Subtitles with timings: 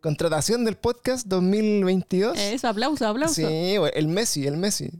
[0.00, 2.38] contratación del podcast 2022.
[2.38, 3.34] Eso, aplauso, aplauso.
[3.34, 4.90] Sí, el Messi, el Messi.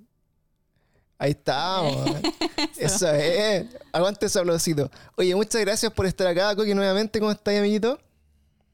[1.18, 2.10] Ahí estamos.
[2.79, 3.66] Eso es.
[3.92, 4.90] Aguante ese aplausito.
[5.16, 7.19] Oye, muchas gracias por estar acá, Coqui, nuevamente.
[7.19, 7.98] ¿Cómo estás, amiguito?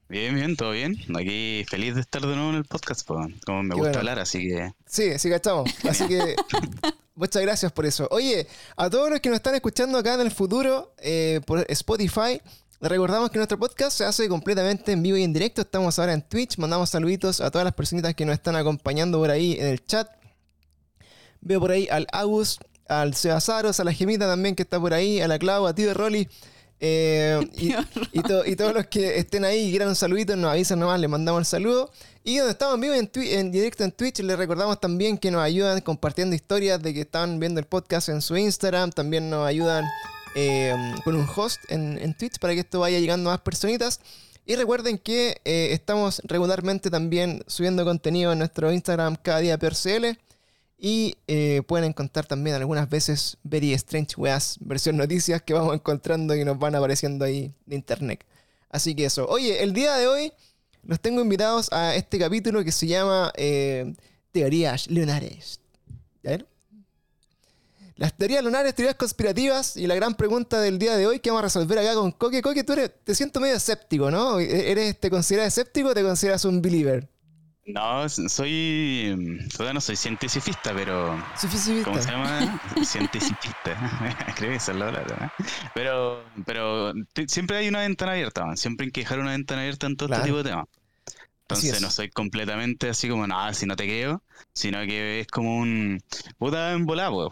[0.09, 0.97] Bien, bien, todo bien.
[1.17, 4.73] Aquí feliz de estar de nuevo en el podcast, como me gusta hablar, así que.
[4.87, 5.71] Sí, sí, cachamos.
[5.89, 6.37] Así que
[7.15, 8.09] muchas gracias por eso.
[8.11, 8.47] Oye,
[8.77, 12.41] a todos los que nos están escuchando acá en el futuro eh, por Spotify,
[12.83, 15.63] les recordamos que nuestro podcast se hace completamente en vivo y en directo.
[15.63, 16.59] Estamos ahora en Twitch.
[16.59, 20.09] Mandamos saluditos a todas las personitas que nos están acompañando por ahí en el chat.
[21.41, 22.59] Veo por ahí al Agus,
[22.89, 25.95] al Sebasaros, a la Gemita también que está por ahí, a la Clau, a Tío
[25.95, 26.29] Rolly.
[26.81, 27.73] Eh, y,
[28.19, 31.39] y, todos los que estén ahí y quieran un saludito, nos avisan nomás, les mandamos
[31.39, 31.93] el saludo.
[32.25, 35.41] Y donde estamos en vivo en, en, directo en Twitch, les recordamos también que nos
[35.41, 38.91] ayudan compartiendo historias de que están viendo el podcast en su Instagram.
[38.91, 39.85] También nos ayudan
[40.35, 44.01] eh, con un host en, en, Twitch para que esto vaya llegando a más personitas.
[44.45, 50.19] Y recuerden que eh, estamos regularmente también subiendo contenido en nuestro Instagram cada día PRCL.
[50.79, 56.35] Y eh, pueden encontrar también algunas veces Very Strange Weas, versión noticias que vamos encontrando
[56.35, 58.25] y nos van apareciendo ahí de internet.
[58.69, 59.27] Así que eso.
[59.29, 60.33] Oye, el día de hoy
[60.83, 63.95] los tengo invitados a este capítulo que se llama eh,
[64.33, 65.61] Teorías Lunares.
[66.25, 66.52] A ver.
[67.97, 71.43] Las teorías lunares, teorías conspirativas y la gran pregunta del día de hoy que vamos
[71.43, 72.43] a resolver acá con Coque.
[72.43, 74.39] Coque, tú eres, te siento medio escéptico, ¿no?
[74.39, 77.09] ¿Eres, ¿Te consideras escéptico o te consideras un believer?
[77.65, 79.47] No, soy.
[79.53, 81.17] Todavía no soy cientificista, pero.
[81.85, 82.61] ¿Cómo se llama?
[82.85, 84.33] cientificista.
[84.37, 85.33] Creo que esa es la palabra.
[85.73, 86.93] Pero, pero
[87.29, 90.25] siempre hay una ventana abierta, siempre hay que dejar una ventana abierta en todo este
[90.25, 90.67] tipo de temas.
[91.55, 94.23] Entonces no soy completamente así como, nada, si no te quedo,
[94.53, 96.03] sino que es como un
[96.39, 96.87] puta en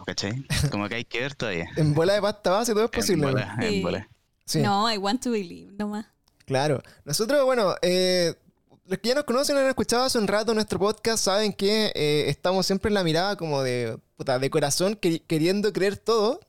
[0.05, 0.45] ¿cachai?
[0.71, 1.69] Como que hay que ver todavía.
[1.75, 3.27] en bola de pasta base todo es posible.
[3.59, 4.07] En bola,
[4.55, 6.05] No, I want to believe, nomás.
[6.45, 6.81] Claro.
[7.05, 8.35] Nosotros, bueno, eh,
[8.85, 12.25] los que ya nos conocen han escuchado hace un rato nuestro podcast saben que eh,
[12.27, 16.41] estamos siempre en la mirada como de, puta, de corazón queriendo creer todo.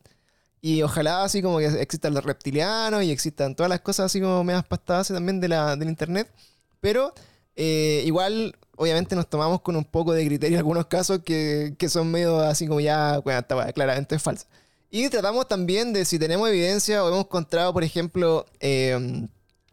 [0.61, 4.43] Y ojalá así como que existan los reptilianos y existan todas las cosas así como
[4.45, 6.33] medias pastadas también de la, del internet.
[6.81, 7.15] Pero
[7.57, 12.11] eh, igual, obviamente nos tomamos con un poco de criterio algunos casos que, que son
[12.11, 14.47] medio así como ya, bueno, está, claramente es falso.
[14.91, 19.27] Y tratamos también de si tenemos evidencia o hemos encontrado, por ejemplo, eh,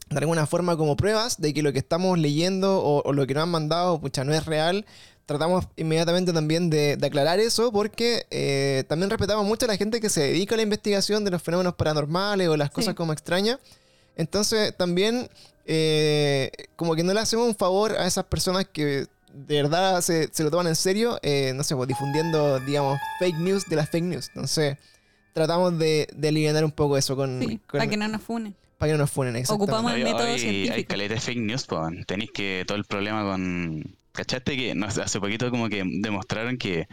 [0.09, 3.43] de alguna forma como pruebas de que lo que estamos leyendo o, lo que nos
[3.43, 4.85] han mandado, pucha, no es real.
[5.25, 10.09] Tratamos inmediatamente también de, aclarar eso porque eh, también respetamos mucho a la gente que
[10.09, 13.59] se dedica a la investigación de los fenómenos paranormales o las cosas como extrañas.
[14.15, 15.29] Entonces también
[15.71, 20.31] eh, como que no le hacemos un favor a esas personas que de verdad se,
[20.39, 24.03] lo toman en serio, eh, no sé, pues, difundiendo, digamos, fake news de las fake
[24.03, 24.29] news.
[24.29, 24.77] Entonces
[25.33, 27.39] tratamos de, de aliviar un poco eso con...
[27.39, 29.43] Sí, para que no nos funen para que no nos funen.
[29.49, 30.73] Ocupamos el método científico.
[30.73, 32.05] Hay caleta de fake news, pues.
[32.07, 33.83] Tenéis que todo el problema con...
[34.19, 36.89] ¿Cachaste que no, hace poquito como que demostraron que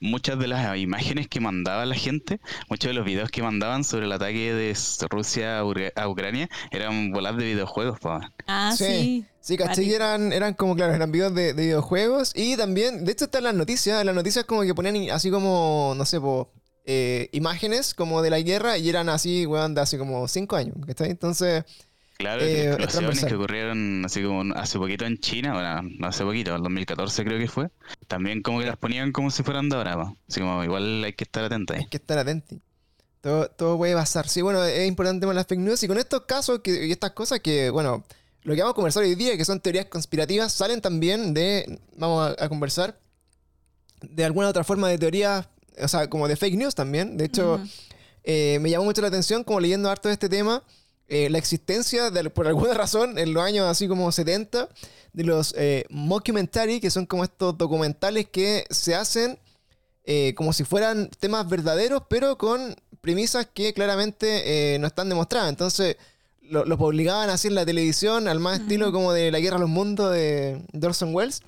[0.00, 4.06] muchas de las imágenes que mandaba la gente, muchos de los videos que mandaban sobre
[4.06, 4.76] el ataque de
[5.08, 8.00] Rusia a Ucrania eran bolas de videojuegos.
[8.48, 9.24] Ah, sí.
[9.38, 13.44] Sí, caché eran, eran como, claro, eran videos de, videojuegos y también, de hecho están
[13.44, 16.48] las noticias, las noticias como que ponían así como, no sé, pues
[16.86, 20.74] eh, imágenes como de la guerra y eran así, weón, de hace como 5 años.
[20.88, 21.06] ¿está?
[21.06, 21.62] Entonces.
[22.16, 26.54] Claro, eh, explosiones que ocurrieron así como hace poquito en China, bueno, no hace poquito,
[26.54, 27.70] en 2014 creo que fue.
[28.06, 31.24] También como que las ponían como si fueran de ahora, así como igual hay que
[31.24, 31.76] estar atentos.
[31.76, 32.58] Hay que estar atentos.
[33.20, 34.28] Todo, todo puede pasar.
[34.28, 37.12] Sí, bueno, es importante con las fake news y con estos casos que, y estas
[37.12, 38.04] cosas que, bueno,
[38.42, 42.36] lo que vamos a conversar hoy día, que son teorías conspirativas, salen también de, vamos
[42.38, 42.98] a, a conversar,
[44.02, 45.48] de alguna otra forma de teorías
[45.80, 47.16] o sea, como de fake news también.
[47.16, 47.60] De hecho,
[48.22, 50.62] eh, me llamó mucho la atención, como leyendo harto de este tema,
[51.08, 54.68] eh, la existencia, de, por alguna razón, en los años así como 70,
[55.12, 59.38] de los eh, mockumentary, que son como estos documentales que se hacen
[60.04, 65.48] eh, como si fueran temas verdaderos, pero con premisas que claramente no están demostradas.
[65.50, 65.96] Entonces,
[66.42, 69.56] los lo obligaban a hacer en la televisión, al más estilo como de La Guerra
[69.56, 71.42] a los Mundos de Dorson Wells.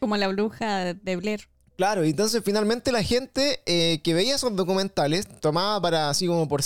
[0.00, 1.48] Como la bruja de Blair.
[1.76, 6.46] Claro, y entonces finalmente la gente eh, que veía esos documentales tomaba para así como
[6.48, 6.60] por,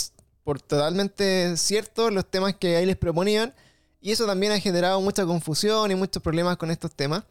[0.49, 3.53] por totalmente cierto los temas que ahí les proponían.
[4.01, 7.23] Y eso también ha generado mucha confusión y muchos problemas con estos temas.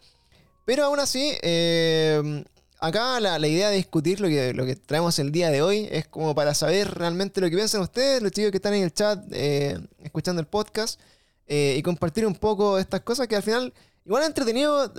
[0.64, 2.44] Pero aún así, eh,
[2.78, 6.06] acá la, idea de discutir lo que, lo que traemos el día de hoy es
[6.06, 9.18] como para saber realmente lo que piensan ustedes, los chicos que están en el chat
[9.32, 11.00] eh, escuchando el podcast,
[11.48, 13.72] y compartir un poco estas cosas que al final
[14.04, 14.92] igual es entretenido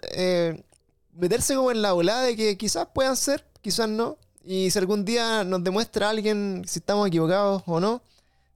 [1.13, 4.18] meterse como en la volada de que quizás puedan ser, quizás no.
[4.51, 8.01] Y si algún día nos demuestra alguien si estamos equivocados o no,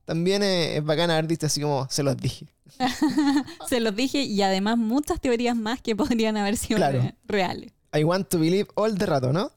[0.05, 2.47] también es, bacán haber visto así como se los dije.
[3.69, 6.79] Se los dije y además muchas teorías más que podrían haber sido
[7.27, 7.71] reales.
[7.93, 9.51] I want to believe all the rato, ¿no?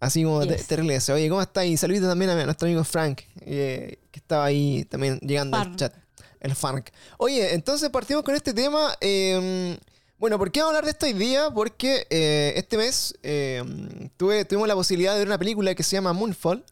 [0.00, 0.66] Así como yes.
[0.68, 1.66] terrible Oye, ¿cómo está?
[1.66, 5.92] Y saludito también a nuestro amigo Frank, eh, que estaba ahí también llegando al chat.
[6.40, 6.88] El Frank.
[7.18, 8.96] Oye, entonces partimos con este tema.
[9.02, 9.76] Em,
[10.18, 11.50] bueno, ¿por qué vamos a hablar de esto hoy día?
[11.50, 15.96] Porque eh, este mes em, tuve, tuvimos la posibilidad de ver una película que se
[15.96, 16.64] llama Moonfall.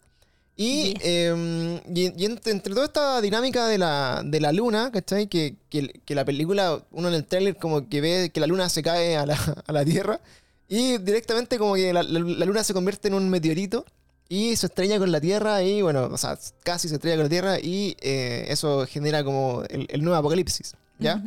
[0.56, 5.26] Y, em, y, entre, toda esta dinámica de la, de la luna, ¿cachai?
[5.26, 8.82] Que, que, la película, uno en el trailer como que ve que la luna se
[8.82, 9.36] cae a la,
[9.66, 10.20] a la Tierra.
[10.68, 13.84] Y directamente como que la, luna se convierte en un meteorito
[14.28, 17.30] y se estrella con la Tierra y bueno, o sea, casi se estrella con la
[17.30, 21.22] Tierra y eh, eso genera como el, nuevo apocalipsis, ¿ya?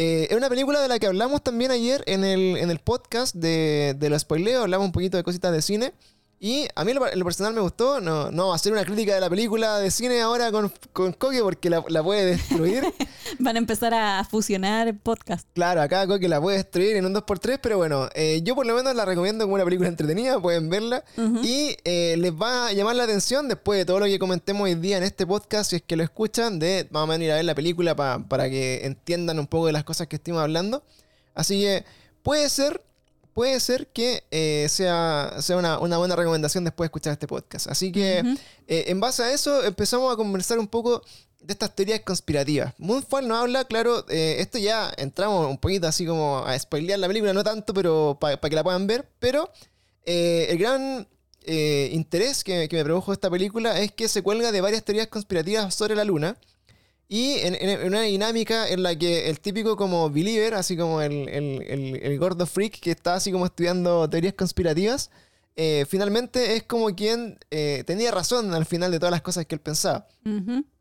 [0.00, 3.34] Eh, es una película de la que hablamos también ayer en el, en el podcast
[3.34, 5.92] de, de los spoileos, hablamos un poquito de cositas de cine.
[6.40, 9.80] Y a mí lo personal me gustó, no, no hacer una crítica de la película
[9.80, 12.84] de cine ahora con, con Coque porque la, puede destruir.
[13.40, 15.48] Van a empezar a fusionar podcast.
[15.52, 18.74] Claro, acá Coque la puede destruir en un 2x3, pero bueno, eh, yo por lo
[18.76, 21.02] menos la recomiendo como una película entretenida, pueden verla.
[21.42, 24.76] Y eh, les va a llamar la atención después de todo lo que comentemos hoy
[24.76, 27.46] día en este podcast, si es que lo escuchan, de vamos a venir a ver
[27.46, 30.84] la película para que entiendan un poco de las cosas que estuvimos hablando.
[31.34, 31.84] Así que
[32.22, 32.80] puede ser
[33.38, 37.68] puede ser que eh, sea, sea una, buena recomendación después de escuchar este podcast.
[37.68, 38.18] Así que
[38.66, 41.04] eh, en base a eso empezamos a conversar un poco
[41.38, 42.74] de estas teorías conspirativas.
[42.78, 47.06] Moonfall nos habla, claro, eh, esto ya entramos un poquito así como a spoilear la
[47.06, 49.52] película, no tanto, pero para que la puedan ver, pero
[50.04, 51.06] el gran
[51.46, 55.72] interés que, que me produjo esta película es que se cuelga de varias teorías conspirativas
[55.72, 56.36] sobre la luna
[57.08, 62.44] y en, una dinámica en la que el típico como believer, así como el, gordo
[62.46, 65.10] freak que está así como estudiando teorías conspirativas,
[65.56, 69.54] eh, finalmente es como quien eh, tenía razón al final de todas las cosas que
[69.54, 70.06] él pensaba.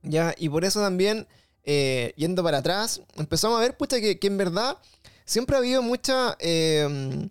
[0.03, 0.35] ¿Ya?
[0.38, 1.27] Y por eso también,
[1.63, 4.77] eh, yendo para atrás, empezamos a ver, pucha, que, en verdad
[5.24, 6.35] siempre ha habido mucha...
[6.39, 7.29] Em,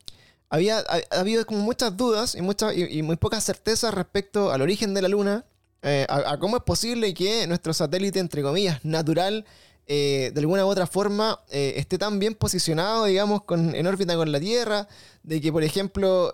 [0.49, 4.95] había ha, habido como muchas dudas y, muchas, y muy pocas certezas respecto al origen
[4.95, 5.45] de la luna,
[5.83, 9.45] eh, a, cómo es posible que nuestro satélite, entre comillas, natural,
[9.87, 14.33] eh, de alguna u otra forma, eh, esté tan bien posicionado, digamos, en órbita con
[14.33, 14.89] la Tierra,
[15.23, 16.33] de que, por ejemplo,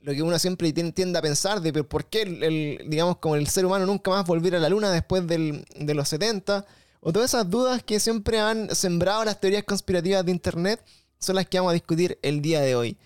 [0.00, 3.66] lo que uno siempre tiende a pensar de por qué, el, digamos, como el ser
[3.66, 6.66] humano nunca más volviera a la Luna después de los 70,
[7.00, 10.82] o todas esas dudas que siempre han sembrado las teorías conspirativas de Internet,
[11.20, 12.96] son las que vamos a discutir el día de hoy.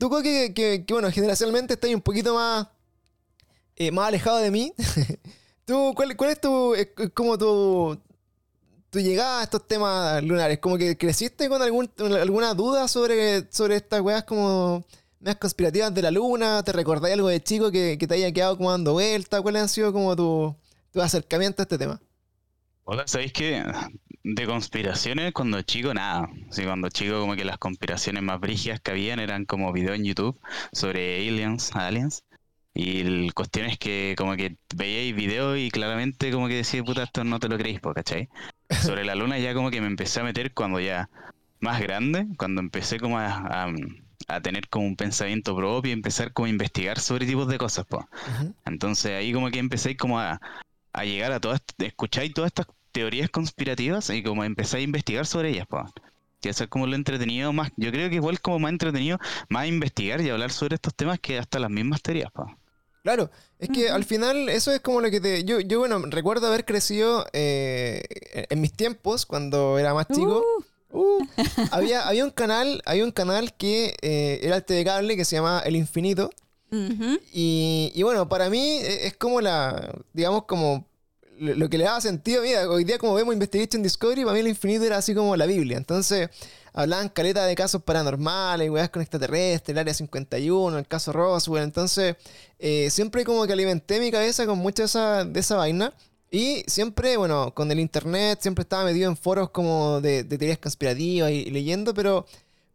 [0.00, 2.66] tú creo que, que, que, bueno, generacionalmente estás un poquito más
[3.86, 4.72] eh, más alejado de mí.
[5.64, 6.74] ¿Tú, cuál, es tu,
[7.14, 7.98] como tu,
[8.90, 10.58] tu llegada a estos temas lunares?
[10.58, 14.84] ¿Como que creciste con algún, alguna duda sobre, sobre estas weas como
[15.20, 16.62] más conspirativas de la luna?
[16.62, 19.40] ¿Te recordáis algo de chico que, te haya quedado como dando vuelta?
[19.40, 20.54] ¿Cuáles han sido como tu,
[20.92, 22.00] tu acercamiento a este tema?
[22.84, 23.64] Hola, ¿sabéis que
[24.24, 26.28] de conspiraciones cuando chico nada?
[26.64, 30.38] Cuando chico como que las conspiraciones más brígidas que habían eran como videos en YouTube
[30.72, 32.24] sobre aliens, aliens.
[32.74, 37.02] Y la cuestión es que como que veíais video y claramente como que decía, puta,
[37.02, 38.28] esto no te lo creéis, ¿cachai?
[38.70, 41.10] Sobre la luna ya como que me empecé a meter cuando ya
[41.60, 43.70] más grande, cuando empecé como a,
[44.28, 47.86] a, tener como un pensamiento propio y empezar como a investigar sobre tipos de cosas,
[47.88, 48.04] pues.
[48.64, 50.40] Entonces ahí como que empecé como a,
[50.92, 55.50] a llegar a todas, escucháis todas estas teorías conspirativas y como empecé a investigar sobre
[55.50, 55.84] ellas, pues.
[56.42, 59.68] Y eso es como lo entretenido más, yo creo que igual como más entretenido, más
[59.68, 62.48] investigar y hablar sobre estos temas que hasta las mismas teorías, pues.
[63.02, 65.42] Claro, es que al final eso es como lo que te...
[65.44, 68.02] Yo, yo bueno, recuerdo haber crecido eh,
[68.48, 70.44] en mis tiempos, cuando era más chico.
[70.58, 70.62] Uh.
[70.92, 71.26] Uh,
[71.72, 75.36] había, había un canal, había un canal que eh, era el de cable que se
[75.36, 76.30] llama El Infinito.
[76.70, 80.86] y, y, bueno, para mí e, es como la, digamos, como
[81.38, 82.42] lo que le daba sentido.
[82.42, 85.46] Mira, hoy día como vemos Investigation Discovery, para mí El Infinito era así como la
[85.46, 85.76] Biblia.
[85.76, 86.30] Entonces,
[86.72, 91.64] hablaban caleta de casos paranormales, weas con extraterrestres, el área 51, el caso Roswell.
[91.64, 92.16] Entonces,
[92.58, 95.92] eh, siempre como que alimenté mi cabeza con mucha de esa, de esa vaina.
[96.30, 101.30] Y siempre, bueno, con el internet, siempre estaba metido en foros como de, teorías conspirativas
[101.30, 102.26] y, leyendo, pero,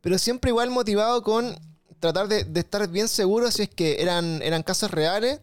[0.01, 1.57] pero siempre igual motivado con
[1.99, 5.41] tratar de, estar bien seguro si es que eran, eran casos reales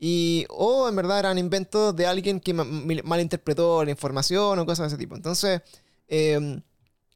[0.00, 4.96] y, o en verdad eran inventos de alguien que malinterpretó la información o cosas de
[4.96, 5.14] ese tipo.
[5.14, 5.62] Entonces,
[6.08, 6.60] eh,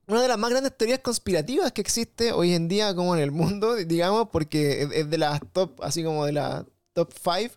[0.09, 3.31] una de las más grandes teorías conspirativas que existe hoy en día como en el
[3.31, 7.55] mundo, digamos, porque es de las top, así como de la top 5,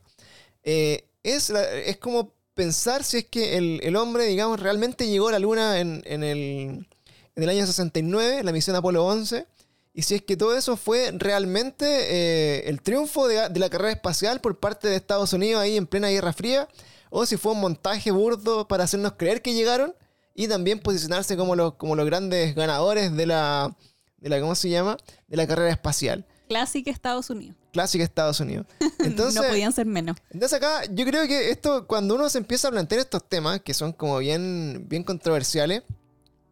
[0.64, 5.40] eh, es, es como pensar si es que el, hombre, digamos, realmente llegó a la
[5.40, 9.48] luna en, el, en el año 69, la misión Apolo 11,
[9.94, 13.94] y si es que todo eso fue realmente eh, el triunfo de, de, la carrera
[13.94, 16.68] espacial por parte de Estados Unidos ahí en plena Guerra Fría,
[17.10, 19.96] o si fue un montaje burdo para hacernos creer que llegaron
[20.34, 23.76] y también posicionarse como los, como los grandes ganadores de la,
[24.18, 24.98] de la, ¿cómo se llama?
[25.28, 26.26] De la carrera espacial.
[26.48, 27.56] Clásica Estados Unidos.
[27.72, 28.68] Clásica Estados Unidos.
[29.00, 30.18] Entonces, no podían ser menos.
[30.32, 33.74] Entonces acá yo creo que esto, cuando uno se empieza a plantear estos temas, que
[33.74, 35.84] son como bien, bien controversiales,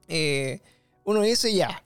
[0.07, 0.61] eh,
[1.03, 1.83] uno dice ya.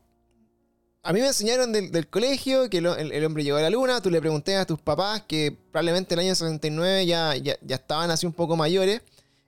[1.06, 4.22] A mí me enseñaron del, colegio que el, hombre llegó a la luna, tú le
[4.22, 8.26] pregunté a tus papás que probablemente en el año 69 ya, ya, ya estaban así
[8.26, 9.02] un poco mayores,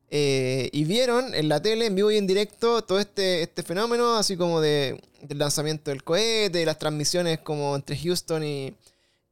[0.09, 4.15] eh, y vieron en la tele, en vivo y en directo, todo este, este fenómeno,
[4.15, 8.73] así como de, del lanzamiento del cohete, de las transmisiones como entre Houston y,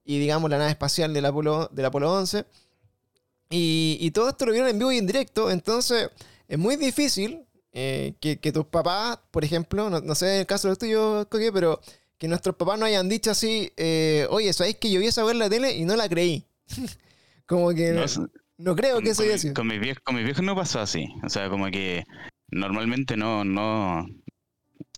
[0.03, 2.45] y digamos, la nave espacial del Apolo, del Apolo 11.
[3.49, 6.09] Y, y, todo esto lo vieron en vivo y en directo, entonces
[6.47, 10.67] es muy difícil eh, que, que, tus papás, por ejemplo, no, sé en el caso
[10.67, 11.79] de los tuyos, pero
[12.17, 15.35] que nuestros papás no hayan dicho así, eh, oye, ¿sabéis que yo vi esa ver
[15.35, 16.45] la tele y no la creí?
[17.45, 17.91] como que...
[17.91, 18.07] No
[18.75, 19.53] creo que eso haya sido.
[19.53, 21.07] Con mis viejos, con mis no pasó así.
[21.23, 22.03] O sea, como que
[22.49, 24.05] normalmente no, no,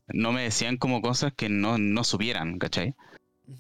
[0.08, 2.96] no me decían como cosas que no, no supieran, ¿cachai?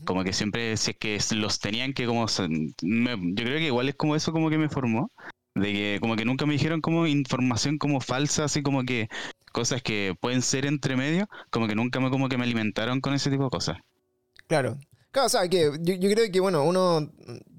[0.05, 2.25] Como que siempre, si es que los tenían que como...
[2.27, 2.47] yo
[2.81, 5.11] creo que igual es como eso como que me formó.
[5.53, 9.07] De que como que nunca me dijeron como información como falsa, así como que
[9.53, 13.13] cosas que pueden ser entre medio, como que nunca me como que me alimentaron con
[13.13, 13.77] ese tipo de cosas.
[14.47, 14.77] Claro.
[15.15, 17.09] Claro, o sea, que yo, creo que, bueno, uno,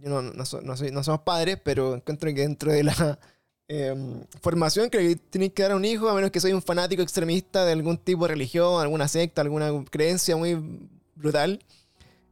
[0.03, 3.19] no, no, somos padres, pero encuentro que dentro de la
[3.69, 7.01] em, formación que tienes que dar a un hijo, a menos que soy un fanático
[7.01, 10.85] extremista de algún tipo de religión, alguna secta, alguna creencia muy
[11.15, 11.65] brutal,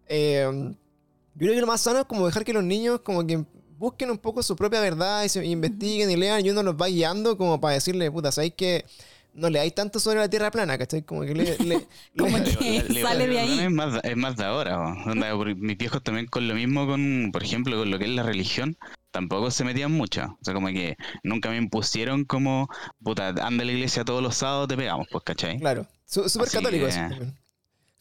[0.09, 3.47] em, yo creo que lo más sano es como dejar que los niños como que
[3.79, 6.89] busquen un poco su propia verdad y se investiguen y lean y uno los va
[6.89, 8.85] guiando como para decirle, puta, ¿sabéis que
[9.35, 11.03] no le hay tanto sobre la tierra plana, ¿cachai?
[11.03, 11.57] Como que le,
[12.19, 13.59] como que sale de ahí.
[13.61, 14.95] Es más, es más de ahora,
[15.57, 18.77] mis viejos también con lo mismo con, por ejemplo, con lo que es la religión,
[19.11, 20.39] tampoco se metían mucho.
[20.41, 22.69] O sea, como que nunca me impusieron como,
[23.03, 25.59] puta, anda a la iglesia todos los sábados, te pegamos, pues, ¿cachai?
[25.59, 26.95] Claro, súper católicos.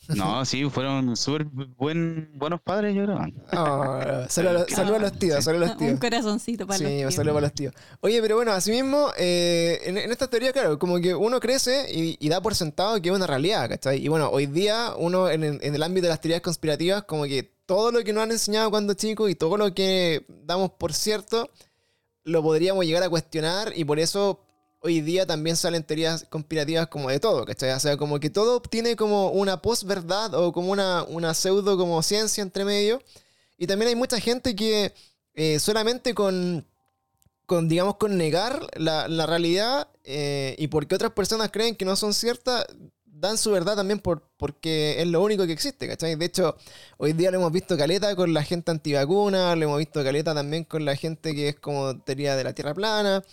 [0.10, 3.19] No, sí, fueron súper buen, buenos padres, yo creo.
[3.55, 5.91] Oh, saludos a los tíos, saludos a los tíos.
[5.91, 7.13] Un corazoncito para los tíos.
[7.13, 7.74] Sí, saludos para los tíos.
[8.01, 12.29] Oye, pero bueno, así mismo, eh, en, esta teoría, claro, como que uno crece y,
[12.29, 14.03] da por sentado que es una realidad, ¿cachai?
[14.03, 17.53] Y bueno, hoy día uno en, en, el ámbito de las teorías conspirativas, como que
[17.65, 21.50] todo lo que nos han enseñado cuando chicos y todo lo que damos por cierto,
[22.24, 24.39] lo podríamos llegar a cuestionar y por eso
[24.83, 27.71] hoy día también salen teorías conspirativas como de todo, ¿cachai?
[27.71, 32.03] O sea, como que todo tiene como una post-verdad o como una, una pseudo como
[32.03, 33.01] ciencia entre medio.
[33.57, 34.93] Y también hay mucha gente que
[35.35, 36.67] eh, solamente con,
[37.45, 41.95] con, digamos, con negar la, la realidad eh, y porque otras personas creen que no
[41.95, 42.65] son ciertas,
[43.23, 46.15] dan su verdad también por, porque es lo único que existe, ¿cachai?
[46.15, 46.57] De hecho,
[46.97, 50.65] hoy día lo hemos visto caleta con la gente antivacuna, lo hemos visto caleta también
[50.65, 53.23] con la gente que es como teoría de la tierra plana,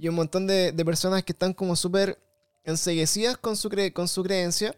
[0.00, 2.18] y un montón de, personas que están como súper
[2.64, 4.76] enseguecidas con su, con su creencia.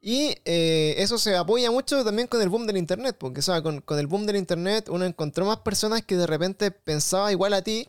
[0.00, 3.80] Y eh, eso se apoya mucho también con el boom del internet, porque o con,
[3.80, 7.62] con el boom del internet uno encontró más personas que de repente pensaba igual a
[7.62, 7.88] ti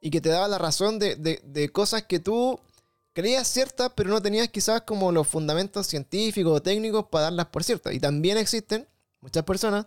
[0.00, 2.58] y que te daba la razón de, de, de cosas que tú
[3.12, 7.64] creías ciertas, pero no tenías quizás como los fundamentos científicos o técnicos para darlas por
[7.64, 7.94] ciertas.
[7.94, 8.86] Y también existen
[9.20, 9.86] muchas personas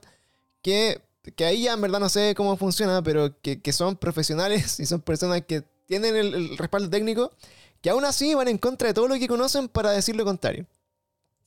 [0.62, 1.02] que,
[1.36, 5.02] que ahí ya en verdad no sé cómo funciona, pero que, son profesionales y son
[5.02, 7.32] personas que tienen el, respaldo técnico,
[7.82, 10.66] que aún así van en contra de todo lo que conocen para decir lo contrario.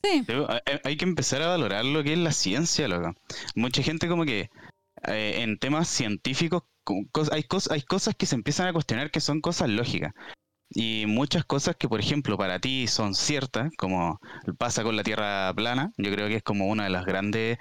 [0.01, 0.25] Sí.
[0.85, 3.13] Hay que empezar a valorar lo que es la ciencia, loco.
[3.55, 4.49] Mucha gente como que
[5.07, 6.63] eh, en temas científicos
[7.33, 10.13] hay, hay cosas que se empiezan a cuestionar que son cosas lógicas.
[10.71, 14.19] Y muchas cosas que, por ejemplo, para ti son ciertas, como
[14.57, 17.57] pasa con la Tierra plana, yo creo que es como una de las grandes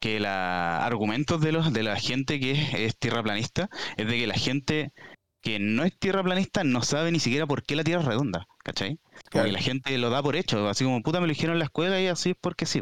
[0.00, 4.26] que los argumentos de los de la gente que es, tierra tierraplanista es de que
[4.26, 4.92] la gente
[5.40, 8.98] que no es tierraplanista no sabe ni siquiera por qué la Tierra es redonda, ¿cachai?
[9.30, 11.58] Como que la gente lo da por hecho, así como puta me lo dijeron en
[11.58, 12.80] la escuela y así es porque sí,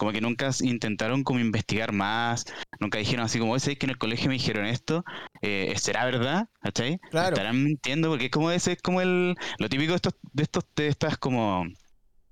[0.00, 2.46] como que nunca intentaron como investigar más,
[2.78, 5.04] nunca dijeron así como, oye, que en el colegio me dijeron esto,
[5.42, 6.48] eh, ¿será verdad?
[6.62, 6.98] ¿Cachai?
[7.10, 7.36] Claro.
[7.36, 10.64] Estarán mintiendo porque es como ese, es como el, lo típico de estos, de estos,
[10.74, 11.66] de estas como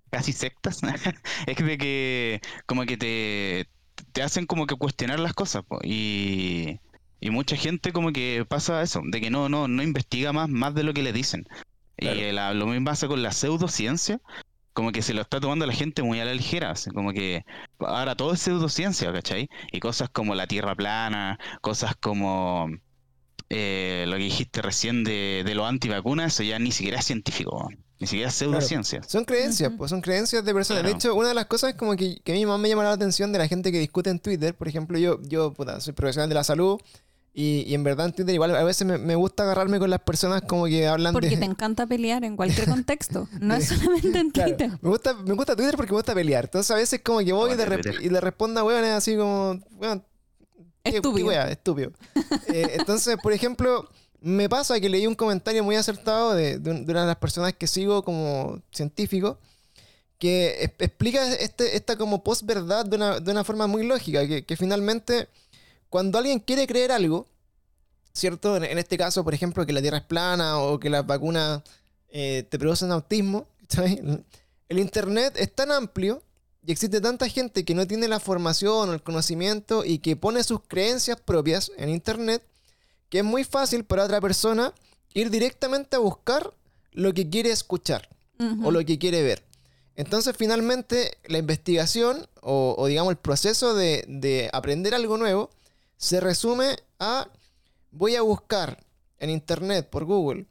[0.08, 0.80] casi sectas,
[1.46, 3.68] es de que como que te,
[4.12, 6.80] te hacen como que cuestionar las cosas, y,
[7.20, 10.74] y mucha gente como que pasa eso, de que no, no, no investiga más, más
[10.74, 11.46] de lo que le dicen.
[11.98, 14.20] Y lo mismo pasa con la pseudociencia,
[14.78, 17.44] como que se lo está tomando la gente muy a la ligera, como que
[17.80, 19.48] ahora todo es pseudociencia, ¿cachai?
[19.72, 22.70] Y cosas como la tierra plana, cosas como
[23.50, 27.68] eh, lo que dijiste recién de, de los antivacunas, eso ya ni siquiera es científico,
[27.98, 29.02] ni siquiera es pseudociencia.
[29.02, 30.84] Son creencias, pues son creencias de personas.
[30.84, 32.92] De hecho, una de las cosas como que, que a mí más me llama la
[32.92, 36.36] atención de la gente que discute en Twitter, por ejemplo, yo, yo soy profesional de
[36.36, 36.80] la salud,
[37.34, 40.88] Y, en verdad entiendo igual a veces me, gusta agarrarme con las personas como que
[40.88, 44.70] hablan porque te encanta pelear en cualquier contexto, no es solamente en Twitter.
[44.80, 46.46] me, gusta, me gusta Twitter porque me gusta pelear.
[46.46, 49.60] Entonces a veces como que voy y, le respondo a weones así como...
[50.82, 51.30] estúpido.
[51.42, 51.92] estúpido.
[52.48, 53.88] Eh, entonces, por ejemplo,
[54.20, 57.66] me pasa que leí un comentario muy acertado de, de, una de las personas que
[57.66, 59.38] sigo como científico
[60.18, 64.56] que explica este, esta como posverdad de una, de una forma muy lógica, que, que
[64.56, 65.28] finalmente
[65.90, 67.26] cuando alguien quiere creer algo,
[68.12, 68.56] ¿cierto?
[68.56, 71.62] En, este caso, por ejemplo, que la Tierra es plana o que las vacunas
[72.10, 73.46] eh, te producen autismo,
[74.68, 76.22] el Internet es tan amplio
[76.66, 80.42] y existe tanta gente que no tiene la formación o el conocimiento y que pone
[80.42, 82.42] sus creencias propias en Internet,
[83.08, 84.74] que es muy fácil para otra persona
[85.14, 86.52] ir directamente a buscar
[86.92, 88.08] lo que quiere escuchar
[88.62, 89.42] o lo que quiere ver.
[89.96, 95.50] Entonces, finalmente, la investigación o, digamos el proceso de, de aprender algo nuevo
[95.98, 97.28] se resume a
[97.90, 98.82] voy a buscar
[99.18, 100.46] en internet por Google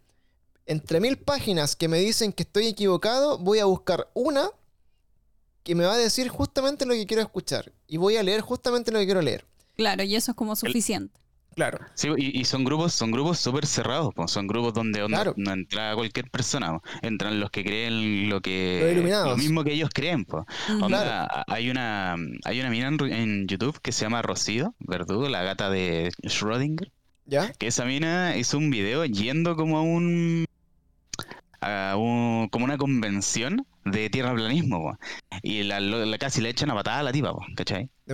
[0.67, 4.49] entre mil páginas que me dicen que estoy equivocado, voy a buscar una
[5.63, 8.91] que me va a decir justamente lo que quiero escuchar y voy a leer justamente
[8.91, 9.45] lo que quiero leer.
[9.75, 11.19] Claro, y eso es como suficiente.
[11.57, 11.79] Claro.
[11.95, 16.79] Sí, y, son grupos, son grupos súper cerrados, son grupos donde, no entra cualquier persona,
[17.01, 20.45] entran los que creen lo que lo mismo que ellos creen, pues.
[21.47, 26.11] hay una hay una mina en, YouTube que se llama Rocío Verdugo, la gata de
[26.21, 26.91] Schrödinger.
[27.25, 27.51] ¿Ya?
[27.53, 30.45] Que esa mina hizo un video yendo como a un
[31.59, 34.99] a un, como una convención de tierraplanismo,
[35.41, 35.79] y la,
[36.19, 37.89] casi le echan a patada a la tipa, ¿cachai?
[38.05, 38.13] De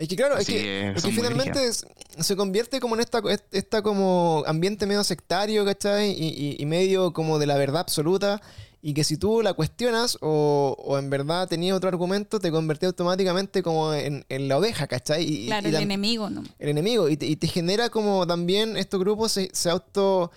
[0.00, 3.20] es que claro, es que, finalmente se convierte como en esta,
[3.52, 6.16] esta como ambiente medio sectario, ¿cachai?
[6.58, 8.40] Y, medio como de la verdad absoluta.
[8.80, 13.62] Y que si tú la cuestionas o, en verdad tenías otro argumento, te convierte automáticamente
[13.62, 15.22] como en, la oveja, ¿cachai?
[15.22, 16.44] Y, claro, el enemigo, ¿no?
[16.58, 17.10] El enemigo.
[17.10, 20.32] Y te, genera como también estos grupos se, se auto...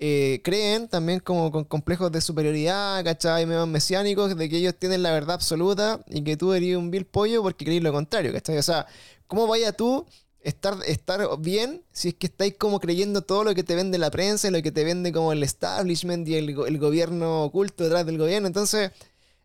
[0.00, 3.46] Eh, creen también como con complejos de superioridad, ¿cachai?
[3.46, 7.04] Medio mesiánicos, de que ellos tienen la verdad absoluta y que tú eres un vil
[7.04, 8.58] pollo porque crees lo contrario, ¿cachai?
[8.58, 8.86] O sea,
[9.26, 10.06] ¿cómo vaya tú
[10.40, 14.10] estar, estar bien si es que estáis como creyendo todo lo que te vende la
[14.12, 18.46] prensa, lo que te vende como el establishment y el, gobierno oculto detrás del gobierno?
[18.46, 18.92] Entonces,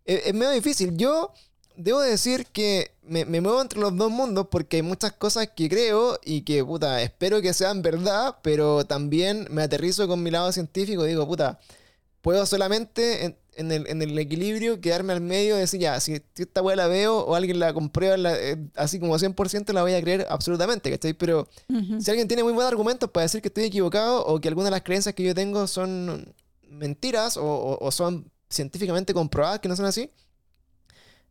[0.06, 0.96] es, es medio difícil.
[0.98, 1.34] Yo
[1.76, 6.20] debo decir que me, muevo entre los dos mundos porque hay muchas cosas que creo
[6.24, 11.06] y que, puta, espero que sean verdad, pero también me aterrizo con mi lado científico
[11.06, 11.60] y digo, puta,
[12.22, 16.88] puedo solamente en, el, equilibrio quedarme al medio y decir, ya, si esta weá la
[16.88, 21.14] veo o alguien la comprueba eh, así como 100%, la voy a creer absolutamente, ¿cachai?
[21.14, 21.48] Pero
[22.00, 24.72] si alguien tiene muy buenos argumentos para decir que estoy equivocado o que algunas de
[24.72, 26.34] las creencias que yo tengo son
[26.68, 30.10] mentiras o son científicamente comprobadas que no son así,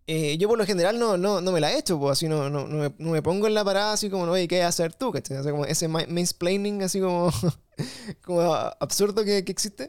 [0.07, 2.51] eh, yo por lo general no, no, no me la he hecho, pues así no,
[2.51, 5.11] no, no, me, pongo en la parada así como, oye, ¿qué hacer tú?
[5.11, 7.31] O sea, ese mansplaining así como,
[8.25, 8.43] como
[8.81, 9.89] absurdo que, que, existe.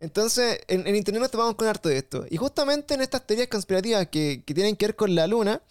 [0.00, 2.26] Entonces, en, en, internet nos tomamos con harto de esto.
[2.30, 5.62] Y justamente en estas teorías conspirativas que, que tienen que ver con la luna,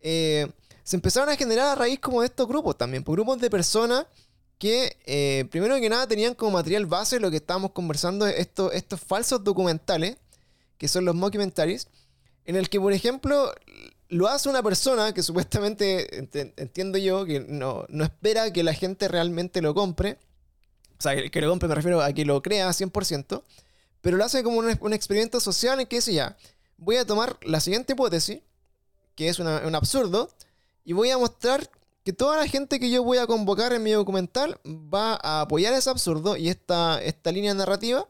[0.00, 0.46] eh,
[0.84, 3.50] se empezaron a generar a raíz como de estos grupos también, por pues, grupos de
[3.50, 4.06] personas
[4.58, 9.00] que, eh, primero que nada, tenían como material base lo que estábamos conversando, estos, estos
[9.00, 10.16] falsos documentales,
[10.78, 11.88] que son los mockumentaries,
[12.44, 13.52] en el que, por ejemplo,
[14.08, 19.62] lo hace una persona que supuestamente, entiendo yo, que no, espera que la gente realmente
[19.62, 20.18] lo compre.
[20.98, 23.42] O sea, que lo compre me refiero a que lo crea 100%,
[24.00, 26.36] pero lo hace como un, experimento social en que dice ya,
[26.76, 28.40] voy a tomar la siguiente hipótesis,
[29.16, 30.30] que es un absurdo,
[30.84, 31.68] y voy a mostrar
[32.04, 35.72] que toda la gente que yo voy a convocar en mi documental va a apoyar
[35.74, 38.06] ese absurdo y esta, esta línea narrativa,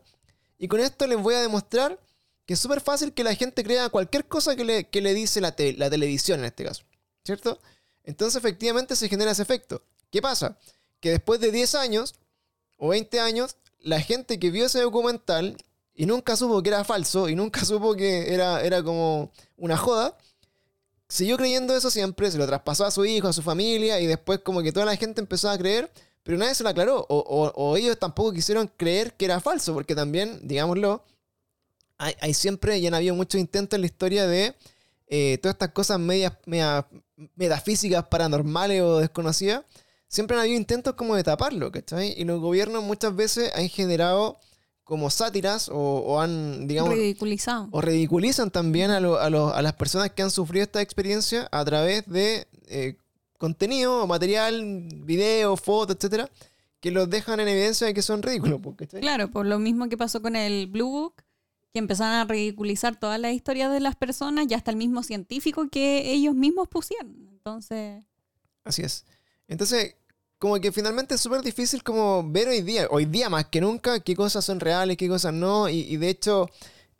[0.59, 1.99] y con esto les voy a demostrar
[2.53, 5.55] que es súper fácil que la gente crea cualquier cosa que le, le dice la,
[5.79, 6.83] la televisión en este caso,
[7.25, 7.59] ¿cierto?
[8.05, 9.83] Entonces efectivamente se genera ese efecto.
[10.11, 10.59] ¿Qué pasa?
[11.01, 12.15] Que después de 10 años
[12.77, 15.57] o 20 años, la gente que vio ese documental
[15.95, 20.19] y nunca supo que era falso y nunca supo que era, era como una joda,
[21.09, 24.41] siguió creyendo eso siempre, se lo traspasó a su hijo, a su familia y después
[24.41, 25.91] como que toda la gente empezó a creer,
[26.23, 29.95] pero nadie se lo aclaró o, o ellos tampoco quisieron creer que era falso, porque
[29.95, 31.03] también, digámoslo,
[32.21, 34.55] hay, siempre, y han habido muchos intentos en la historia de
[35.07, 36.33] eh, todas estas cosas medias,
[37.37, 39.65] metafísicas, paranormales o desconocidas.
[40.09, 42.15] Siempre han habido intentos como de taparlo, ¿cachai?
[42.17, 44.38] Y los gobiernos muchas veces han generado
[44.85, 46.93] como sátiras o, han, digamos...
[46.93, 47.69] Ridiculizado.
[47.71, 52.47] O ridiculizan también a, a, las personas que han sufrido esta experiencia a través de
[52.67, 52.97] eh,
[53.38, 56.31] contenido, material, video, fotos, etcétera,
[56.81, 58.61] que los dejan en evidencia de que son ridículos.
[58.77, 59.01] ¿cachai?
[59.01, 61.15] Claro, por lo mismo que pasó con el Blue Book,
[61.73, 65.69] que empezaron a ridiculizar todas las historias de las personas y hasta el mismo científico
[65.69, 67.29] que ellos mismos pusieron.
[67.31, 68.05] Entonces...
[68.65, 69.05] Así es.
[69.49, 69.97] Entonces,
[70.39, 74.01] como que finalmente es súper difícil como ver hoy día, hoy día más que nunca,
[74.01, 75.69] qué cosas son reales, qué cosas no.
[75.69, 76.49] Y, de hecho,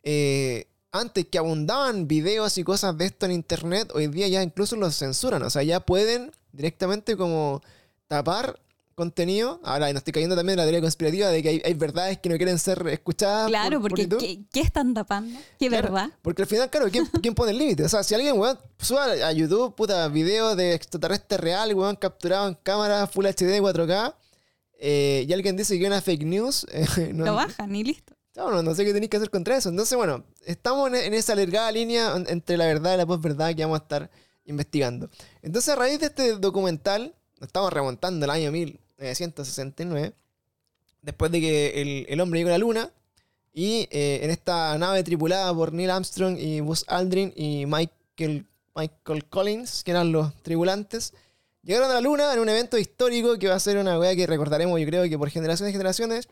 [0.01, 4.75] eh, antes que abundaban videos y cosas de esto en internet, hoy día ya incluso
[4.75, 5.43] los censuran.
[5.43, 7.61] O sea, ya pueden directamente como
[8.07, 8.59] tapar
[8.93, 9.59] contenido.
[9.63, 12.37] Ahora, no estoy cayendo también en la teoría conspirativa de que hay, verdades que no
[12.37, 13.47] quieren ser escuchadas.
[13.47, 15.39] Claro, porque ¿qué, están tapando?
[15.59, 16.11] ¿Qué verdad?
[16.21, 16.87] Porque al final, claro,
[17.21, 17.83] ¿quién, pone el límite?
[17.83, 22.47] O sea, si alguien, weón, suba a YouTube, puta, video de extraterrestre real, weón, capturado
[22.47, 24.15] en cámara Full HD 4K,
[24.79, 28.13] eh, y alguien dice que es una fake news, eh, no, lo bajan y listo.
[28.35, 29.69] No, no, sé qué tenéis que hacer contra eso.
[29.69, 33.79] Entonces, bueno, estamos en, esa alargada línea entre la verdad y la posverdad que vamos
[33.79, 34.09] a estar
[34.45, 35.09] investigando.
[35.41, 38.51] Entonces, a raíz de este documental, estamos remontando el año
[39.03, 40.13] 1969,
[41.01, 42.91] después de que el, hombre llegó a la luna,
[43.53, 49.25] y eh, en esta nave tripulada por Neil Armstrong y Buzz Aldrin y Michael, Michael
[49.25, 51.13] Collins, que eran los tripulantes,
[51.61, 54.25] llegaron a la luna en un evento histórico que va a ser una weá que
[54.25, 56.27] recordaremos, yo creo que por generaciones y generaciones.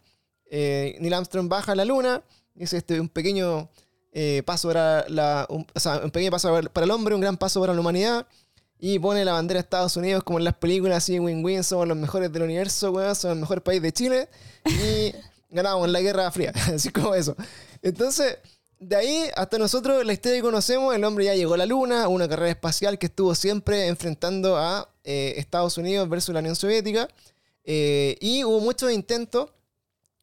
[0.45, 2.23] Eh, Neil Armstrong baja a la luna,
[2.55, 3.69] es este, un pequeño
[4.11, 5.65] eh, paso para la, un,
[6.03, 8.27] un pequeño paso para el hombre, un gran paso para la humanidad.
[8.83, 11.95] Y pone la bandera de Estados Unidos como en las películas, así, win-win, somos los
[11.95, 14.27] mejores del universo, weón, somos el mejor país de Chile.
[14.65, 15.13] Y
[15.51, 17.35] ganamos la Guerra Fría, así como eso.
[17.83, 18.39] Entonces,
[18.79, 22.07] de ahí hasta nosotros, la historia que conocemos, el hombre ya llegó a la Luna,
[22.07, 27.07] una carrera espacial que estuvo siempre enfrentando a eh, Estados Unidos versus la Unión Soviética.
[27.63, 29.51] Eh, y hubo muchos intentos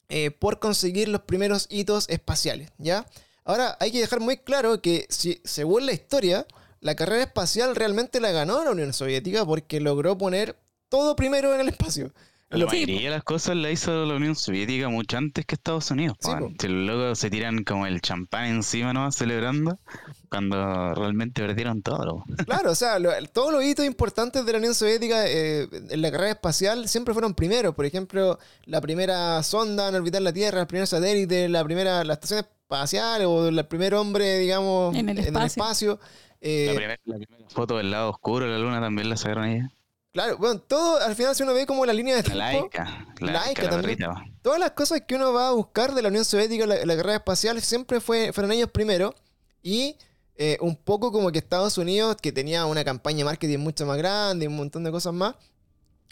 [0.09, 3.07] eh, por conseguir los primeros hitos espaciales, ¿ya?
[3.45, 6.45] Ahora, hay que dejar muy claro que si, según la historia,
[6.81, 10.57] la carrera espacial realmente la ganó la Unión Soviética porque logró poner
[10.89, 12.13] todo primero en el espacio.
[12.51, 16.17] La mayoría de las cosas la hizo la Unión Soviética mucho antes que Estados Unidos.
[16.67, 19.13] luego se tiran como el champán encima, ¿no?
[19.13, 19.79] Celebrando,
[20.31, 22.25] cuando realmente perdieron todo.
[22.47, 22.97] Claro, o sea,
[23.35, 27.35] todos los hitos importantes de la Unión Soviética eh, en la carrera espacial siempre fueron
[27.35, 27.75] primeros.
[27.75, 32.15] Por ejemplo, la primera sonda en orbitar la Tierra, el primer satélite, la primera, la
[32.15, 36.01] estación espacial o el primer hombre, digamos, en el espacio.
[36.41, 36.99] Eh, la, primera,
[37.49, 39.61] foto del lado oscuro de la luna también la sacaron ahí.
[40.13, 42.39] Claro, bueno, todo al final si uno ve como la línea de tiempo.
[42.39, 43.99] Laica, laica, también.
[44.43, 47.17] Todas las cosas que uno va a buscar de la Unión Soviética, la, la carrera
[47.17, 49.15] espacial, siempre fue, fueron ellos primero.
[49.63, 49.97] Y
[50.41, 53.99] eh, un poco como que Estados Unidos, que tenía una campaña de marketing mucho más
[53.99, 55.35] grande y un montón de cosas más,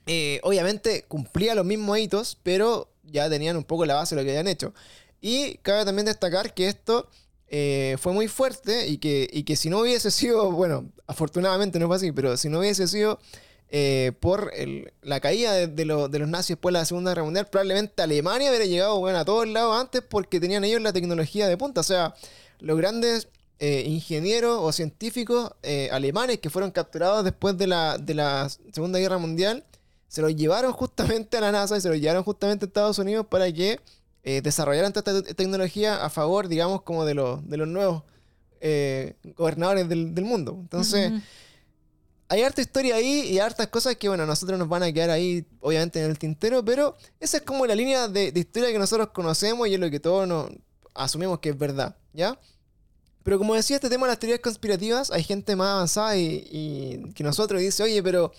[0.04, 4.26] eh, obviamente cumplía los mismos hitos, pero ya tenían un poco la base de lo
[4.26, 4.74] que habían hecho.
[5.20, 7.08] Y cabe también destacar que esto
[7.48, 11.86] eh, fue muy fuerte y que, y que si no hubiese sido, bueno, afortunadamente no
[11.86, 13.18] fue así, pero si no hubiese sido
[13.68, 14.52] eh, por
[15.02, 18.98] la caída de, los nazis después de la Segunda Guerra Mundial, probablemente Alemania hubiera llegado
[18.98, 21.80] bueno, a todos lados antes porque tenían ellos la tecnología de punta.
[21.80, 22.14] O sea,
[22.60, 23.28] los grandes
[23.58, 28.98] eh, ingenieros o científicos eh, alemanes que fueron capturados después de la, de la Segunda
[28.98, 29.64] Guerra Mundial
[30.08, 33.26] se los llevaron justamente a la NASA y se los llevaron justamente a Estados Unidos
[33.28, 33.80] para que
[34.42, 38.02] desarrollaran esta tecnología a favor, digamos, como de, los, de los nuevos
[39.36, 40.58] gobernadores del, mundo.
[40.60, 41.12] Entonces
[42.28, 45.10] hay harta historia ahí y hartas cosas que, bueno, a nosotros nos van a quedar
[45.10, 49.10] ahí, obviamente, en el tintero, pero esa es como la línea de, historia que nosotros
[49.10, 50.50] conocemos y es lo que todos nos
[50.94, 52.38] asumimos que es verdad, ¿ya?
[53.22, 57.22] Pero como decía, este tema de las teorías conspirativas, hay gente más avanzada y, que
[57.22, 58.32] nosotros dice, oye, pero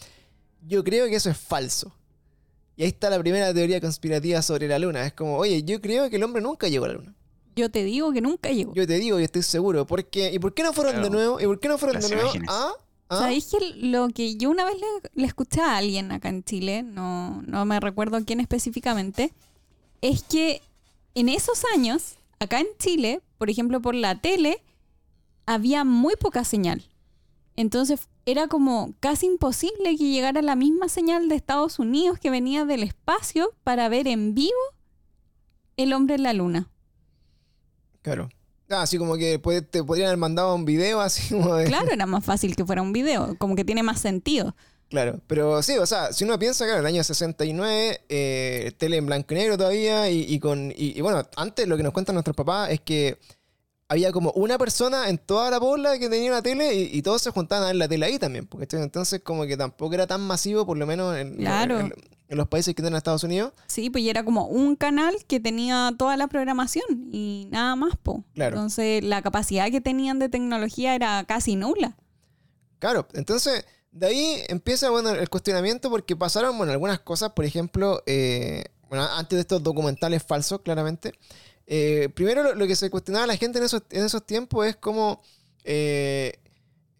[0.65, 1.93] yo creo que eso es falso.
[2.77, 5.05] Y ahí está la primera teoría conspirativa sobre la luna.
[5.05, 7.15] Es como, oye, yo creo que el hombre nunca llegó a la luna.
[7.55, 8.71] Yo te digo que nunca llegó.
[8.75, 9.87] Yo te digo y estoy seguro.
[9.87, 11.41] Porque, ¿Y por qué no fueron de nuevo?
[11.41, 12.75] ¿Y por qué no fueron de nuevo a
[13.09, 13.19] ¿Ah?
[13.19, 14.75] ¿Sabéis que lo que yo una vez
[15.15, 19.33] le, escuché a alguien acá en Chile, no, no me recuerdo quién específicamente,
[20.01, 20.61] es que
[21.15, 24.61] en esos años, acá en Chile, por ejemplo, por la tele,
[25.47, 26.83] había muy poca señal.
[27.57, 32.65] Entonces era como casi imposible que llegara la misma señal de Estados Unidos que venía
[32.65, 34.53] del espacio para ver en vivo
[35.75, 36.69] el hombre en la luna.
[38.03, 38.29] Claro.
[38.69, 39.39] Ah, así como que
[39.69, 41.65] te podrían haber mandado un video así como de...
[41.65, 44.55] Claro, era más fácil que fuera un video, como que tiene más sentido.
[44.89, 48.97] Claro, pero sí, o sea, si uno piensa, claro, en el año 69, eh, tele
[48.97, 50.73] en blanco y negro todavía, y, con.
[50.75, 53.17] Y, bueno, antes lo que nos cuentan nuestros papás es que
[53.89, 57.31] había como una persona en toda la pobla que tenía una tele y, todos se
[57.31, 60.65] juntaban a ver la tele ahí también, porque entonces como que tampoco era tan masivo,
[60.65, 61.89] por lo menos en, claro
[62.29, 63.53] en los países que tienen Estados Unidos.
[63.67, 68.23] Sí, pues era como un canal que tenía toda la programación y nada más, po.
[68.33, 68.55] Claro.
[68.55, 71.95] Entonces la capacidad que tenían de tecnología era casi nula.
[72.79, 78.03] Claro, entonces de ahí empieza bueno, el cuestionamiento porque pasaron bueno, algunas cosas, por ejemplo,
[78.05, 81.13] eh, bueno, antes de estos documentales falsos, claramente.
[81.67, 84.75] Eh, primero lo, que se cuestionaba a la gente en esos, en esos tiempos es
[84.77, 85.21] como
[85.63, 86.39] eh,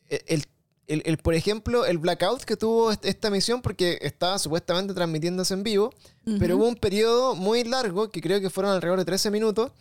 [0.10, 0.44] el
[0.88, 5.94] el, por ejemplo, el blackout que tuvo esta misión, porque estaba supuestamente transmitiéndose en vivo,
[6.40, 9.72] pero hubo un periodo muy largo, que creo que fueron alrededor de 13 minutos.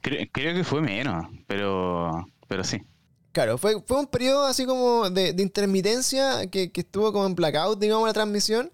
[0.00, 2.82] Creo, que fue menos, pero, pero sí.
[3.30, 8.06] Claro, fue, fue un periodo así como de, intermitencia que, estuvo como en blackout, digamos,
[8.06, 8.72] la transmisión.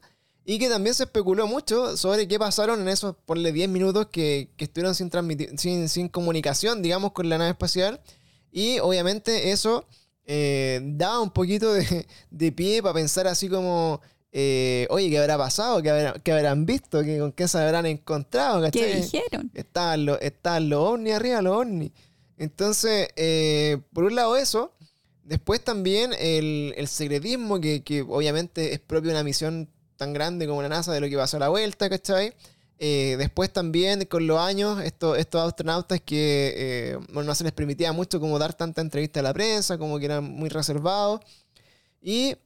[0.50, 4.48] Y que también se especuló mucho sobre qué pasaron en esos, ponle 10 minutos que,
[4.56, 5.10] estuvieron sin,
[5.58, 8.00] sin, sin comunicación, digamos, con la nave espacial.
[8.50, 9.86] Y obviamente eso
[10.24, 11.74] eh, da un poquito
[12.30, 14.00] de, pie para pensar así como,
[14.32, 15.82] eh, oye, ¿qué habrá pasado?
[15.82, 17.02] ¿Qué, habrán visto?
[17.02, 18.70] ¿Qué, ¿Con qué se habrán encontrado?
[18.70, 19.50] ¿Qué dijeron?
[19.52, 20.18] Estaban los,
[20.62, 21.92] los ovnis arriba, los ovnis.
[22.38, 24.72] Entonces, eh, por un lado eso,
[25.24, 30.62] después también el, secretismo, que, que, obviamente es propio de una misión tan grande como
[30.62, 32.32] la NASA de lo que pasó a la vuelta, ¿cachai?
[32.78, 37.92] Eh, después también con los años, estos, estos astronautas que eh, no se les permitía
[37.92, 41.20] mucho como dar tanta entrevista a la prensa, como que eran muy reservados.
[42.00, 42.36] Y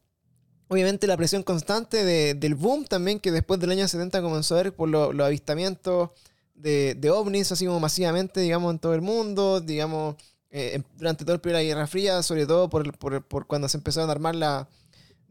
[0.69, 4.75] obviamente la presión constante del boom también, que después del año 70 comenzó a ver
[4.75, 6.11] por los avistamientos
[6.55, 10.17] de, ovnis, así como masivamente, digamos, en todo el mundo, digamos,
[10.51, 14.67] eh, durante toda la Guerra Fría, sobre todo por cuando se empezaron a armar la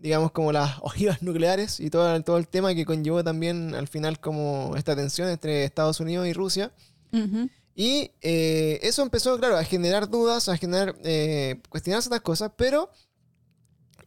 [0.01, 4.19] digamos, como las ojivas nucleares y todo, todo el tema que conllevó también al final
[4.19, 6.71] como esta tensión entre Estados Unidos y Rusia.
[7.75, 12.89] Y eh, eso empezó, claro, a generar dudas, a generar, eh, cuestionarse estas cosas, pero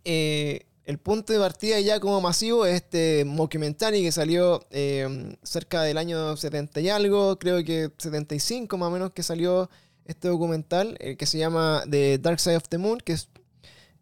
[0.04, 5.83] eh, el punto de partida ya como masivo es este mockumentary que salió eh, cerca
[5.83, 9.70] del año 70 y algo, creo que 75 más o menos que salió
[10.04, 13.28] este documental, que se llama The Dark Side of the Moon, que es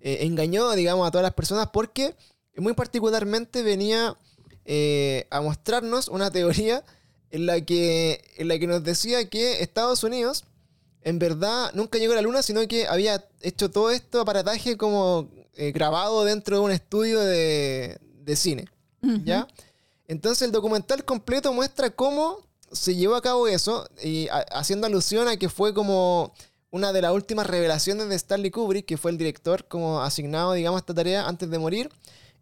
[0.04, 2.16] eh, engañó, digamos, a todas las personas porque
[2.56, 4.16] muy particularmente venía
[4.64, 6.84] eh, a mostrarnos una teoría
[7.30, 10.44] en la, que, en la que nos decía que Estados Unidos
[11.02, 15.28] en verdad nunca llegó a la luna, sino que había hecho todo esto aparataje como
[15.54, 17.98] eh, grabado dentro de un estudio de,
[18.34, 18.66] cine.
[19.24, 19.46] ¿Ya?
[20.08, 22.38] Entonces el documental completo muestra cómo
[22.72, 26.32] se llevó a cabo eso, y haciendo alusión a que fue como
[26.72, 30.78] una de las últimas revelaciones de Stanley Kubrick, que fue el director como asignado, digamos,
[30.78, 31.90] a esta tarea antes de morir.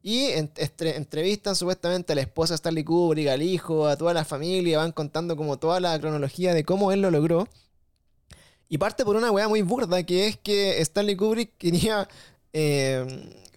[0.03, 4.79] Y entrevistan supuestamente a la esposa de Stanley Kubrick, al hijo, a toda la familia,
[4.79, 7.49] van contando como toda la cronología de cómo él lo logró.
[8.69, 12.09] Y parte por una weá muy burda, que es que Stanley Kubrick quería
[12.53, 13.50] eh,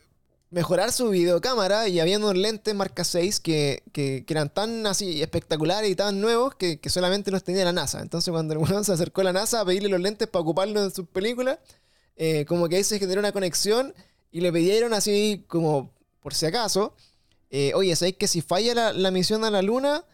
[0.53, 5.89] mejorar su videocámara y había unos lentes marca 6 que, que, eran tan así espectaculares
[5.89, 8.01] y tan nuevos que, que, solamente los tenía la NASA.
[8.01, 10.91] Entonces cuando el se acercó a la NASA a pedirle los lentes para ocuparlos en
[10.93, 11.57] sus películas,
[12.15, 13.95] eh, como que ahí se generó una conexión
[14.31, 16.95] y le pidieron así como por si acaso,
[17.49, 20.05] eh, oye, ¿sabéis que si falla la, la, misión a la Luna,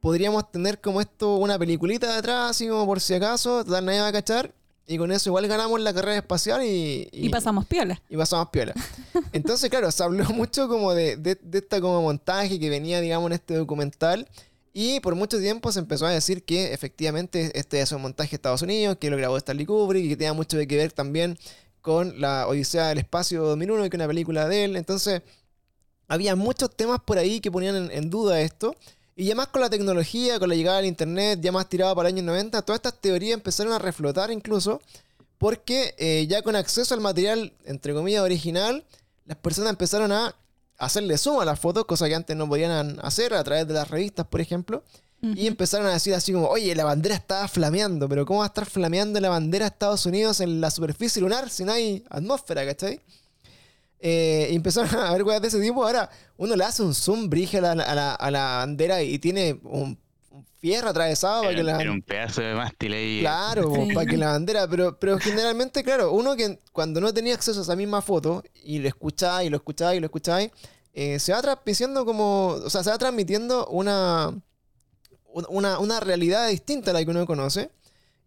[0.00, 4.08] podríamos tener como esto una peliculita detrás, así como por si acaso, total nadie va
[4.08, 4.54] a cachar?
[4.90, 7.10] Y con eso igual ganamos la carrera espacial y...
[7.12, 8.00] Y, pasamos piola.
[8.08, 8.72] Y pasamos piola.
[9.34, 13.34] Entonces, claro, se habló mucho como de, de, esta como montaje que venía, digamos, en
[13.34, 14.26] este documental.
[14.72, 18.36] Y por mucho tiempo se empezó a decir que efectivamente este es un montaje de
[18.36, 21.38] Estados Unidos, que lo grabó Stanley Kubrick y que tenía mucho que ver también
[21.82, 24.76] con la Odisea del Espacio 2001, que es una película de él.
[24.76, 25.20] Entonces,
[26.06, 28.74] había muchos temas por ahí que ponían en duda esto.
[29.18, 32.08] Y ya más con la tecnología, con la llegada del Internet, ya más tirado para
[32.08, 34.80] el año 90, todas estas teorías empezaron a reflotar incluso,
[35.38, 38.84] porque eh, ya con acceso al material, entre comillas, original,
[39.24, 40.36] las personas empezaron a
[40.78, 43.90] hacerle zoom a las fotos, cosa que antes no podían hacer a través de las
[43.90, 44.84] revistas, por ejemplo.
[45.20, 48.48] Y empezaron a decir así como, oye, la bandera estaba flameando, pero ¿cómo va a
[48.48, 52.64] estar flameando la bandera de Estados Unidos en la superficie lunar si no hay atmósfera,
[52.64, 53.00] ¿cachai?
[54.00, 55.84] Eh, y empezaron a ver weas de ese tipo.
[55.84, 59.98] Ahora uno le hace un zoom bridge a la, bandera y tiene un,
[60.60, 63.20] fierro atravesado para que la un pedazo de mástil ahí.
[63.20, 64.68] Claro, para que la bandera.
[64.68, 68.78] Pero, pero generalmente, claro, uno que cuando no tenía acceso a esa misma foto y
[68.78, 70.50] lo escucháis y lo escucháis y lo escucháis,
[70.92, 72.48] eh, se va transmitiendo como.
[72.64, 74.34] O sea, se va transmitiendo una,
[75.48, 77.70] una, una realidad distinta a la que uno conoce.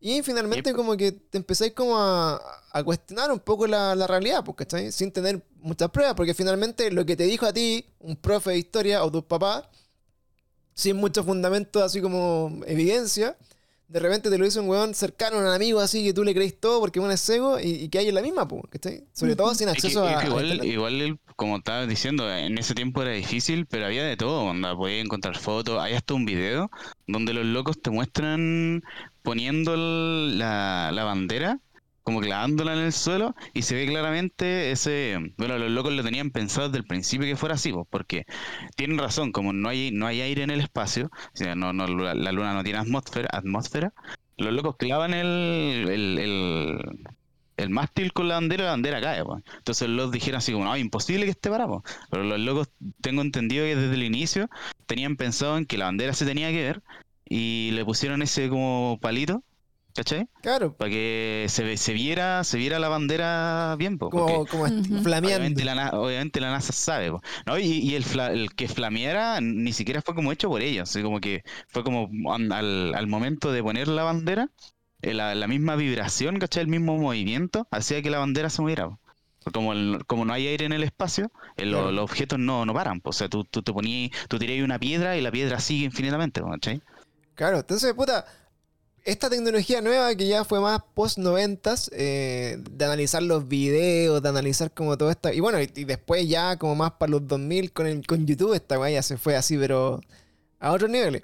[0.03, 2.41] Y finalmente como que te empezáis como a,
[2.83, 4.91] cuestionar un poco la, realidad, porque ¿cachai?
[4.91, 8.57] Sin tener muchas pruebas, porque finalmente lo que te dijo a ti un profe de
[8.57, 9.65] historia o tus papás,
[10.73, 13.37] sin mucho fundamento así como evidencia,
[13.87, 16.59] de repente te lo dice un weón cercano, un amigo así que tú le crees
[16.59, 19.03] todo porque uno es cego y, que hay en la misma, ¿cachai?
[19.13, 20.25] Sobre todo sin acceso a.
[20.25, 24.75] Igual, igual, como estabas diciendo, en ese tiempo era difícil, pero había de todo, onda,
[24.75, 26.71] podías encontrar fotos, hay hasta un video
[27.05, 28.81] donde los locos te muestran
[29.23, 31.59] poniendo la, la bandera
[32.03, 36.31] como clavándola en el suelo y se ve claramente ese bueno los locos lo tenían
[36.31, 38.25] pensado desde el principio que fuera así porque
[38.75, 41.11] tienen razón como no hay no hay aire en el espacio
[41.55, 43.93] no, no la luna no tiene atmósfera atmósfera
[44.37, 46.79] los locos clavan el, el,
[47.61, 49.23] el mástil con la bandera, la bandera cae.
[49.23, 49.43] Pues.
[49.57, 51.83] Entonces los dijeron así como, no, imposible que esté parado.
[52.09, 52.69] Pero los locos,
[53.01, 54.49] tengo entendido que desde el inicio
[54.85, 56.83] tenían pensado en que la bandera se tenía que ver
[57.33, 59.41] y le pusieron ese como palito
[59.93, 60.27] ¿Cachai?
[60.41, 60.73] Claro.
[60.75, 63.97] Para que se, se viera se viera la bandera bien.
[63.97, 65.99] como, flameando.
[65.99, 67.11] Obviamente la, NASA sabe.
[67.45, 67.59] ¿no?
[67.59, 70.89] Y, el, el, que flameara ni siquiera fue como hecho por ellos.
[70.89, 74.49] Así como que fue como al, al momento de poner la bandera,
[75.01, 76.63] eh, la, la, misma vibración, ¿cachai?
[76.63, 78.89] El mismo movimiento hacía que la bandera se moviera.
[79.53, 79.73] Como,
[80.05, 83.01] como no hay aire en el espacio, eh, los objetos no, no paran.
[83.03, 86.41] O sea, tú, tú te ponías, tú tirás una piedra y la piedra sigue infinitamente.
[86.41, 86.81] ¿cachai?
[87.41, 88.23] Claro, entonces, puta
[89.03, 94.29] esta tecnología nueva que ya fue más post noventas, eh, de analizar los videos, de
[94.29, 97.87] analizar como todo esto, y bueno, y, después ya como más para los 2000 con,
[97.87, 100.01] el, con YouTube, esta weá ya se fue así, pero
[100.59, 101.23] a otros niveles.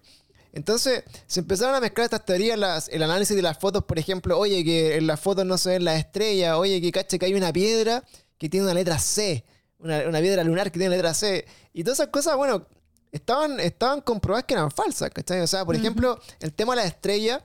[0.53, 4.63] Entonces se empezaron a mezclar estas teorías, el análisis de las fotos, por ejemplo, oye,
[4.63, 7.53] que en las fotos no se ven las estrellas, oye, que caché que hay una
[7.53, 8.03] piedra
[8.39, 9.45] que tiene una letra C,
[9.77, 12.65] una, piedra lunar que tiene letra C, y todas esas cosas, bueno,
[13.11, 15.41] estaban, estaban comprobadas que eran falsas, ¿cachai?
[15.41, 17.43] O sea, por ejemplo, el tema de la estrella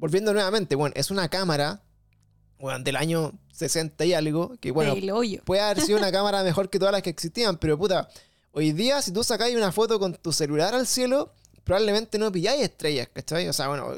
[0.00, 1.82] volviendo nuevamente, bueno, es una cámara,
[2.58, 4.94] bueno, del año 60 y algo, que bueno,
[5.44, 8.08] puede haber sido una cámara mejor que todas las que existían, pero puta,
[8.52, 11.34] hoy día si tú sacáis una foto con tu celular al cielo,
[11.64, 13.46] probablemente no pilláis estrellas, ¿cachai?
[13.48, 13.94] O sea, bueno,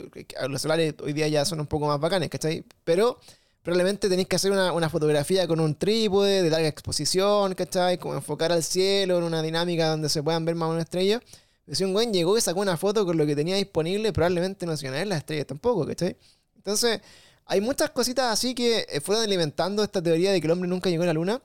[0.49, 2.65] los celulares hoy día ya son un poco más bacanes, ¿cachai?
[2.83, 3.21] Pero
[3.62, 7.98] probablemente tenéis que hacer una, fotografía con un trípode de larga exposición, ¿cachai?
[7.98, 11.22] Como enfocar al cielo en una dinámica donde se puedan ver más una estrella.
[11.70, 14.77] Si un güey llegó y sacó una foto con lo que tenía disponible, probablemente no
[14.77, 16.16] se iban a ver las estrellas tampoco, ¿cachai?
[16.57, 17.01] Entonces,
[17.46, 20.90] hay muchas cositas así que eh, fueron alimentando esta teoría de que el hombre nunca
[20.90, 21.40] llegó a la luna.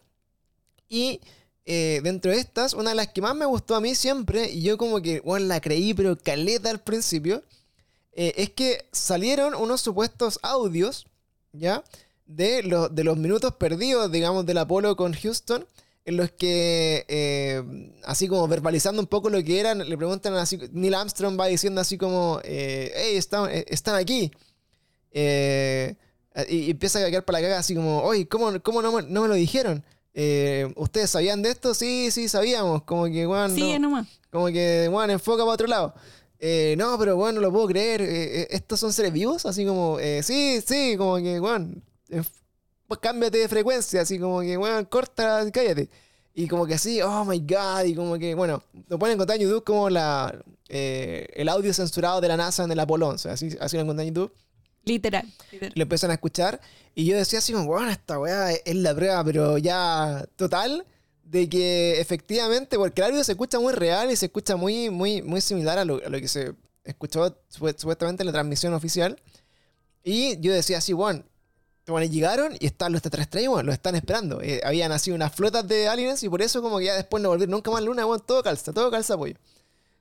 [0.90, 1.22] Y
[1.66, 4.62] eh, dentro de estas, una de las que más me gustó a mí siempre, y
[4.62, 7.44] yo como que, bueno, la creí, pero caleta al principio,
[8.14, 11.08] eh, es que salieron unos supuestos audios,
[11.52, 11.84] ¿ya?
[12.28, 12.62] De,
[12.92, 15.66] de los minutos perdidos, digamos, del Apolo con Houston
[16.08, 17.62] en los que, eh,
[18.06, 21.82] así como verbalizando un poco lo que eran, le preguntan así, Neil Armstrong va diciendo
[21.82, 24.32] así como, hey, eh, están, eh, están aquí.
[25.14, 29.28] y, empieza a quedar para la caga así como, oye, ¿cómo, cómo no, no, me
[29.28, 29.84] lo dijeron?
[30.78, 31.74] ¿Ustedes sabían de esto?
[31.74, 32.84] Sí, sí, sabíamos.
[32.84, 34.08] Como que, Juan, nomás.
[34.32, 35.94] Como que, Juan, enfoca para otro lado.
[36.78, 38.02] no, pero bueno, no lo puedo creer.
[38.50, 39.46] ¿Estos son seres vivos?
[39.46, 41.84] Así como, sí, sí, como que, Juan,
[42.88, 45.90] pues cámbiate de frecuencia, así como que, bueno, corta, cállate.
[46.34, 49.48] Y como que así, oh my god, y como que, bueno, lo pueden encontrar en
[49.48, 50.40] YouTube como la,
[50.70, 54.08] eh, el audio censurado de la NASA en el Apolo 11, así, así lo encontré
[54.08, 54.34] en YouTube.
[54.86, 55.28] Literal,
[55.74, 56.62] Lo empiezan a escuchar
[56.96, 60.86] y yo decía así como, bueno, esta weá es la prueba, pero ya total,
[61.24, 65.22] de que efectivamente, porque el audio se escucha muy real y se escucha muy, muy,
[65.22, 66.54] muy similar a lo, a lo que se
[66.86, 69.20] escuchó supuestamente en la transmisión oficial.
[70.04, 71.24] Y yo decía así, bueno,
[71.88, 74.42] bueno, llegaron y están los extraterrestres bueno, los están esperando.
[74.42, 77.30] Eh, habían nacido unas flotas de aliens y por eso como que ya después no
[77.30, 79.36] volvieron nunca más luna, bueno, todo calza, todo calza apoyo.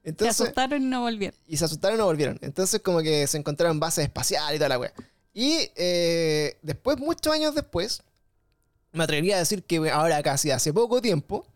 [0.02, 1.36] Entonces, se asustaron y no volvieron.
[1.46, 2.38] Y se asustaron y no volvieron.
[2.42, 4.92] Entonces como que se encontraron bases espaciales y toda la wea.
[5.32, 8.02] Y eh, después, muchos años después,
[8.92, 11.46] me atrevería a decir que ahora casi hace poco tiempo,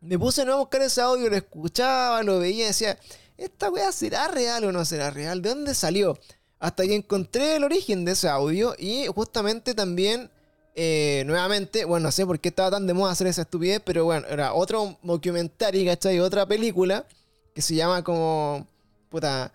[0.00, 2.98] me puse a buscar ese audio, lo escuchaba, lo veía y decía,
[3.36, 5.42] ¿esta wea será real o no será real?
[5.42, 6.18] ¿De dónde salió?
[6.66, 10.28] Hasta que encontré el origen de ese audio y justamente también,
[10.74, 14.04] eh, nuevamente, bueno, no sé por qué estaba tan de moda hacer esa estupidez, pero
[14.04, 16.18] bueno, era otro documentario, ¿cachai?
[16.18, 17.06] Otra película
[17.54, 18.66] que se llama como,
[19.08, 19.52] puta,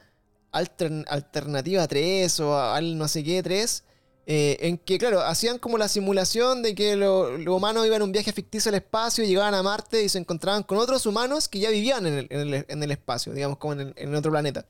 [0.53, 3.83] Alternativa 3 o al no sé qué 3.
[4.25, 8.13] Eh, en que, claro, hacían como la simulación de que los humanos iban en un
[8.13, 11.71] viaje ficticio al espacio, llegaban a Marte y se encontraban con otros humanos que ya
[11.71, 14.65] vivían en el, espacio, digamos, como en, en otro planeta.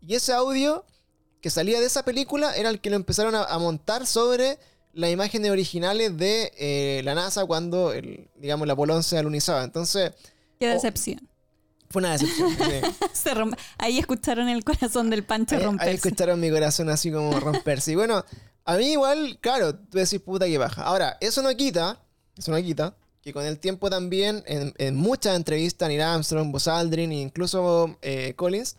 [0.00, 0.84] Y ese audio
[1.40, 4.58] que salía de esa película era el que lo empezaron a, montar sobre
[4.92, 9.62] las imágenes originales de eh, la NASA cuando, el, digamos, la Apolo 11 alunizaba.
[9.62, 10.12] Entonces...
[10.58, 11.28] Qué oh, decepción.
[11.90, 12.56] fue una decepción.
[13.78, 15.90] ahí escucharon el corazón del pancho romperse.
[15.90, 17.92] Ahí escucharon mi corazón así como romperse.
[17.92, 18.24] Y bueno,
[18.64, 20.82] a mí igual, claro, tú decís puta que baja.
[20.82, 22.00] Ahora, eso no quita,
[22.36, 27.12] eso no quita, que con el tiempo también, en, muchas entrevistas, Neil Armstrong, Buzz Aldrin
[27.12, 28.76] e incluso eh, Collins,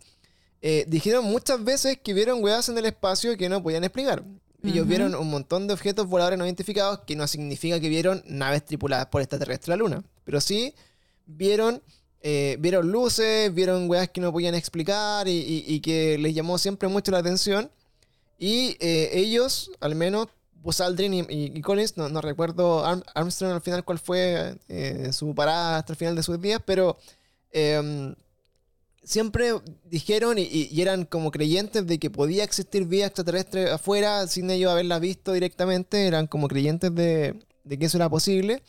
[0.62, 4.24] eh, dijeron muchas veces que vieron weas en el espacio que no podían explicar.
[4.64, 8.66] Ellos vieron un montón de objetos voladores no identificados, que no significa que vieron naves
[8.66, 10.04] tripuladas por extraterrestres a la Luna.
[10.26, 10.74] Pero sí
[11.26, 11.82] vieron,
[12.22, 17.12] eh, vieron luces, vieron weas que no podían explicar y, que les llamó siempre mucho
[17.12, 17.72] la atención.
[18.40, 22.84] Y eh, ellos, al menos, Buzz Aldrin y, Collins, no, recuerdo
[23.14, 24.58] Armstrong al final cuál fue
[25.14, 26.98] su parada hasta el final de sus días, pero
[27.52, 28.16] em,
[29.08, 29.54] siempre
[29.86, 35.00] dijeron y, eran como creyentes de que podía existir vida extraterrestre afuera sin ellos haberla
[35.00, 37.40] visto directamente, eran como creyentes de,
[37.70, 38.62] que eso era posible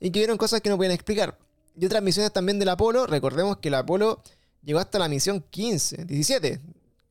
[0.00, 1.38] y que vieron cosas que no podían explicar.
[1.78, 4.22] Y otras misiones también del Apolo, recordemos que el Apolo
[4.64, 6.60] llegó hasta la misión 15, 17,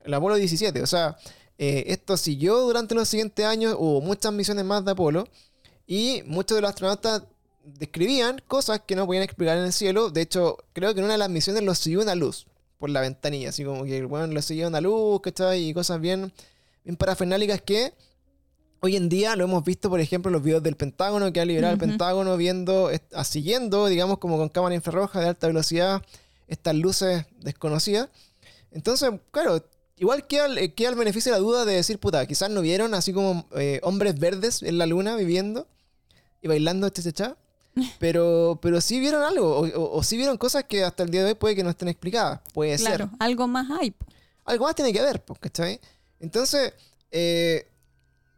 [0.04, 1.18] el Apolo 17, o sea,
[1.58, 5.30] eh, esto siguió durante los siguientes años, hubo muchas misiones más de Apolo
[5.88, 7.24] y muchos de los astronautas
[7.64, 10.10] describían cosas que no podían explicar en el cielo.
[10.10, 12.48] De hecho, creo que en una de las misiones los siguió una luz
[12.78, 15.70] por la ventanilla, así como que bueno, le siguió una luz, ¿cachai?
[15.70, 16.32] Y cosas bien,
[16.84, 17.94] bien parafernálicas que
[18.82, 21.46] hoy en día lo hemos visto, por ejemplo, en los videos del Pentágono, que ha
[21.46, 22.92] liberado el Pentágono viendo,
[23.24, 26.04] siguiendo, digamos, como con cámara infrarroja de alta velocidad,
[26.48, 28.10] estas luces desconocidas.
[28.72, 29.64] Entonces, claro,
[29.98, 33.14] igual queda, queda el beneficio de la duda de decir, puta, quizás no vieron así
[33.14, 35.68] como eh, hombres verdes en la luna viviendo
[36.42, 37.38] y bailando cha
[38.00, 41.36] pero, pero sí vieron algo, o, sí vieron cosas que hasta el día de hoy
[41.36, 42.42] puede que no estén explicadas.
[42.54, 43.94] Puede claro, algo más hay.
[44.46, 45.80] Algo más tiene que haber, ¿cachai?
[46.20, 46.74] Entonces,
[47.12, 47.68] eh,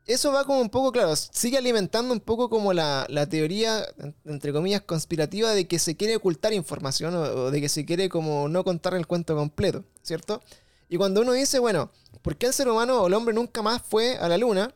[0.07, 3.85] eso va como un poco, claro, sigue alimentando un poco como la, teoría,
[4.23, 8.47] entre comillas, conspirativa de que se quiere ocultar información o, de que se quiere como
[8.47, 10.41] no contar el cuento completo, ¿cierto?
[10.87, 13.81] Y cuando uno dice, bueno, ¿por qué el ser humano o el hombre nunca más
[13.81, 14.73] fue a la luna?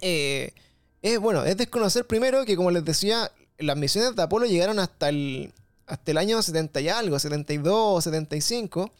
[0.00, 0.52] Eh,
[1.00, 5.08] es, bueno, es desconocer primero que, como les decía, las misiones de Apolo llegaron hasta
[5.08, 5.52] el,
[5.86, 8.90] hasta el año 70 y algo, 72, 75,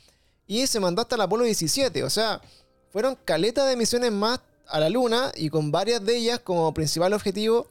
[0.47, 2.03] y se mandó hasta el Apolo 17.
[2.05, 2.41] O sea,
[2.91, 7.13] fueron caletas de misiones más a la Luna y con varias de ellas como principal
[7.13, 7.67] objetivo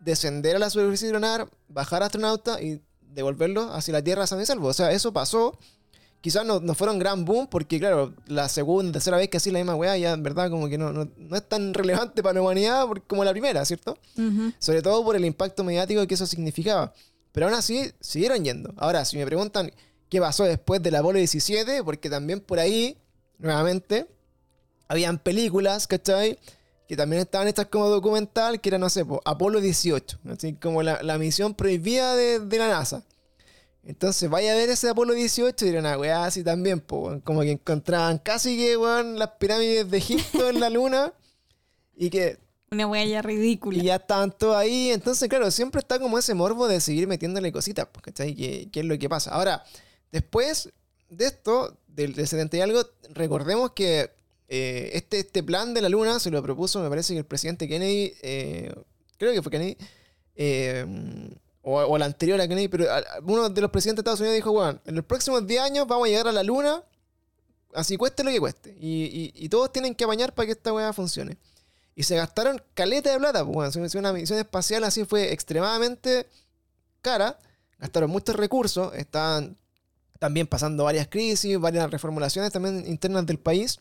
[0.00, 4.68] descender a la superficie lunar, bajar astronautas y devolverlos hacia la Tierra a y salvo.
[4.68, 5.58] O sea, eso pasó
[6.20, 9.58] quizás no, no fueron gran boom, porque claro, la segunda, tercera vez que así la
[9.58, 12.86] misma weá, ya en verdad como que no, no, es tan relevante para la humanidad
[13.06, 13.98] como la primera, ¿cierto?
[14.58, 16.92] Sobre todo por el impacto mediático que eso significaba.
[17.32, 18.74] Pero aún así, siguieron yendo.
[18.76, 19.70] Ahora, si me preguntan
[20.08, 22.96] qué pasó después del Apolo 17, porque también por ahí,
[23.38, 24.08] nuevamente,
[24.88, 26.38] habían películas, ¿cachai?
[26.88, 31.02] Que también estaban hechas como documental, que era, no sé, Apolo 18, así como la,
[31.02, 33.04] la misión prohibida de, de la NASA.
[33.84, 37.52] Entonces, vaya a ver ese Apolo 18 y dirán, ah, weá, así también, como que
[37.52, 41.12] encontraban casi que, weón, las pirámides de Egipto en la luna
[41.96, 42.38] y que...
[42.70, 43.78] Una weá ya ridícula.
[43.78, 44.90] Y ya estaban todos ahí.
[44.90, 48.34] Entonces, claro, siempre está como ese morbo de seguir metiéndole cositas, ¿cachai?
[48.34, 49.30] ¿Qué, ¿Qué es lo que pasa?
[49.30, 49.64] Ahora,
[50.12, 50.70] después
[51.08, 54.10] de esto, del, 70 y algo, recordemos que
[54.48, 57.68] eh, este, este plan de la luna se lo propuso, me parece que el presidente
[57.68, 58.74] Kennedy, eh,
[59.16, 59.76] creo que fue Kennedy,
[60.36, 60.86] eh,
[61.68, 62.86] o, el anterior a Kennedy, pero
[63.24, 66.06] uno de los presidentes de Estados Unidos dijo, bueno, en los próximos 10 años vamos
[66.06, 66.82] a llegar a la luna,
[67.74, 68.74] así cueste lo que cueste.
[68.80, 71.36] Y, todos tienen que bañar para que esta weá funcione.
[71.94, 76.26] Y se gastaron caleta de plata, pues bueno, una misión espacial así fue extremadamente
[77.02, 77.38] cara,
[77.78, 79.56] gastaron muchos recursos, estaban
[80.18, 83.80] también pasando varias crisis, varias reformulaciones también internas del país.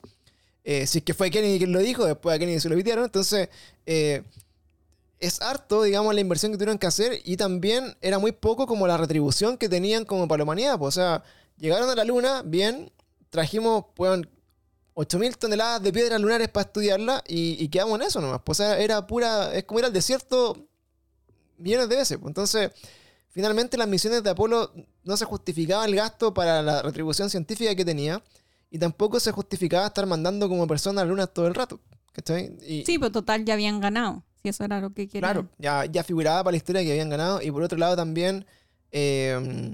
[0.64, 3.06] Eh, si es que fue Kennedy quien lo dijo, después a Kennedy se lo pidieron.
[3.06, 3.50] Entonces,
[3.86, 4.24] eh,
[5.20, 8.88] es harto, digamos, la inversión que tuvieron que hacer y también era muy poco como
[8.88, 10.28] la retribución que tenían como.
[10.28, 10.42] Pues,
[10.80, 11.24] o sea,
[11.58, 12.92] llegaron a la luna, bien,
[13.30, 14.22] trajimos, pues,
[14.94, 18.42] 8.000 toneladas de piedras lunares para estudiarla y, quedamos en eso nomás.
[18.44, 20.68] Pues, o sea, era pura, es como ir al desierto
[21.58, 22.18] millones de veces.
[22.18, 22.72] Pues, entonces,
[23.30, 24.72] finalmente las misiones de Apolo
[25.04, 28.22] no se justificaba el gasto para la retribución científica que tenía
[28.70, 31.80] y tampoco se justificaba estar mandando como persona a la luna todo el rato.
[32.66, 35.08] Y, sí, pero total ya habían ganado eso era lo que.
[35.08, 37.42] Claro, ya, ya figuraba para la historia que habían ganado.
[37.42, 38.46] Y por otro lado también
[38.92, 39.74] em,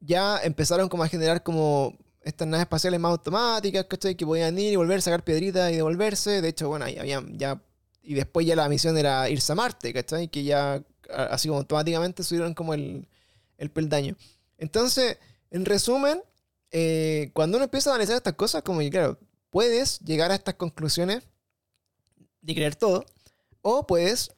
[0.00, 4.14] ya empezaron como a generar como estas naves espaciales más automáticas, ¿cachai?
[4.14, 6.40] Que podían ir y volver, sacar piedritas y devolverse.
[6.42, 7.62] De hecho, bueno, ahí habían ya...
[8.02, 10.28] Y después ya la misión era irse a Marte, ¿cachai?
[10.28, 13.06] Que ya así como automáticamente subieron como el,
[13.58, 14.16] el peldaño.
[14.56, 15.18] Entonces,
[15.50, 16.22] en resumen,
[16.70, 19.18] eh, cuando uno empieza a analizar estas cosas, como que claro,
[19.50, 21.24] puedes llegar a estas conclusiones
[22.40, 23.04] de creer todo,
[23.62, 24.30] o puedes,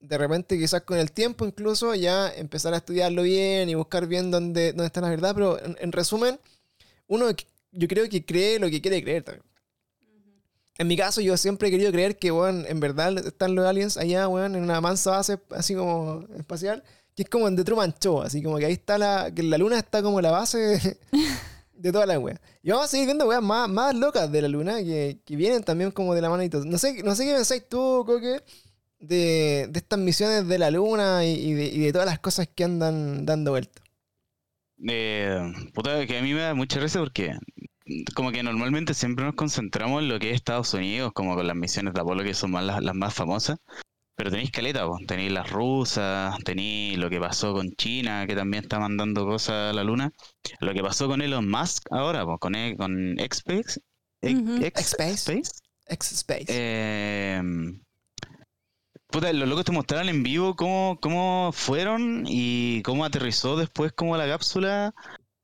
[0.00, 4.30] de repente, quizás con el tiempo incluso, ya empezar a estudiarlo bien y buscar bien
[4.30, 5.34] dónde, dónde está la verdad.
[5.34, 6.38] Pero en, resumen,
[7.08, 7.26] uno
[7.72, 9.44] yo creo que cree lo que quiere creer también.
[10.78, 13.96] En mi caso, yo siempre he querido creer que, bueno, en verdad están los aliens
[13.96, 17.94] allá, bueno, en una mansa base así como espacial, que es como en The Truman
[17.98, 20.98] Show, así como que ahí está la, que la luna está como la base
[21.72, 22.38] de, toda la wea.
[22.62, 25.62] Y vamos a seguir viendo weas más, más locas de la luna que, que, vienen
[25.62, 26.66] también como de la mano y todo.
[26.66, 28.42] No sé, no sé qué pensáis tú, Coque,
[28.98, 33.82] de, estas misiones de la luna y, de, todas las cosas que andan dando vuelta?
[34.88, 35.40] Eh,
[35.74, 37.34] puta, que a mí me da mucha risa porque
[38.14, 41.56] como que normalmente siempre nos concentramos en lo que es Estados Unidos, como con las
[41.56, 43.58] misiones de Apolo que son más las, más famosas.
[44.16, 45.00] pero tenéis caleta, vos.
[45.06, 49.72] tenéis las rusas, tenéis lo que pasó con China, que también está mandando cosas a
[49.72, 50.12] la luna.
[50.60, 53.80] Lo que pasó con Elon Musk ahora, pues, con, e, con X-Space.
[54.22, 55.42] X-Space.
[55.88, 56.46] X-Space.
[56.48, 57.40] Eh,
[59.16, 64.14] puta, los locos te mostraron en vivo cómo, cómo fueron y cómo aterrizó después como
[64.14, 64.94] la cápsula.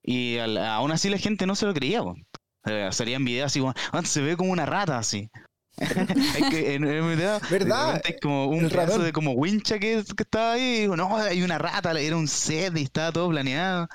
[0.03, 2.95] Y aún así la gente no se lo creía, pues.
[2.95, 5.31] salían videos así como, ah, se ve como una rata así.
[5.79, 8.03] es que en, el video ¿verdad?
[8.05, 11.43] Es como un pedazo de como wincha que, que estaba ahí y digo, no, hay
[11.43, 13.89] una rata, era un set y estaba todo planeado.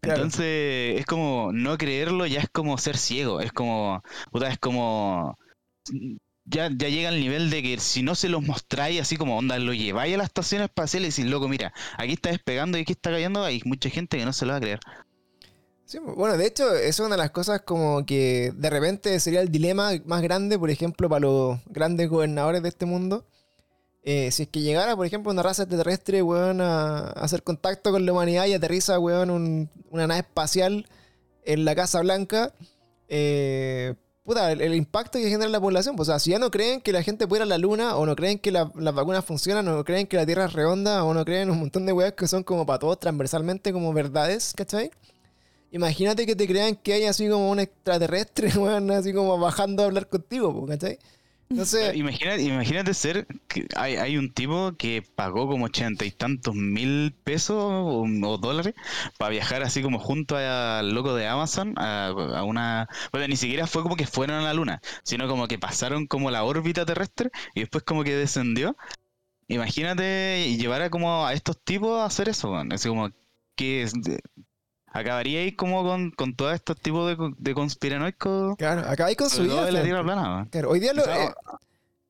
[0.00, 5.36] Entonces, es como no creerlo, ya es como ser ciego, es como, puta, es como
[6.44, 9.58] ya, ya llega al nivel de que si no se los mostráis así como onda,
[9.58, 12.92] lo lleváis a la estación espacial y decís, loco, mira, aquí está despegando y aquí
[12.92, 14.80] está cayendo, hay mucha gente que no se lo va a creer
[16.00, 19.92] bueno, de hecho, es una de las cosas como que de repente sería el dilema
[20.04, 23.26] más grande, por ejemplo, para los grandes gobernadores de este mundo.
[24.04, 28.04] Eh, si es que llegara, por ejemplo, una raza extraterrestre, weón, a, hacer contacto con
[28.04, 30.88] la humanidad y aterriza, weón, una nave espacial
[31.44, 32.52] en la Casa Blanca,
[33.08, 33.94] eh,
[34.24, 35.96] puta, el, impacto que genera la población.
[35.96, 37.96] Pues, o sea, si ya no creen que la gente pueda ir a la luna,
[37.96, 41.04] o no creen que las vacunas funcionan, o no creen que la Tierra es redonda,
[41.04, 44.52] o no creen un montón de weas que son como para todos transversalmente como verdades,
[44.56, 44.90] ¿cachai?
[45.72, 49.86] Imagínate que te crean que hay así como un extraterrestre, bueno, así como bajando a
[49.86, 50.98] hablar contigo, ¿cachai?
[51.52, 51.94] Entonces...
[51.94, 57.14] Imagínate, imagínate ser que hay, hay, un tipo que pagó como ochenta y tantos mil
[57.24, 58.74] pesos o, dólares
[59.18, 62.88] para viajar así como junto al loco de Amazon a, una...
[63.12, 66.30] Bueno, ni siquiera fue como que fueron a la luna, sino como que pasaron como
[66.30, 68.76] la órbita terrestre y después como que descendió.
[69.48, 73.10] Imagínate llevar a como a estos tipos a hacer eso, así como
[73.56, 73.86] que
[74.92, 78.56] acabaría ahí como con, con todos estos tipos de, de conspiranoicos.
[78.56, 79.62] Claro, acabáis con su vida.
[80.68, 81.30] hoy día eh,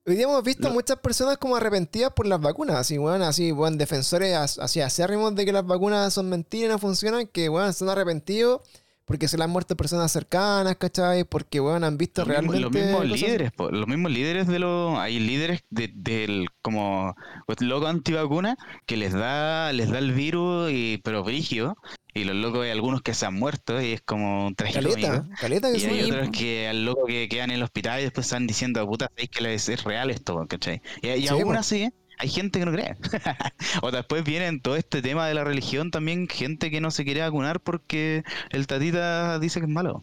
[0.04, 3.76] Hoy día hemos visto muchas personas como arrepentidas por las vacunas, así, bueno, así, bueno,
[3.76, 7.88] defensores así acérrimos de que las vacunas son mentiras y no funcionan, que, bueno, están
[7.88, 8.62] arrepentidos
[9.04, 11.24] porque se le han muerto personas cercanas, ¿cachai?
[11.24, 12.60] Porque, bueno, han visto realmente...
[12.60, 14.98] los mismos líderes, los mismos líderes de los...
[14.98, 17.14] Hay líderes del, como,
[17.46, 18.56] pues, loco antivacuna
[18.86, 21.76] que les da, les da el virus, y, pero brígido,
[22.14, 25.72] y los locos hay algunos que se han muerto y es como un Caleta, caleta
[25.72, 28.46] que Y hay otros que al loco que quedan en el hospital y después están
[28.46, 30.46] diciendo, puta, ¿sabéis que es real esto?
[30.46, 30.82] ¿cachai?
[31.00, 32.96] Y, y aún así, hay gente que no cree.
[33.82, 37.20] o después viene todo este tema de la religión también, gente que no se quiere
[37.20, 40.02] vacunar porque el tatita dice que es malo.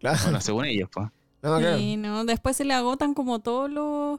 [0.00, 0.18] Claro.
[0.22, 1.08] Bueno, según ellos, pues.
[1.42, 4.18] No, sí, no, después se le agotan como todos los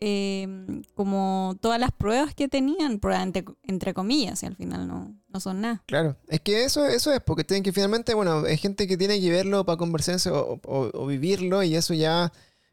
[0.00, 0.48] eh,
[0.94, 3.28] como todas las pruebas que tenían, pruebas
[3.62, 5.82] entre, comillas, y al final no, no, son nada.
[5.86, 9.20] Claro, es que eso, eso es, porque tienen que finalmente, bueno, hay gente que tiene
[9.20, 12.32] que verlo para conversarse o, vivirlo y eso ya,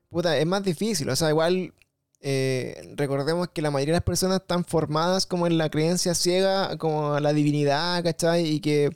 [0.10, 1.10] puta, es más difícil.
[1.10, 1.74] O sea, igual
[2.22, 6.78] eh, recordemos que la mayoría de las personas están formadas como en la creencia ciega,
[6.78, 8.46] como la divinidad, ¿cachai?
[8.48, 8.90] Y que,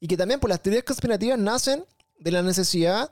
[0.00, 1.84] y que también por pues, las teorías conspirativas nacen
[2.20, 3.10] de la necesidad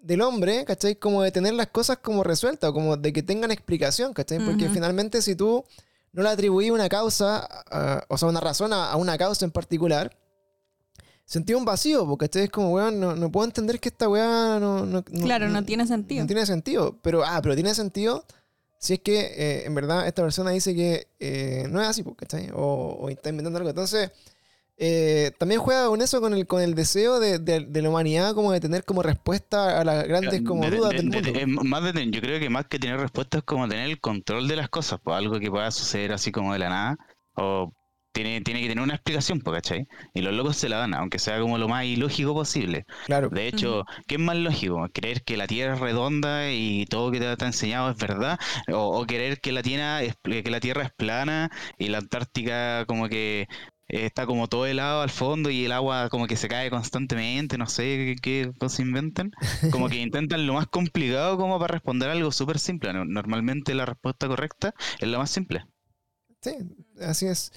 [0.00, 0.94] del hombre, ¿cachai?
[0.94, 4.38] Como de tener las cosas como resueltas, como de que tengan explicación, ¿cachai?
[4.44, 5.64] Porque finalmente si tú
[6.12, 7.48] no le atribuís una causa,
[8.08, 10.16] o sea, una razón a, una causa en particular,
[11.24, 15.04] sentí un vacío, porque este es como, weón, no, puedo entender que esta weá no,
[15.04, 16.22] Claro, no, tiene sentido.
[16.22, 18.24] No tiene sentido, pero, ah, pero tiene sentido
[18.80, 22.50] si es que eh, en verdad esta persona dice que eh, no es así, ¿cachai?
[22.54, 23.68] O, o está inventando algo.
[23.68, 24.10] Entonces
[24.82, 28.60] eh, también juega con eso, con el, con el deseo de, la humanidad como de
[28.60, 31.64] tener como respuesta a las grandes como dudas del mundo.
[31.64, 34.70] más yo creo que más que tener respuestas es como tener el control de las
[34.70, 36.96] cosas, pues algo que pueda suceder así como de la nada,
[37.34, 37.74] o
[38.12, 39.86] tiene, tiene que tener una explicación, pues, ¿cachai?
[40.14, 42.86] Y los locos se la dan, aunque sea como lo más ilógico posible.
[43.04, 43.28] Claro.
[43.28, 44.88] De hecho, ¿qué es más lógico?
[44.94, 48.38] ¿Creer que la Tierra es redonda y todo que te ha enseñado es verdad?
[48.72, 53.10] ¿O, o creer que la, tierra que la Tierra es plana y la Antártica como
[53.10, 53.46] que
[53.90, 57.66] está como todo helado al fondo y el agua como que se cae constantemente, no
[57.66, 59.32] sé qué, cosa inventan.
[59.70, 62.92] Como que intentan lo más complicado como para responder algo súper simple.
[62.92, 65.66] Normalmente la respuesta correcta es la más simple.
[66.40, 66.56] Sí,
[67.00, 67.52] así es.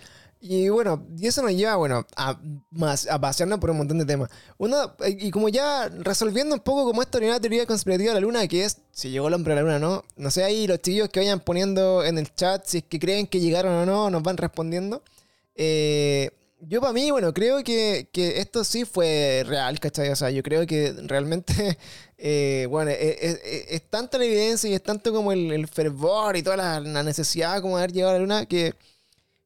[0.46, 2.38] Y bueno, y eso nos lleva, bueno, a,
[2.70, 4.30] más, a pasearnos por un montón de temas.
[4.58, 8.66] Uno, y como ya resolviendo un poco como esta teoría conspirativa de la luna, que
[8.66, 10.04] es si llegó el hombre a la luna o no.
[10.18, 13.28] No sé, ahí los chillos que vayan poniendo en el chat si es que creen
[13.28, 15.02] que llegaron o no, nos van respondiendo.
[15.56, 16.30] Eh,
[16.60, 20.10] yo para mí, bueno, creo que, esto sí fue real, ¿cachai?
[20.10, 21.78] O sea, yo creo que realmente,
[22.18, 26.38] eh, bueno, e, e, e, es, tanta la evidencia y es tanto como el, fervor
[26.38, 28.74] y toda la, necesidad como de haber llegado a la luna que,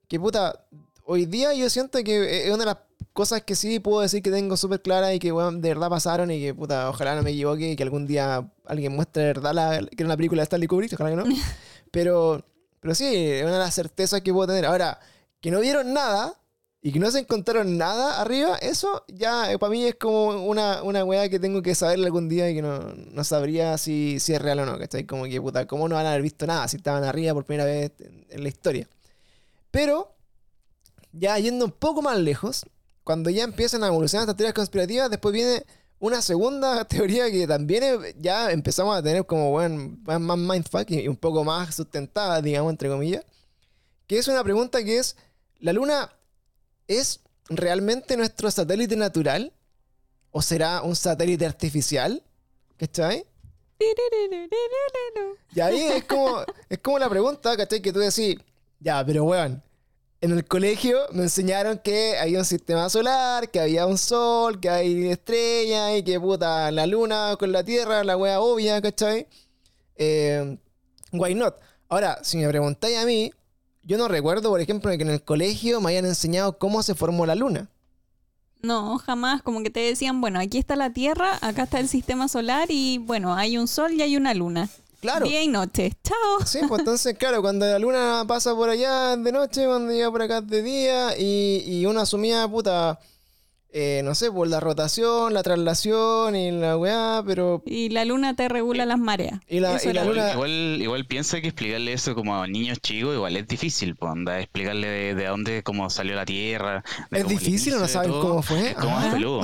[0.07, 0.67] que puta,
[1.05, 2.77] hoy día yo siento que es una de las
[3.13, 6.29] cosas que sí puedo decir que tengo súper claras y que, bueno, de verdad pasaron
[6.29, 9.53] y que, puta, ojalá no me equivoque y que algún día alguien muestre de verdad
[9.53, 11.25] la, que era una película de Stanley Kubrick, ojalá que no.
[11.91, 12.45] Pero
[12.79, 14.65] Pero sí, es una de las certezas que puedo tener.
[14.65, 14.99] Ahora,
[15.41, 16.39] que no vieron nada
[16.81, 20.83] y que no se encontraron nada arriba, eso ya eh, para mí es como una,
[20.83, 24.33] una weá que tengo que saber algún día y que no, no sabría si, si,
[24.33, 24.77] es real o no.
[24.77, 25.05] ¿Cachai?
[25.05, 27.65] Como que, puta, ¿cómo no van a haber visto nada si estaban arriba por primera
[27.65, 27.91] vez
[28.29, 28.87] en, la historia?
[29.71, 30.15] Pero,
[31.11, 32.65] ya yendo un poco más lejos,
[33.03, 35.65] cuando ya empiezan a evolucionar estas teorías conspirativas, después viene
[35.99, 37.83] una segunda teoría que también
[38.19, 42.87] ya empezamos a tener como bueno, más mindfuck y un poco más sustentada, digamos, entre
[42.87, 43.25] comillas,
[44.05, 45.17] que es una pregunta que es,
[45.59, 46.11] ¿la Luna
[46.87, 49.53] es realmente nuestro satélite natural?
[50.31, 52.23] ¿O será un satélite artificial?
[52.77, 53.25] ¿Cachai?
[55.53, 57.81] Y ahí es como, es como la pregunta, ¿cachai?
[57.81, 58.37] Que tú decís,
[58.79, 59.63] ya, pero weón,
[60.21, 64.69] en el colegio me enseñaron que había un sistema solar, que había un sol, que
[64.69, 69.27] hay estrellas y que puta la luna con la tierra, la wea obvia, ¿cachai?
[69.95, 70.57] Eh,
[71.11, 71.55] why not?
[71.89, 73.31] Ahora, si me preguntáis a mí,
[73.87, 77.25] yo no recuerdo, por ejemplo, que en el colegio me hayan enseñado cómo se formó
[77.25, 77.69] la luna.
[78.61, 79.41] No, jamás.
[79.41, 82.97] Como que te decían, bueno, aquí está la Tierra, acá está el sistema solar y
[82.97, 84.67] bueno, hay un sol y hay una luna.
[84.99, 85.25] Claro.
[85.25, 85.93] Día y noche.
[86.03, 86.45] Chao.
[86.45, 90.21] Sí, pues entonces, claro, cuando la luna pasa por allá de noche, cuando llega por
[90.21, 92.99] acá de día, y, y uno asumía, puta,
[93.79, 97.61] eh, no sé, por la rotación, la traslación y la weá, pero...
[97.63, 99.39] Y la luna te regula las mareas.
[99.47, 100.33] Y la, luna...
[100.33, 104.39] igual, igual, piensa que explicarle eso como a niños chicos igual es difícil, pues, anda,
[104.39, 106.83] explicarle de, dónde, cómo salió la Tierra.
[107.11, 108.75] Es difícil, no saben cómo fue.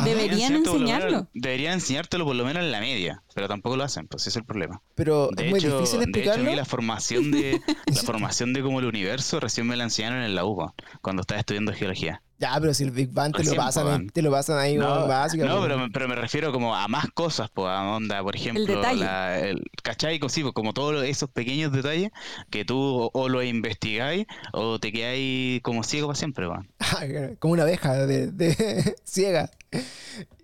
[0.04, 1.28] Deberían enseñarlo.
[1.36, 4.36] Deberían enseñártelo por lo menos en la media, pero tampoco lo hacen, pues ese es
[4.38, 4.82] el problema.
[4.96, 6.44] Pero es muy difícil explicarlo.
[6.44, 10.24] De hecho, la formación de, la formación de como el universo recién me la enseñaron
[10.24, 12.24] en la UPA, cuando estaba estudiando geología.
[12.44, 15.46] Ya, pero si el Big Bang te, lo pasan, te lo pasan ahí no, básico.
[15.46, 18.68] No, pero, pero, me refiero como a más cosas, pues, a onda, por ejemplo, el
[18.68, 19.00] detalle.
[19.00, 20.20] La, el, ¿cachai?
[20.28, 22.12] Sí, como todos esos pequeños detalles
[22.50, 26.70] que tú o, lo investigáis o te quedáis como ciego para siempre, weón.
[27.40, 29.50] como una abeja de, de ciega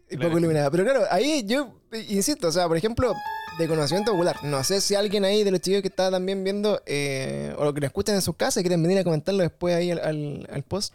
[0.09, 0.71] y poco iluminada.
[0.71, 3.13] Pero claro, ahí yo insisto, o sea, por ejemplo,
[3.57, 4.37] de conocimiento popular.
[4.43, 7.73] No sé si alguien ahí de los chicos que está también viendo eh, o lo
[7.73, 10.93] que lo escuchan en sus casas quieren venir a comentarlo después ahí al, al post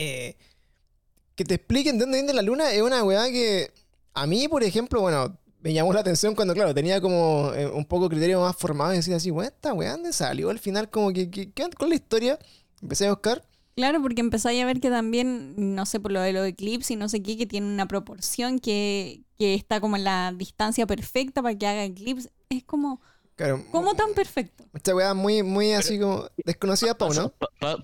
[0.00, 0.36] eh,
[1.34, 3.72] que te expliquen de dónde viene la luna es una weá que
[4.14, 7.84] a mí, por ejemplo, bueno, me llamó la atención cuando, claro, tenía como eh, un
[7.84, 10.50] poco criterio más formado y decía así, weá, esta weá, ¿dónde salió?
[10.50, 12.38] Al final, como que, ¿qué con la historia?
[12.80, 13.44] Empecé a buscar.
[13.74, 16.96] Claro, porque empezáis a ver que también, no sé, por lo de los eclipses y
[16.96, 21.42] no sé qué, que tiene una proporción que, que está como en la distancia perfecta
[21.42, 22.30] para que haga eclipse.
[22.50, 23.00] Es como
[23.70, 24.64] ¿Cómo tan perfecto?
[24.74, 27.32] Esta weá muy, muy así como desconocida para uno.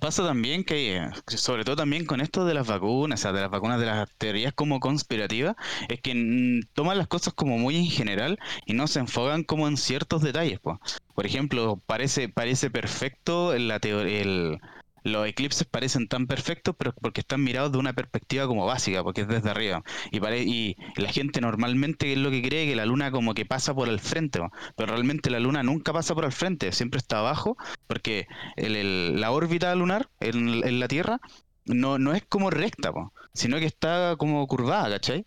[0.00, 3.50] pasa también que, sobre todo también con esto de las vacunas, o sea, de las
[3.50, 5.54] vacunas de las teorías como conspirativas,
[5.88, 9.76] es que toman las cosas como muy en general y no se enfocan como en
[9.76, 10.58] ciertos detalles.
[10.60, 14.60] Por ejemplo, parece, parece perfecto la teoría, el,
[15.04, 19.20] los eclipses parecen tan perfectos, pero porque están mirados de una perspectiva como básica, porque
[19.20, 19.84] es desde arriba.
[20.10, 23.74] Y, y la gente normalmente es lo que cree que la luna como que pasa
[23.74, 24.40] por el frente,
[24.76, 28.26] pero realmente la luna nunca pasa por el frente, siempre está abajo, porque
[28.56, 31.20] la órbita lunar en, la Tierra
[31.66, 32.92] no, no es como recta,
[33.32, 35.26] sino que está como curvada, ¿cachai?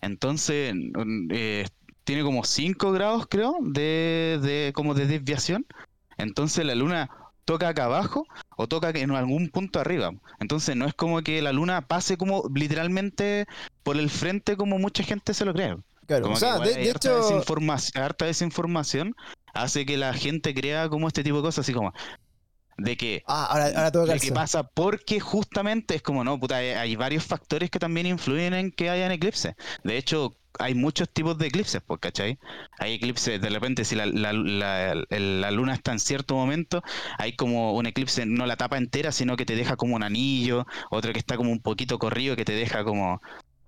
[0.00, 0.74] Entonces,
[1.30, 1.66] eh,
[2.06, 5.66] tiene como 5 grados, creo, de, como de desviación.
[6.18, 7.10] Entonces la luna
[7.46, 8.26] toca acá abajo
[8.56, 10.12] o toca en algún punto arriba.
[10.40, 13.46] Entonces no es como que la luna pase como literalmente
[13.82, 15.76] por el frente como mucha gente se lo cree.
[16.06, 17.16] Claro, o sea, de, hecho...
[17.16, 19.14] Desinformación, harta desinformación
[19.54, 21.92] hace que la gente crea como este tipo de cosas, así como
[22.78, 27.24] de que, ah, ahora, ahora que pasa porque justamente es como, no, puta, hay varios
[27.24, 29.54] factores que también influyen en que hayan eclipses.
[29.82, 32.38] De hecho, hay muchos tipos de eclipses, pues, ¿cachai?
[32.78, 36.82] Hay eclipses, de repente, si la, la, la, luna está en cierto momento,
[37.18, 40.66] hay como un eclipse, no la tapa entera, sino que te deja como un anillo,
[40.90, 43.20] otro que está como un poquito corrido, que te deja como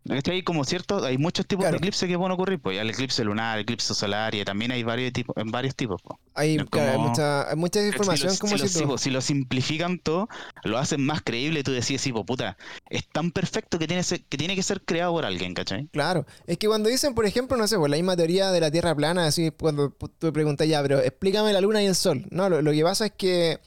[0.08, 3.58] hay como cierto, hay muchos tipos de eclipses que pueden ocurrir, pues el eclipse lunar,
[3.58, 6.00] el eclipse solar, y también hay varios tipos, en varios tipos.
[6.02, 6.18] Pues.
[6.34, 6.58] Hay,
[6.98, 10.28] mucha, mucha información si como si, lo, si, lo simplifican todo,
[10.64, 12.56] lo hacen más creíble, tú decís, sí, pues puta,
[12.88, 15.88] es tan perfecto que tiene, que tiene que ser creado por alguien, ¿cachai?
[15.88, 18.70] Claro, es que cuando dicen, por ejemplo, no sé, pues la misma teoría de la
[18.70, 22.26] Tierra plana, así cuando tú preguntas ya, pero explícame la luna y el sol.
[22.30, 23.60] No, lo, lo que pasa es que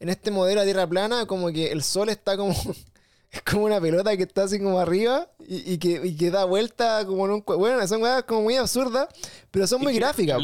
[0.00, 2.54] en este modelo de Tierra plana, como que el sol está como
[3.30, 7.04] es como una pelota que está así como arriba y, que, y que, da vuelta
[7.06, 7.44] como en un...
[7.44, 9.08] Bueno, son cosas como muy absurdas,
[9.50, 10.38] pero son muy gráficas.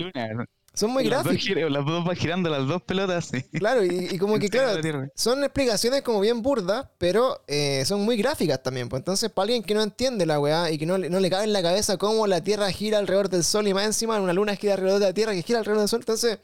[0.74, 1.70] Son muy gráficas.
[1.70, 3.30] las dos van girando las dos pelotas.
[3.53, 4.80] Claro, y, como que, claro,
[5.14, 8.89] son explicaciones como bien burdas, pero eh, son muy gráficas también.
[8.89, 11.45] Pues entonces, para alguien que no entiende la weá y que no, no le cabe
[11.45, 14.57] en la cabeza cómo la Tierra gira alrededor del Sol y más encima una luna
[14.57, 16.39] gira alrededor de la Tierra que gira alrededor del Sol, entonces,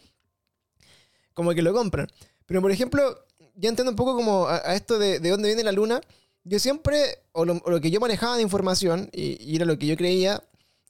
[1.34, 2.06] como que lo compran.
[2.46, 3.24] Pero por ejemplo,
[3.56, 6.00] ya entiendo un poco como a, esto de, de, dónde viene la luna.
[6.44, 10.42] Yo siempre, o lo, que yo manejaba de información, y, era lo que yo creía,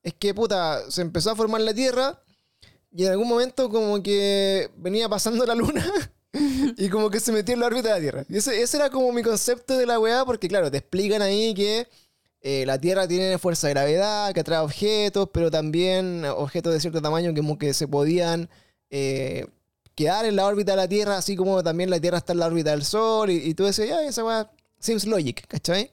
[0.02, 2.22] es que puta, se empezó a formar la Tierra
[2.92, 5.84] y en algún momento como que venía pasando la luna
[6.76, 8.24] y como que se metió en la órbita de la Tierra.
[8.28, 11.52] Y ese, ese era como mi concepto de la weá, porque claro, te explican ahí
[11.54, 11.88] que
[12.42, 17.02] eh, la Tierra tiene fuerza de gravedad, que atrae objetos, pero también objetos de cierto
[17.02, 18.48] tamaño que como que se podían
[18.88, 19.46] eh,
[19.94, 22.46] quedar en la órbita de la Tierra, así como también la Tierra está en la
[22.46, 24.50] órbita del Sol, y, y tú decías, ya, esa weá
[24.80, 25.92] seems logic, ¿cachai?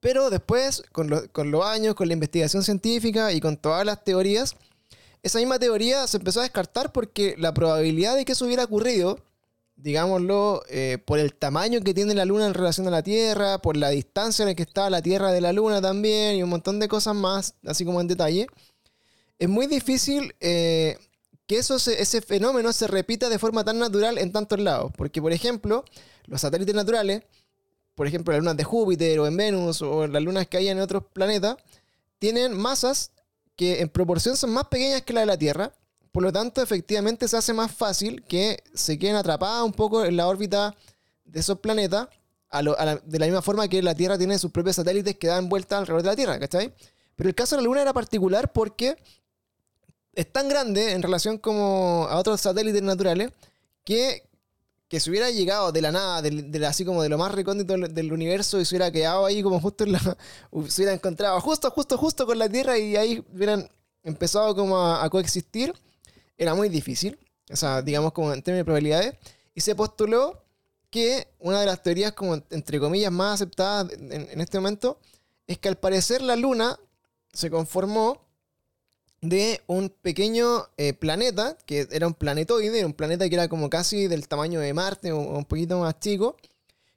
[0.00, 4.56] Pero después, con, con los años, con la investigación científica y con todas las teorías,
[5.22, 9.18] esa misma teoría se empezó a descartar porque la probabilidad de que eso hubiera ocurrido,
[9.76, 13.76] digámoslo, eh, por el tamaño que tiene la Luna en relación a la Tierra, por
[13.76, 16.78] la distancia en la que está la Tierra de la Luna también, y un montón
[16.78, 18.46] de cosas más, así como en detalle,
[19.38, 20.98] es muy difícil eh,
[21.46, 24.92] que eso ese fenómeno se repita de forma tan natural en tantos lados.
[24.96, 25.84] Porque, por ejemplo,
[26.26, 27.22] los satélites naturales,
[27.98, 30.78] por ejemplo, las lunas de Júpiter o en Venus o las lunas que hay en
[30.78, 31.56] otros planetas,
[32.20, 33.10] tienen masas
[33.56, 35.72] que en proporción son más pequeñas que la de la Tierra.
[36.12, 40.16] Por lo tanto, efectivamente se hace más fácil que se queden atrapadas un poco en
[40.16, 40.76] la órbita
[41.24, 42.06] de esos planetas,
[42.52, 46.02] de la misma forma que la Tierra tiene sus propios satélites que dan vuelta alrededor
[46.02, 46.72] de la Tierra, ¿cachai?
[47.16, 48.96] Pero el caso de la Luna era particular porque
[50.12, 53.32] es tan grande en relación como a otros satélites naturales
[53.82, 54.22] que
[54.88, 56.22] que se hubiera llegado de la nada,
[56.68, 59.84] así como de lo más recóndito del, universo y se hubiera quedado ahí como justo
[59.84, 59.98] en la...
[60.68, 63.68] se hubiera encontrado justo, justo, justo con la Tierra y ahí hubieran
[64.02, 65.74] empezado como a, coexistir,
[66.38, 67.18] era muy difícil.
[67.50, 69.14] O sea, digamos como en términos de probabilidades.
[69.54, 70.42] Y se postuló
[70.90, 74.98] que una de las teorías como entre comillas más aceptadas en este momento
[75.46, 76.78] es que al parecer la Luna
[77.32, 78.27] se conformó
[79.20, 84.06] de un pequeño eh, planeta, que era un planetoide, un planeta que era como casi
[84.06, 86.36] del tamaño de Marte o un poquito más chico,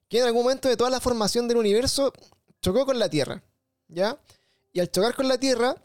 [0.07, 2.13] que en algún momento de toda la formación del universo
[2.61, 3.43] chocó con la Tierra,
[3.88, 4.19] ¿ya?
[4.74, 5.76] Y al chocar con la Tierra,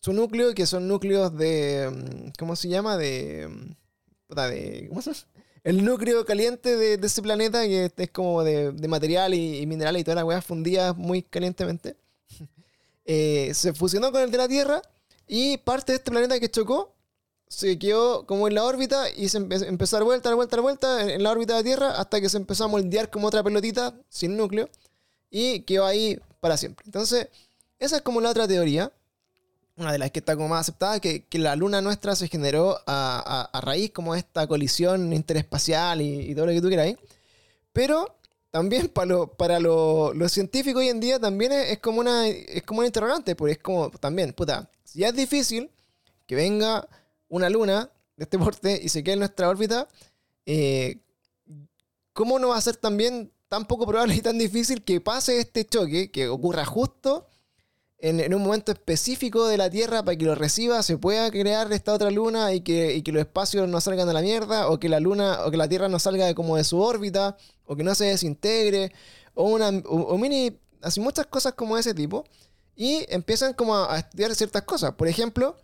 [0.00, 1.90] su núcleo, que son núcleos de...
[1.90, 2.96] Mm, ¿Cómo se llama?
[2.96, 3.48] De...
[3.48, 5.00] Mm, ¿Cómo?
[5.64, 10.16] El núcleo caliente de, ese planeta, que es como de, material y, mineral y todas
[10.16, 11.96] las weas fundidas muy calientemente,
[13.06, 14.82] eh, se fusionó con el de la Tierra
[15.26, 16.94] y parte de este planeta que chocó
[17.48, 20.60] se quedó como en la órbita y se empezó a dar vuelta, a vuelta, a
[20.60, 23.42] vuelta en la órbita de la Tierra hasta que se empezó a moldear como otra
[23.42, 24.68] pelotita sin núcleo
[25.30, 26.84] y quedó ahí para siempre.
[26.86, 27.28] Entonces,
[27.78, 28.92] esa es como la otra teoría,
[29.76, 33.60] una de las que está como más aceptada, que, la luna nuestra se generó a,
[33.62, 36.94] raíz como esta colisión interespacial y, todo lo que tú quieras.
[37.72, 38.16] Pero
[38.50, 42.80] también para, lo, para los científicos hoy en día también es, como una, es como
[42.80, 45.70] una interrogante, porque es como también, puta, ya es difícil
[46.26, 46.88] que venga
[47.28, 49.88] una luna de este porte y se quede en nuestra órbita,
[50.46, 50.98] eh,
[52.12, 55.64] ¿cómo no va a ser también tan poco probable y tan difícil que pase este
[55.64, 57.26] choque, que ocurra justo
[57.98, 61.94] en, un momento específico de la Tierra para que lo reciba, se pueda crear esta
[61.94, 65.44] otra luna y que, los espacios no salgan de la mierda, o que la luna,
[65.46, 68.06] o que la Tierra no salga de, como de su órbita, o que no se
[68.06, 68.92] desintegre,
[69.34, 72.24] o una o mini, así muchas cosas como ese tipo
[72.76, 74.94] y empiezan como a, estudiar ciertas cosas.
[74.94, 75.56] Por ejemplo,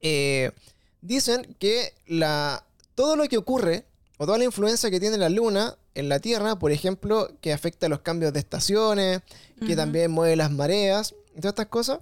[0.00, 0.52] eh,
[1.00, 2.64] dicen que la,
[2.94, 3.86] todo lo que ocurre
[4.18, 7.88] o toda la influencia que tiene la luna en la Tierra, por ejemplo, que afecta
[7.88, 9.22] los cambios de estaciones,
[9.66, 12.00] que también mueve las mareas, y todas estas cosas,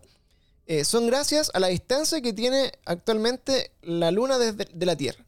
[0.66, 5.24] eh, son gracias a la distancia que tiene actualmente la luna desde de la Tierra.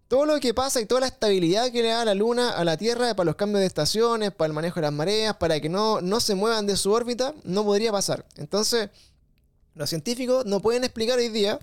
[0.08, 2.78] todo lo que pasa y toda la estabilidad que le da la Luna a la
[2.78, 6.02] Tierra para los cambios de estaciones, para el manejo de las mareas, para que no,
[6.02, 8.26] no se muevan de su órbita, no podría pasar.
[8.38, 8.90] Entonces,
[9.76, 11.60] los científicos no pueden explicar hoy día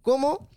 [0.00, 0.48] cómo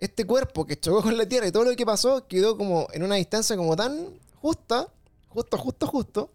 [0.00, 3.02] este cuerpo que chocó con la Tierra y todo lo que pasó quedó como en
[3.02, 4.88] una distancia como tan justa,
[5.28, 6.30] justo, justo, justo,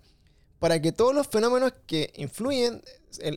[0.59, 2.81] para que todos los fenómenos que influyen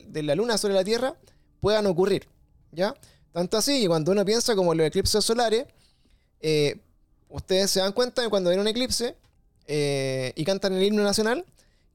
[0.06, 1.14] de la Luna sobre la Tierra
[1.60, 2.28] puedan ocurrir.
[2.70, 2.94] ¿Ya?
[3.32, 5.66] Tanto así, que cuando uno piensa como los eclipses solares,
[6.40, 6.80] eh,
[7.28, 9.16] ustedes se dan cuenta de cuando viene un eclipse
[9.66, 11.44] eh, y cantan el himno nacional,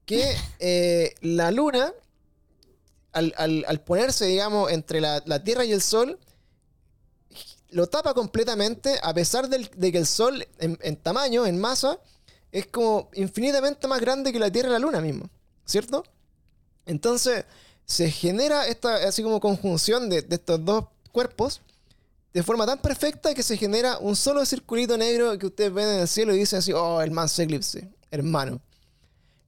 [0.04, 1.92] que eh, la Luna,
[3.12, 6.18] al, ponerse, digamos, entre la, la Tierra y el Sol,
[7.74, 11.98] lo tapa completamente, a pesar de que el Sol en, tamaño, en masa,
[12.52, 15.28] es como infinitamente más grande que la Tierra y la Luna mismo,
[15.64, 16.04] ¿cierto?
[16.86, 17.44] Entonces
[17.84, 21.62] se genera esta así como conjunción de, estos dos cuerpos
[22.32, 26.00] de forma tan perfecta que se genera un solo circulito negro que ustedes ven en
[26.00, 28.60] el cielo y dicen así, oh, el manso eclipse, hermano.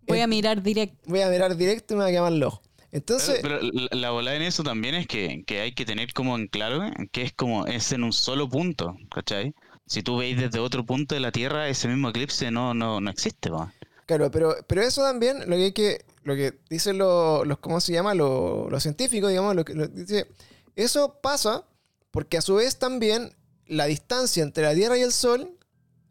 [0.08, 0.98] Voy a mirar directo.
[1.06, 2.60] Voy a mirar directo y me va a quemar el ojo.
[2.96, 3.58] Entonces, pero,
[3.90, 6.80] la, bola en eso también es que, hay que tener como en claro
[7.12, 9.54] que es como es en un solo punto, ¿cachai?
[9.86, 13.10] Si tú veis desde otro punto de la Tierra, ese mismo eclipse no, no, no
[13.10, 13.70] existe, ¿va?
[14.06, 17.92] Claro, pero, pero eso también, lo que hay que, lo que dicen los, ¿cómo se
[17.92, 18.14] llama?
[18.14, 20.28] Los, científicos, digamos, lo que dice,
[20.74, 21.64] eso pasa
[22.10, 23.36] porque a su vez también
[23.66, 25.50] la distancia entre la Tierra y el Sol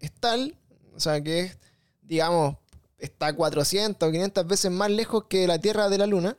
[0.01, 0.55] es tal,
[0.95, 1.57] o sea, que es,
[2.03, 2.57] digamos,
[2.99, 6.37] está 400 o 500 veces más lejos que la Tierra de la Luna.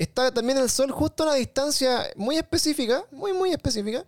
[0.00, 4.06] Está también el Sol justo a una distancia muy específica, muy, muy específica,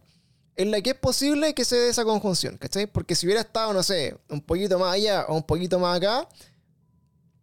[0.57, 2.87] en la que es posible que se dé esa conjunción, ¿cachai?
[2.87, 6.27] Porque si hubiera estado, no sé, un poquito más allá o un poquito más acá,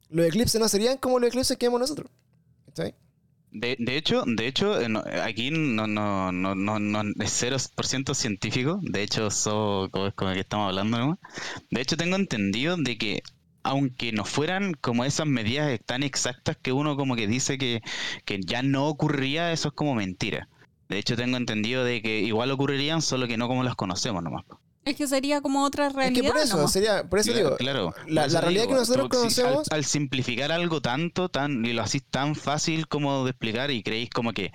[0.10, 2.10] los eclipses no serían como los eclipses que vemos nosotros.
[2.66, 2.96] ¿Cachai?
[3.52, 4.88] De, hecho, de hecho, eh,
[5.22, 8.80] aquí no, no, no, no, no es 0% científico.
[8.82, 10.98] De hecho, eso es como que estamos hablando.
[10.98, 11.20] ¿no?
[11.70, 13.22] De hecho, tengo entendido de que
[13.70, 17.84] aunque no fueran como esas medidas tan exactas que uno como que dice que,
[18.26, 20.50] que ya no ocurriría, eso es como mentira.
[20.88, 24.44] De hecho, tengo entendido de que igual ocurrirían, solo que no como las conocemos nomás.
[24.86, 26.18] Es que sería como otra realidad.
[26.18, 29.68] Es que por eso, sería, por eso digo, claro, la, realidad que nosotros conocemos.
[29.70, 34.10] al, simplificar algo tanto, tan, y lo hacís tan fácil como de explicar, y creéis
[34.10, 34.52] como que,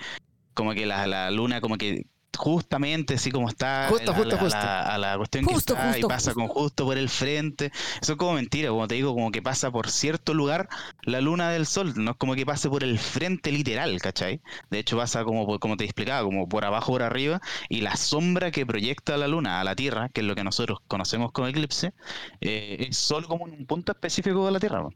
[0.55, 2.07] como que la, la luna como que
[2.37, 6.35] justamente así como está justo, a, justo, la, A, la, cuestión que está y pasa
[6.35, 7.73] con justo por el frente.
[8.01, 10.69] Eso es como mentira, como te digo, como que pasa por cierto lugar
[11.03, 14.41] la luna del sol, no es como que pase por el frente literal, ¿cachai?
[14.71, 18.51] De hecho pasa como, como te explicaba, como por abajo, por arriba, y la sombra
[18.51, 21.93] que proyecta la luna a la Tierra, que es lo que nosotros conocemos como eclipse,
[22.41, 24.89] eh, es solo como en un punto específico de la Tierra.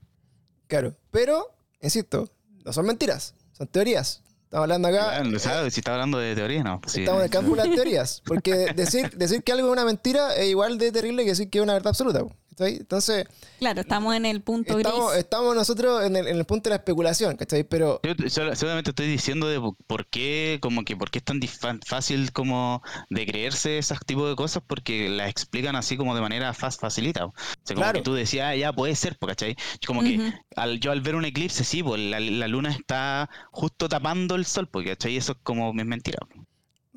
[0.66, 2.30] Claro, pero, insisto,
[2.64, 4.22] no son mentiras, son teorías.
[4.48, 5.20] Estamos hablando acá.
[5.20, 6.80] Eh, si está hablando de teorías, no.
[6.86, 8.22] Estamos en el campo de las teorías.
[8.24, 11.58] Porque decir, decir que algo es una mentira es igual de terrible que decir que
[11.58, 12.24] es una verdad absoluta.
[12.60, 13.26] Entonces.
[13.58, 15.18] Claro, estamos en el punto estamos, gris.
[15.18, 17.64] Estamos nosotros en el, en el, punto de la especulación, ¿cachai?
[17.64, 18.00] Pero.
[18.02, 21.40] Yo solamente estoy diciendo de por qué, como que por qué es tan
[21.86, 26.52] fácil como de creerse esos tipos de cosas, porque las explican así como de manera
[26.54, 27.26] fácil, facilita.
[27.26, 29.56] O sea, como que tú decías, ah, ya puede ser, ¿cachai?
[29.86, 33.88] Como que al, yo al ver un eclipse, sí, pues la, la, luna está justo
[33.88, 35.16] tapando el sol, porque ¿cachai?
[35.16, 36.18] Eso es como es mentira.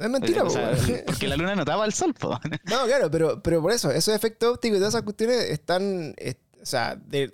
[0.01, 0.43] Es mentira,
[1.05, 2.39] porque la luna no tapa el sol, po.
[2.65, 6.15] No, claro, pero, pero por eso, esos efectos ópticos y todas esas cuestiones están,
[6.61, 7.31] o sea, de,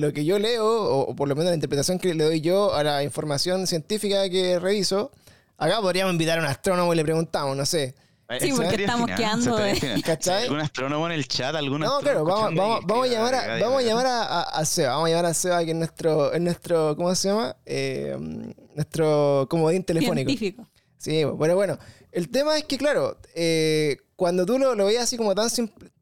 [0.00, 2.82] lo que yo leo, o, por lo menos la interpretación que le doy yo a
[2.82, 5.12] la información científica que reviso,
[5.56, 7.94] acá podríamos invitar a un astrónomo y le preguntamos, no sé.
[8.40, 10.02] Sí, porque estamos quedando de...
[10.04, 10.42] ¿Cachai?
[10.42, 11.54] ¿Algún astrónomo en el chat?
[11.54, 15.06] ¿Algún no, claro, vamos, vamos, vamos, a llamar a, vamos a llamar a, Seba, vamos
[15.06, 17.56] a llamar a Seba que es nuestro, es nuestro ¿cómo se llama?
[17.64, 18.14] Eh,
[18.74, 20.28] nuestro comodín telefónico.
[20.28, 20.68] Científico.
[20.98, 21.78] Sí, pero bueno,
[22.10, 25.48] el tema es que, claro, eh, cuando tú lo, lo veías así como tan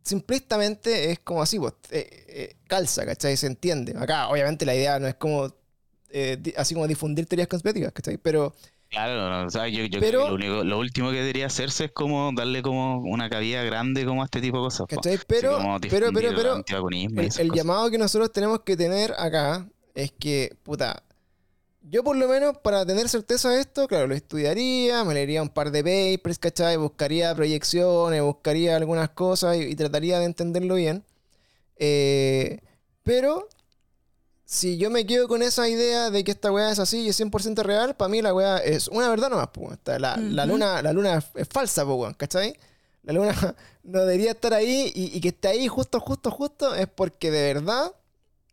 [0.03, 3.37] simplistamente, es como así, pues, eh, eh, calza, ¿cachai?
[3.37, 3.95] Se entiende.
[3.99, 5.53] Acá, obviamente, la idea no es como,
[6.57, 8.17] así como difundir teorías conspirativas, ¿cachai?
[8.17, 8.55] Pero...
[8.89, 11.91] Claro, o sea, yo, yo creo que lo, único, lo, último que debería hacerse es
[11.91, 14.87] como darle como una cabida grande como a este tipo de cosas.
[14.87, 15.19] ¿Cachai?
[15.27, 15.59] Pero,
[15.91, 21.03] pero, pero, pero, el, el llamado que nosotros tenemos que tener acá es que, puta,
[21.89, 25.49] yo por lo menos para tener certeza de esto, claro, lo estudiaría, me leería un
[25.49, 26.77] par de papers, ¿cachai?
[26.77, 31.05] Buscaría proyecciones, buscaría algunas cosas y, trataría de entenderlo bien.
[31.77, 32.59] Eh,
[33.05, 33.49] pero
[34.45, 37.21] si yo me quedo con esa idea de que esta weá es así y es
[37.21, 39.79] 100% real, para mí la weá es una verdad nomás, pues.
[39.87, 42.57] La, la, luna, la luna es falsa, pues, ¿cachai?
[43.05, 43.33] La luna
[43.85, 47.93] no debería estar ahí y, que esté ahí justo, justo, justo es porque de verdad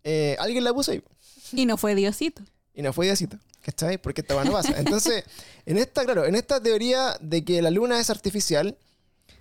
[0.04, 1.04] eh, alguien la puso ahí.
[1.52, 2.44] Y no fue Diosito.
[2.74, 3.38] Y no fue Diosito.
[3.64, 3.98] ¿Cachai?
[3.98, 4.78] Porque esta no pasa.
[4.78, 5.24] Entonces,
[5.66, 8.78] en esta, claro, en esta teoría de que la luna es artificial,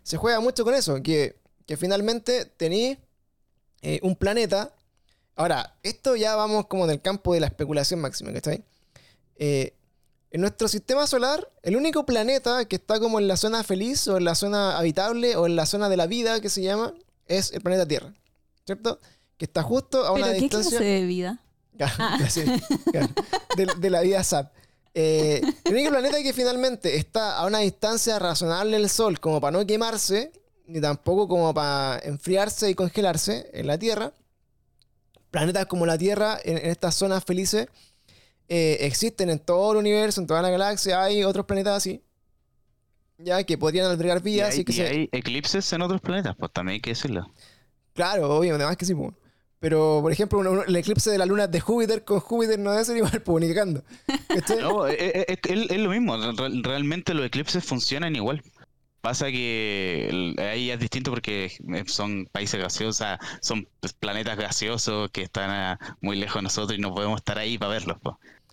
[0.03, 1.37] se juega mucho con eso, que,
[1.77, 2.99] finalmente tenéis
[3.81, 4.75] eh, un planeta.
[5.37, 8.63] Ahora, esto ya vamos como en el campo de la especulación máxima, ¿cachai?
[9.37, 9.73] Eh,
[10.31, 14.19] en nuestro sistema solar, el único planeta que está como en la zona feliz o
[14.19, 16.95] en la zona habitable o en la zona de la vida que se llama
[17.27, 18.15] es el planeta Tierra.
[18.65, 19.01] ¿Cierto?
[19.37, 20.71] Que está justo a una ¿Pero distancia.
[20.71, 21.41] ¿Qué clase de vida?
[21.99, 22.19] Ah.
[23.79, 24.53] de, la vida SAP.
[24.95, 29.57] Eh, el único planeta que finalmente está a una distancia razonable del Sol, como para
[29.57, 30.33] no quemarse,
[30.67, 34.13] ni tampoco como para enfriarse y congelarse en la Tierra.
[35.31, 37.69] Planetas como la Tierra, en, estas zonas felices,
[38.49, 41.03] eh, existen en todo el universo, en toda la galaxia.
[41.03, 42.03] Hay otros planetas así,
[43.17, 44.49] ya que podrían albergar vida.
[44.55, 46.37] ¿Y hay, que hay eclipses en otros planetas?
[46.37, 47.31] Pues también hay que decirlo.
[47.95, 48.95] Claro, obvio, además que sí.
[48.95, 49.13] Pues.
[49.63, 52.97] Pero, por ejemplo, el eclipse de la luna de Júpiter con Júpiter no debe ser
[52.97, 53.85] igual, publicando.
[54.61, 56.17] no, es, lo mismo.
[56.65, 58.43] Realmente los eclipses funcionan igual.
[59.03, 61.53] Pasa que ahí es distinto porque
[61.87, 63.07] son países gaseosos,
[63.41, 63.69] son
[64.01, 67.99] planetas gaseosos que están muy lejos de nosotros y no podemos estar ahí para verlos.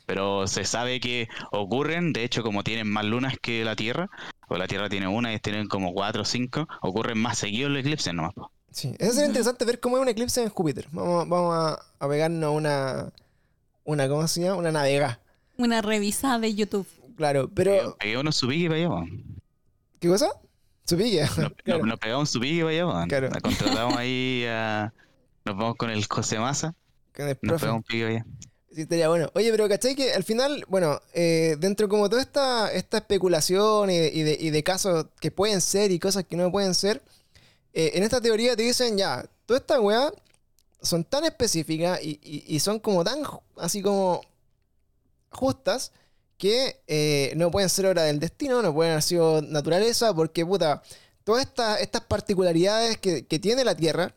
[0.06, 4.12] Pero se sabe que ocurren, de hecho, como tienen más lunas que la Tierra,
[4.48, 7.80] o la Tierra tiene una y tienen como cuatro o cinco, ocurren más seguidos los
[7.80, 8.36] eclipses nomás.
[8.72, 10.88] Sí, eso sería interesante ver cómo es un eclipse en Júpiter.
[10.92, 13.12] Vamos, vamos a, a pegarnos una,
[13.84, 14.58] una, ¿cómo se llama?
[14.58, 15.20] Una navega.
[15.58, 16.88] Una revisada de YouTube.
[17.18, 17.98] Claro, pero...
[17.98, 19.12] Pegué unos subigui para allá,
[20.00, 20.30] ¿Qué cosa?
[20.86, 21.20] Subigui.
[21.66, 23.30] Nos, nos, pegamos un subigui para allá, Claro.
[23.30, 24.94] La contratamos ahí a...
[25.46, 26.76] Nos vamos con el José Massa.
[27.16, 27.52] Con el profe.
[27.52, 28.26] Nos pegamos un pique allá.
[28.72, 29.32] Sí, estaría bueno.
[29.34, 29.96] Oye, pero ¿cachai?
[29.96, 34.64] Que al final, bueno, eh, dentro como toda esta, esta especulación y de, y, de,
[34.64, 37.02] casos que pueden ser y cosas que no pueden ser,
[37.74, 40.12] eh, en esta teoría te dicen ya, todas estas weas
[40.82, 43.22] son tan específicas y, y, son como tan
[43.58, 44.22] así como
[45.30, 45.92] justas
[46.38, 50.82] que eh, no pueden ser obra del destino, no pueden haber sido naturaleza, porque puta,
[51.26, 54.16] todas estas, estas particularidades que, que tiene la Tierra,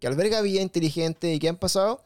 [0.00, 2.02] que alberga vida inteligente y que han pasado,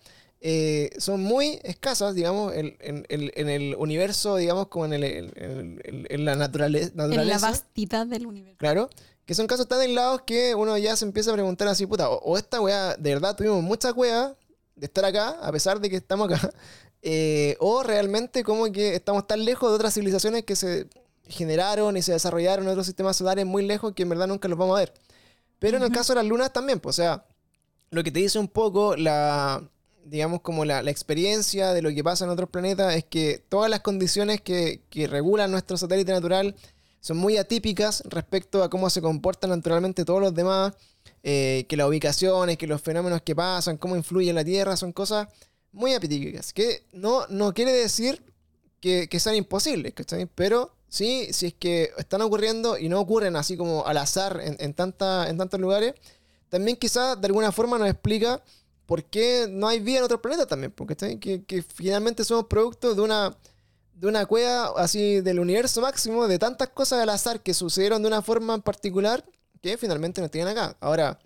[0.46, 2.76] eh, son muy escasas, digamos, en,
[3.08, 6.92] el universo, digamos, como en, el, la naturaleza.
[6.98, 8.58] En la vastidad del universo.
[8.58, 8.90] Claro.
[9.26, 12.36] Que son casos tan aislados que uno ya se empieza a preguntar así, puta, o,
[12.36, 14.32] esta weá, de verdad tuvimos muchas weas
[14.76, 16.50] de estar acá, a pesar de que estamos acá,
[17.02, 20.88] eh, o realmente como que estamos tan lejos de otras civilizaciones que se
[21.26, 24.58] generaron y se desarrollaron en otros sistemas solares muy lejos que en verdad nunca los
[24.58, 24.92] vamos a ver.
[25.58, 27.24] Pero en el caso de las lunas también, pues, o sea,
[27.90, 29.62] lo que te dice un poco la,
[30.04, 33.80] digamos, como la, experiencia de lo que pasa en otros planetas es que todas las
[33.80, 36.54] condiciones que, regulan nuestro satélite natural
[37.04, 40.72] son muy atípicas respecto a cómo se comportan naturalmente todos los demás,
[41.22, 45.28] eh, que las ubicaciones, que los fenómenos que pasan, cómo influye la Tierra, son cosas
[45.70, 48.22] muy atípicas, que no, no quiere decir
[48.80, 50.24] que, sean imposibles, ¿cachai?
[50.34, 54.56] Pero sí, si es que están ocurriendo y no ocurren así como al azar en,
[54.58, 55.92] en, en tantos lugares,
[56.48, 58.42] también quizás de alguna forma nos explica
[58.86, 60.72] ¿por qué no hay vida en otro planeta también?
[60.72, 63.36] Porque que, que finalmente somos producto de una,
[63.94, 68.08] de una cueva así del universo máximo, de tantas cosas al azar que sucedieron de
[68.08, 69.24] una forma en particular
[69.62, 70.76] que finalmente nos tienen acá.
[70.80, 71.18] Ahora,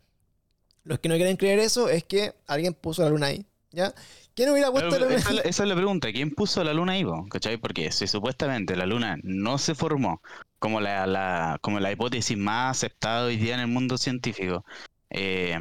[0.84, 3.92] los que no quieren creer eso es que alguien puso la luna ahí, ¿ya?
[4.34, 7.04] ¿Quién hubiera puesto la luna esa, esa, es la pregunta, ¿quién puso la luna ahí,
[7.28, 7.56] ¿cachai?
[7.56, 10.22] Porque si supuestamente la luna no se formó
[10.60, 14.64] como la, la, como la hipótesis más aceptada hoy día en el mundo científico,
[15.10, 15.58] eh,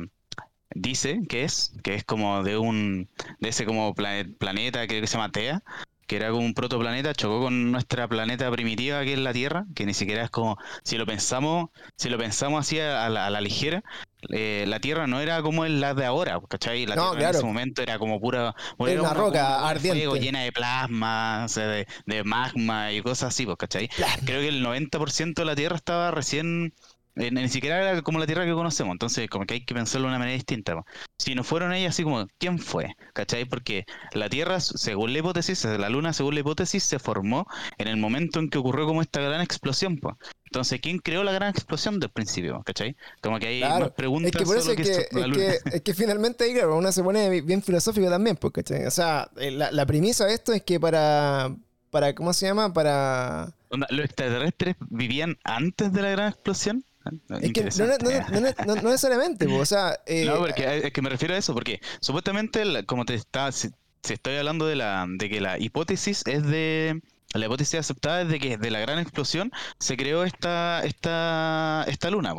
[0.75, 5.31] dice que es, que es como de un, de ese como planeta que se llama
[5.31, 5.63] Tea,
[6.07, 9.85] que era como un protoplaneta, chocó con nuestra planeta primitiva que es la Tierra, que
[9.85, 13.83] ni siquiera es como, si lo pensamos, si lo pensamos así a la, ligera,
[14.29, 16.85] eh, la Tierra no era como la de ahora, ¿cachai?
[16.85, 18.55] La Tierra en ese momento era como pura...
[18.79, 20.19] Era una, roca ardiente.
[20.19, 23.89] llena de plasma, o sea, de, de, magma y cosas así, pues, ¿cachai?
[24.25, 26.73] Creo que el 90% de la Tierra estaba recién
[27.19, 30.07] eh, ni siquiera era como la Tierra que conocemos, entonces como que hay que pensarlo
[30.07, 30.83] de una manera distinta.
[31.17, 32.95] Si no fueron ellas, así como, ¿quién fue?
[33.13, 33.45] ¿Cachai?
[33.45, 37.47] Porque la Tierra, según la hipótesis, la Luna, según la hipótesis, se formó
[37.77, 39.97] en el momento en que ocurrió como esta gran explosión.
[39.97, 40.15] Pues.
[40.45, 42.61] Entonces, ¿quién creó la gran explosión del principio?
[42.65, 42.95] ¿Cachai?
[43.21, 46.53] Como que hay más preguntas es que por eso es, que, es, que, finalmente ahí,
[46.53, 48.85] claro, una se pone bien filosófico también, pues, ¿cachai?
[48.85, 51.53] O sea, eh, la, la premisa de esto es que para,
[51.89, 52.71] para, ¿cómo se llama?
[52.73, 53.53] Para...
[53.69, 56.85] ¿Los extraterrestres vivían antes de la gran explosión?
[57.41, 57.63] Es que
[58.65, 59.97] no, necesariamente, o sea...
[60.05, 63.69] Eh, no, porque es que me refiero a eso, porque supuestamente, como te está, si,
[64.07, 67.01] estoy hablando de, la, de que la hipótesis es de...
[67.33, 72.09] La hipótesis aceptada es de que de la gran explosión se creó esta, esta, esta
[72.09, 72.33] luna,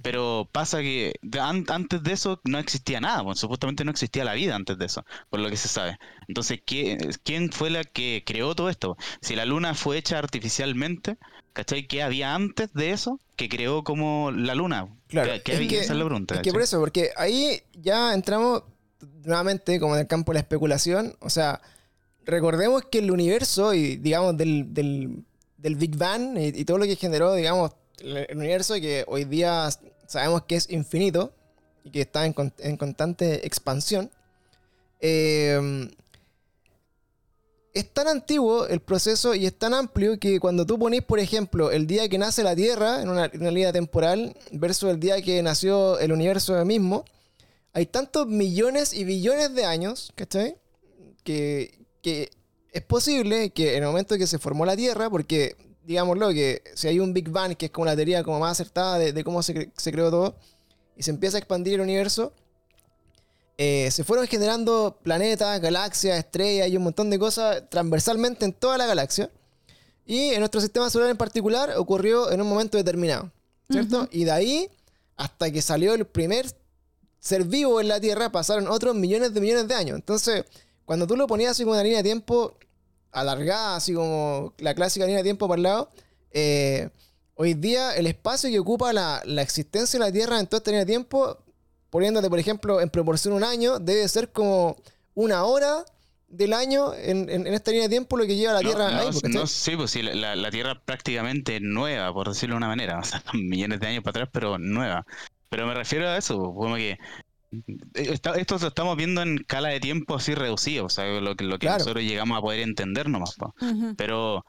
[0.00, 4.54] pero pasa que antes de eso no existía nada, pues, supuestamente no existía la vida
[4.54, 5.98] antes de eso, por lo que se sabe.
[6.28, 8.96] Entonces, ¿quién fue la que creó todo esto?
[9.20, 11.18] Si la luna fue hecha artificialmente,
[11.52, 11.86] ¿cachai?
[11.86, 14.88] ¿Qué había antes de eso que creó como la luna?
[15.08, 15.82] Claro, ¿Qué, había?
[15.82, 16.36] esa es la pregunta.
[16.36, 18.62] Es que por eso, porque ahí ya entramos
[19.24, 21.60] nuevamente como en el campo de la especulación, o sea,
[22.24, 25.24] recordemos que el universo y digamos del, del,
[25.58, 29.68] del Big Bang y, y todo lo que generó, digamos, el universo que hoy día
[30.06, 31.32] sabemos que es infinito
[31.84, 32.32] y que está en,
[32.76, 34.10] constante expansión,
[35.00, 35.90] em,
[37.74, 41.70] es tan antiguo el proceso y es tan amplio que cuando tú ponís, por ejemplo,
[41.70, 45.98] el día que nace la Tierra en una, línea temporal versus el día que nació
[45.98, 47.04] el universo mismo,
[47.72, 50.56] hay tantos millones y billones de años, ¿cachai?
[51.24, 52.30] Que, que
[52.72, 56.88] es posible que en el momento que se formó la Tierra, porque digámoslo, que si
[56.88, 59.70] hay un Big Bang, que es como la teoría como más acertada de, cómo se,
[59.72, 60.36] creó todo,
[60.96, 62.32] y se empieza a expandir el universo,
[63.58, 68.78] eh, se fueron generando planetas, galaxias, estrellas y un montón de cosas transversalmente en toda
[68.78, 69.30] la galaxia.
[70.04, 73.30] Y en nuestro sistema solar en particular ocurrió en un momento determinado.
[73.72, 74.08] ¿cierto?
[74.10, 74.70] Y de ahí
[75.16, 76.46] hasta que salió el primer
[77.18, 79.96] ser vivo en la Tierra pasaron otros millones de millones de años.
[79.96, 80.44] Entonces,
[80.84, 82.56] cuando tú lo ponías así como una línea de tiempo
[83.12, 85.90] alargada, así como la clásica línea de tiempo para el lado,
[86.32, 86.88] eh,
[87.34, 90.84] hoy día el espacio que ocupa la, existencia de la Tierra en toda esta línea
[90.84, 91.38] de tiempo,
[91.90, 94.76] poniéndote, por ejemplo, en proporción un año, debe ser como
[95.14, 95.84] una hora
[96.28, 99.08] del año en, esta línea de tiempo lo que lleva la Tierra ahí.
[99.46, 102.98] sí, pues sí, la, la, Tierra prácticamente nueva, por decirlo de una manera.
[103.02, 105.06] O sea, millones de años para atrás, pero nueva.
[105.50, 106.98] Pero me refiero a eso, como que
[107.94, 111.44] eh, esto lo estamos viendo en escala de tiempo así reducido, o sea, lo que,
[111.44, 113.36] lo que nosotros llegamos a poder entender nomás.
[113.96, 114.44] Pero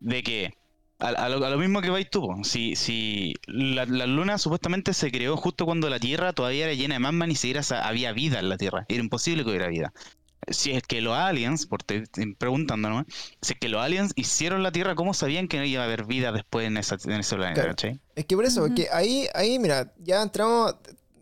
[0.00, 0.54] de que,
[0.98, 5.90] a, lo, mismo que vais tú, si, si la, luna supuestamente se creó justo cuando
[5.90, 9.00] la Tierra todavía era llena de magma, ni siquiera había vida en la Tierra, era
[9.00, 9.92] imposible que hubiera vida.
[10.48, 12.04] Si es que los aliens, por te,
[12.38, 13.04] preguntándonos,
[13.42, 16.04] si es que los aliens hicieron la Tierra, ¿cómo sabían que no iba a haber
[16.04, 17.74] vida después en, esa, en ese planeta?
[18.14, 20.76] Es que por eso, porque ahí, ahí, mira, ya entramos,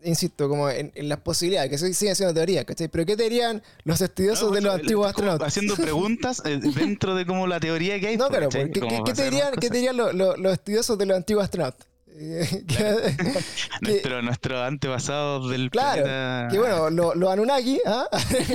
[0.05, 2.87] insisto, como en, las posibilidades, que siguen siendo teorías, ¿cachai?
[2.87, 5.47] Pero ¿qué te dirían los estudiosos de los antiguos astronautas?
[5.47, 8.17] Haciendo preguntas eh, dentro de como la teoría que hay.
[8.17, 11.87] No, claro, ¿qué, ¿qué, te dirían, ¿qué te dirían los estudiosos de los antiguos astronautas?
[13.81, 18.07] nuestro, nuestro antepasado del claro, que bueno, los lo Anunnaki, ¿ah?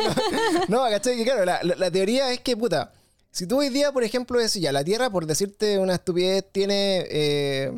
[0.69, 1.17] no, ¿cachai?
[1.19, 2.93] Que claro, la, la, teoría es que, puta,
[3.31, 7.07] si tú hoy día, por ejemplo, decís ya, la Tierra, por decirte una estupidez, tiene,
[7.11, 7.73] eh,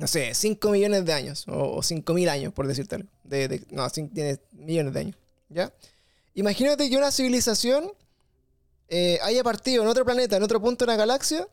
[0.00, 3.10] no sé, 5 millones de años, o, 5 mil años, por decirte algo.
[3.22, 5.16] De, no, tiene millones de años,
[5.50, 5.70] ¿ya?
[6.32, 7.92] Imagínate que una civilización
[8.88, 11.46] eh, haya partido en otro planeta, en otro punto de la galaxia,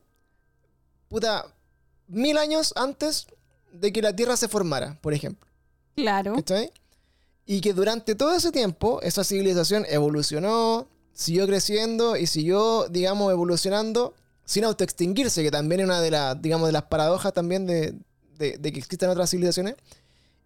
[1.10, 1.46] puta,
[2.08, 3.28] mil años antes
[3.74, 5.46] de que la Tierra se formara, por ejemplo.
[5.98, 6.36] Claro.
[6.38, 6.62] ¿Está
[7.46, 14.14] Y que durante todo ese tiempo esa civilización evolucionó, siguió creciendo y siguió, digamos, evolucionando
[14.46, 17.94] sin autoextinguirse, que también es una de las, digamos, de las paradojas también de,
[18.38, 19.76] de, que existen otras civilizaciones.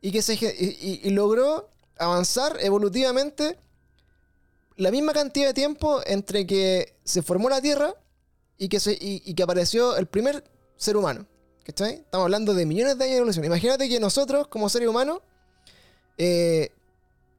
[0.01, 3.59] Y que se, y, logró avanzar evolutivamente
[4.77, 7.93] la misma cantidad de tiempo entre que se formó la Tierra
[8.57, 10.43] y que, se, y que apareció el primer
[10.75, 11.27] ser humano.
[11.63, 11.93] ¿Cachai?
[11.93, 13.45] Estamos hablando de millones de años de evolución.
[13.45, 15.19] Imagínate que nosotros, como seres humanos,
[16.17, 16.71] eh,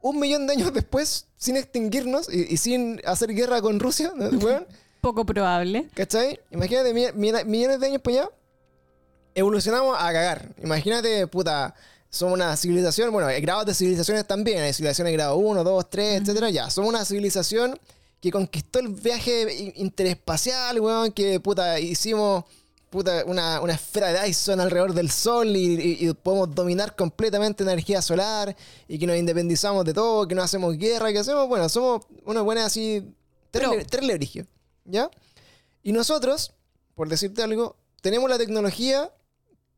[0.00, 4.12] un millón de años después, sin extinguirnos y, sin hacer guerra con Rusia,
[5.00, 5.88] Poco probable.
[5.94, 6.38] ¿Cachai?
[6.53, 8.30] Imagínate millones de años para allá,
[9.35, 10.55] evolucionamos a cagar.
[10.62, 11.74] Imagínate, puta,
[12.11, 15.91] somos una civilización, bueno, hay grados de civilizaciones también, hay civilizaciones de grado 1, 2,
[15.91, 16.70] 3, etcétera, ya.
[16.70, 17.78] Somos una civilización
[18.20, 22.45] que conquistó el viaje interespacial, weón, que puta, hicimos
[23.24, 28.55] una, esfera de Dyson alrededor del Sol y, podemos dominar completamente energía solar
[28.87, 32.43] y que nos independizamos de todo, que no hacemos guerra, que hacemos, bueno, somos una
[32.43, 33.03] buena así,
[33.51, 34.47] tres, tres
[34.85, 35.11] ¿ya?
[35.83, 36.53] Y nosotros,
[36.95, 39.11] por decirte algo, tenemos la tecnología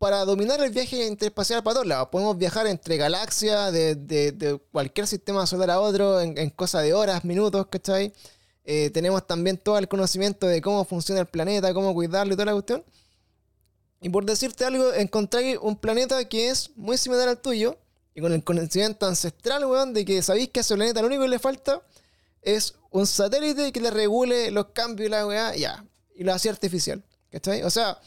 [0.04, 2.08] para dominar el viaje interespacial para todos lados.
[2.12, 7.24] Podemos viajar entre galaxias, de, cualquier sistema solar a otro, en, en cosa de horas,
[7.24, 8.12] minutos, ¿cachai?
[8.66, 12.44] Eh, tenemos también todo el conocimiento de cómo funciona el planeta, cómo cuidarlo y toda
[12.44, 12.84] la cuestión.
[14.02, 17.78] Y por decirte algo, encontré un planeta que es muy similar al tuyo,
[18.14, 21.22] y con el conocimiento ancestral, weón, de que sabéis que a ese planeta lo único
[21.22, 21.80] que le falta
[22.42, 25.82] es un satélite que le regule los cambios y la weá, ya,
[26.14, 27.02] y lo hacía artificial.
[27.30, 27.62] ¿Cachai?
[27.62, 27.98] O sea,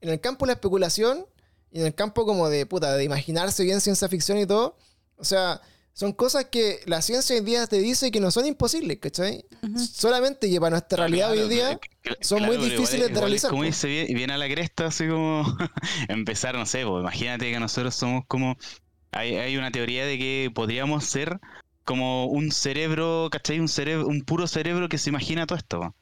[0.00, 1.24] en el campo de la especulación,
[1.74, 4.76] y en el campo como de puta, de imaginarse bien ciencia ficción y todo,
[5.16, 5.60] o sea,
[5.92, 9.44] son cosas que la ciencia hoy día te dice que no son imposibles, ¿cachai?
[9.76, 11.80] Solamente que para nuestra realidad hoy día
[12.20, 13.50] son muy difíciles de realizar.
[13.50, 15.44] Como dice, viene a la cresta, así como
[16.08, 18.56] empezar, no sé, imagínate que nosotros somos como.
[19.10, 21.40] Hay, hay una teoría de que podríamos ser
[21.84, 23.58] como un cerebro, ¿cachai?
[23.58, 25.94] Un, cerebro, un puro cerebro que se imagina todo esto.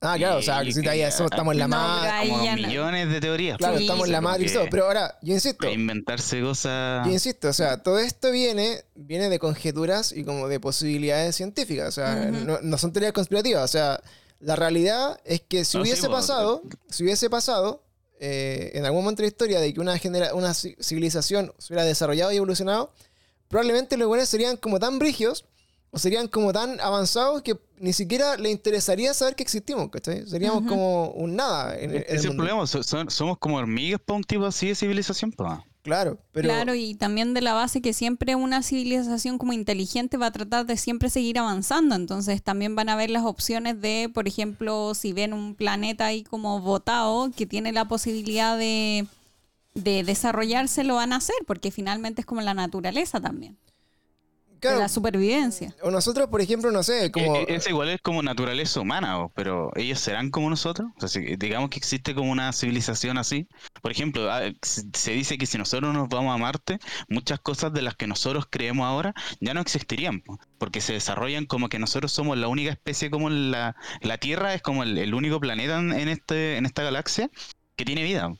[0.00, 2.28] Ah, claro, o sea, que eso, estamos en la madre.
[2.28, 3.56] Como millones de teorías.
[3.56, 4.66] Claro, estamos en la madre y todo.
[4.70, 5.68] Pero ahora, yo insisto.
[5.70, 7.06] Inventarse cosas.
[7.06, 11.88] Yo insisto, o sea, todo esto viene, viene de conjeturas y como de posibilidades científicas.
[11.88, 13.64] O sea, no, son teorías conspirativas.
[13.64, 14.00] O sea,
[14.40, 17.82] la realidad es que si hubiese pasado, si hubiese pasado,
[18.20, 21.84] eh, en algún momento de la historia de que una, genera una civilización se hubiera
[21.84, 22.92] desarrollado y evolucionado,
[23.48, 25.46] probablemente los buenos serían como tan brigios
[25.96, 30.26] o serían como tan avanzados que ni siquiera le interesaría saber que existimos, ¿cachai?
[30.26, 31.74] Seríamos como un nada.
[31.78, 35.32] En, es el, problema, somos como hormigas para un tipo así de civilización.
[35.82, 36.50] Claro, pero...
[36.50, 40.66] Claro, y también de la base que siempre una civilización como inteligente va a tratar
[40.66, 45.14] de siempre seguir avanzando, entonces también van a ver las opciones de, por ejemplo, si
[45.14, 49.06] ven un planeta ahí como votado que tiene la posibilidad de,
[49.72, 53.56] de desarrollarse, lo van a hacer, porque finalmente es como la naturaleza también.
[54.74, 55.74] La supervivencia.
[55.82, 57.36] O nosotros, por ejemplo, no sé, como...
[57.36, 60.88] E, es, igual es como naturaleza humana, pero ellos serán como nosotros.
[61.00, 63.48] O sea, digamos que existe como una civilización así.
[63.82, 66.78] Por ejemplo, ah, se dice que si nosotros nos vamos a Marte,
[67.08, 70.22] muchas cosas de las que nosotros creemos ahora ya no existirían,
[70.58, 74.62] porque se desarrollan como que nosotros somos la única especie como la, la Tierra es
[74.62, 77.30] como el, único planeta en, este, en esta galaxia
[77.76, 78.32] que tiene vida.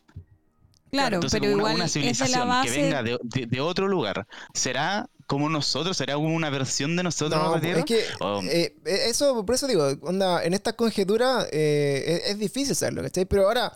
[0.90, 5.96] Claro, pero igual una civilización que venga de, otro lugar, ¿será como nosotros?
[5.96, 7.40] ¿Será como una versión de nosotros?
[7.40, 12.38] No, es que eh, eh, eso, por eso digo, onda, en esta conjetura eh, es,
[12.38, 13.24] difícil saberlo, ¿cachai?
[13.24, 13.72] Pero ahora,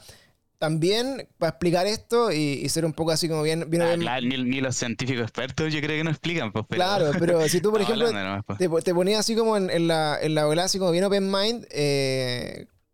[0.58, 3.68] también para explicar esto y, ser un poco así como bien...
[3.80, 6.52] Ah, ni, los científicos expertos yo creo que no explican.
[6.52, 8.10] Pues, claro, pero si tú, por ejemplo,
[8.46, 8.84] pues.
[8.84, 11.66] te, ponías así como en, la, en la así como bien open mind,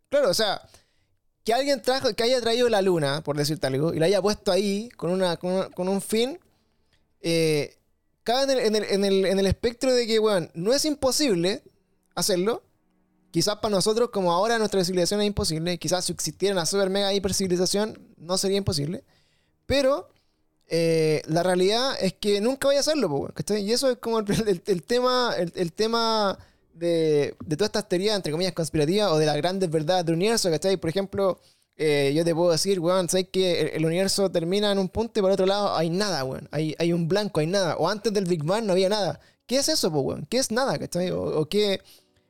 [0.08, 0.62] claro, o sea
[1.46, 4.50] que alguien trajo, que haya traído la luna, por decirte algo, y la haya puesto
[4.50, 6.40] ahí con, una, con, un fin,
[7.20, 7.76] eh,
[8.26, 11.62] cabe en el, espectro de que, bueno, no es imposible
[12.16, 12.64] hacerlo.
[13.30, 17.12] Quizás para nosotros, como ahora nuestra civilización es imposible, quizás si existiera una super mega
[17.14, 19.04] hiper civilización, no sería imposible.
[19.66, 20.08] Pero
[20.66, 25.34] eh, la realidad es que nunca vaya a hacerlo, Y eso es como el, tema,
[25.36, 26.36] el tema
[26.74, 30.76] de, todas estas teorías, entre comillas, conspirativas o de las grandes verdades del universo, ¿cachai?
[30.76, 31.38] Por ejemplo,
[31.76, 35.22] eh, yo te puedo decir, weón, ¿sabes que el, universo termina en un punto y
[35.22, 36.48] por otro lado hay nada, weón?
[36.50, 37.76] Hay, hay un blanco, hay nada.
[37.76, 39.20] O antes del Big Bang no había nada.
[39.46, 40.26] ¿Qué es eso, weón?
[40.28, 41.10] ¿Qué es nada, cachai?
[41.10, 41.80] O, qué,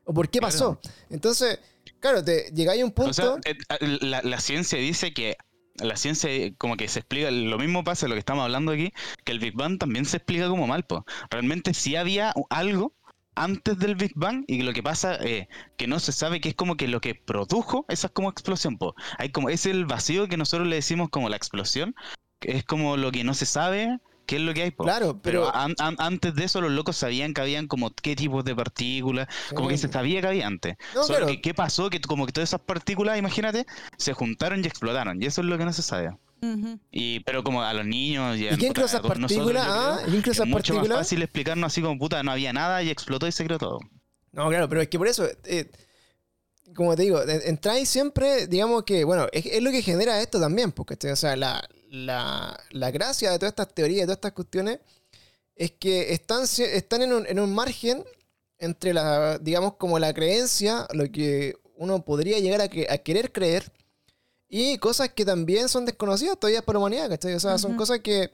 [0.04, 0.80] o por qué pasó.
[1.10, 1.60] Entonces,
[2.00, 3.38] claro, te llegáis a un punto...
[3.44, 3.56] Eh,
[4.00, 5.36] la, la ciencia dice que
[5.78, 8.92] la ciencia como que se explica, lo mismo pasa lo que estamos hablando aquí,
[9.24, 11.02] que el Big Bang también se explica como mal, pues.
[11.30, 12.94] Realmente sí había algo
[13.36, 15.46] antes del Big Bang y lo que pasa es
[15.76, 18.78] que no se sabe qué es como que lo que produjo esa como explosión.
[18.78, 18.94] Po.
[19.18, 21.94] Hay como, es el vacío que nosotros le decimos como la explosión,
[22.40, 24.70] que es como lo que no se sabe qué es lo que hay.
[24.70, 24.84] Po.
[24.84, 29.28] Claro, pero, antes de eso los locos sabían que habían como qué tipos de partículas,
[29.54, 30.76] como que se sabía que había antes.
[31.42, 31.90] ¿qué pasó?
[31.90, 33.66] Que como que todas esas partículas, imagínate,
[33.98, 36.16] se juntaron y explotaron y eso es lo que no se sabe
[36.90, 39.66] y, pero como a los niños y, quién creó esas partículas?
[39.68, 40.00] ¿Ah?
[40.06, 43.26] ¿Quién creó esas mucho más fácil explicarnos así como puta, no había nada y explotó
[43.26, 43.80] y se creó todo.
[44.32, 45.70] No, claro, pero es que por eso, eh,
[46.74, 51.10] como te digo, entráis siempre, digamos que, bueno, es, lo que genera esto también, porque,
[51.10, 54.80] o sea, la, la, la, gracia de todas estas teorías, de todas estas cuestiones,
[55.54, 58.04] es que están, están en, un, en un margen
[58.58, 63.72] entre la, digamos, como la creencia, lo que uno podría llegar a, a querer creer,
[64.48, 67.34] y cosas que también son desconocidas todavía para la humanidad, ¿cachai?
[67.34, 68.30] O sea, son cosas que,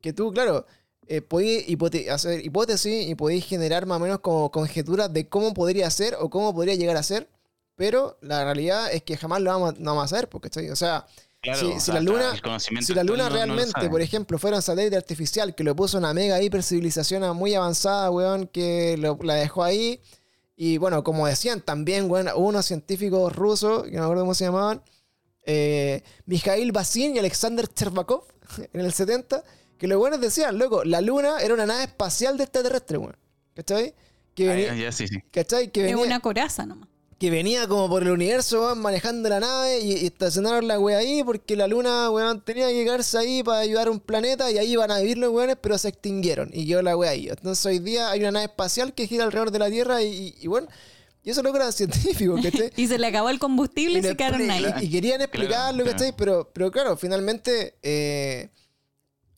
[0.00, 0.66] que tú, claro,
[1.08, 1.68] eh, podéis
[2.10, 6.30] hacer hipótesis y podéis generar más o menos como conjeturas de cómo podría ser o
[6.30, 7.28] cómo podría llegar a ser,
[7.76, 10.70] pero la realidad es que jamás lo vamos, no vamos a saber, ¿cachai?
[10.70, 11.06] O sea,
[11.54, 12.32] si, la luna,
[12.80, 16.42] si la luna realmente, por ejemplo, fuera un satélite artificial que lo puso una mega
[16.42, 20.00] hipercivilización muy avanzada, weón, que la dejó ahí,
[20.56, 24.44] y bueno, como decían, también, weón, unos científicos rusos, que no me acuerdo cómo se
[24.44, 24.82] llamaban,
[25.46, 28.24] eh, Mikhail Basin y Alexander Chervakov
[28.72, 29.42] en el 70,
[29.78, 33.16] que los buenos decían, loco, la luna era una nave espacial de extraterrestre, weón.
[33.54, 33.94] ¿Cachai?
[34.34, 35.16] Que venía, sí, sí.
[35.30, 35.70] ¿Cachai?
[35.70, 36.88] Que venía, es una coraza nomás.
[37.18, 41.56] Que venía como por el universo, manejando la nave y, estacionaron la wea ahí porque
[41.56, 44.90] la luna, weón, tenía que quedarse ahí para ayudar a un planeta y ahí iban
[44.90, 47.28] a vivir los weones, pero se extinguieron y quedó la wea ahí.
[47.28, 50.46] Entonces hoy día hay una nave espacial que gira alrededor de la Tierra y, y
[50.48, 50.68] bueno,
[51.26, 52.72] y eso lo logra científico, ¿cachai?
[52.76, 54.64] y se le acabó el combustible y, se quedaron ahí.
[54.80, 56.14] Y, querían explicarlo, ¿cachai?
[56.16, 58.48] Pero, pero claro, finalmente, eh,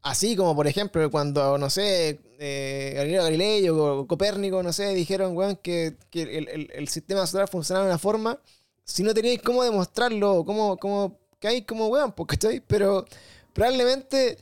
[0.02, 5.34] así como por ejemplo cuando, no sé, eh, Galileo Galilei o Copérnico, no sé, dijeron,
[5.34, 8.38] weón, que, el, sistema solar funcionaba de una forma,
[8.84, 12.60] si no teníais cómo demostrarlo, cómo, cómo, que hay como weón, pues, ¿cachai?
[12.60, 13.06] Pero
[13.54, 14.36] probablemente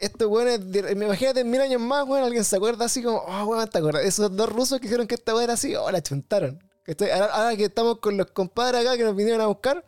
[0.00, 3.70] estos weones, me imagínate mil años más, weón, alguien se acuerda así como, oh, weón,
[3.70, 4.04] ¿te acuerdas?
[4.04, 6.58] Esos dos rusos que dijeron que esta weón era así, oh, la chuntaron.
[7.32, 9.84] Ahora, que estamos con los compadres acá que nos vinieron a buscar,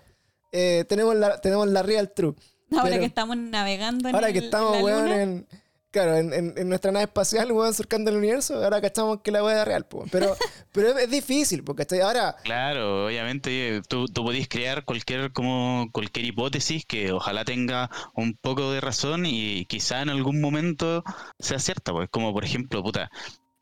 [0.52, 2.34] eh, tenemos, la, tenemos la real true.
[2.76, 5.46] Ahora que estamos navegando en Ahora que estamos, weón, en,
[5.90, 9.66] claro, en, nuestra nave espacial, weón, surcando el universo, ahora cachamos que la weá es
[9.66, 10.36] real, pero,
[10.72, 12.36] pero es, difícil, porque estoy ahora...
[12.44, 18.70] Claro, obviamente tú, tú podés crear cualquier, como, cualquier hipótesis que ojalá tenga un poco
[18.72, 21.02] de razón y quizá en algún momento
[21.38, 23.10] sea cierta, pues como por ejemplo, puta,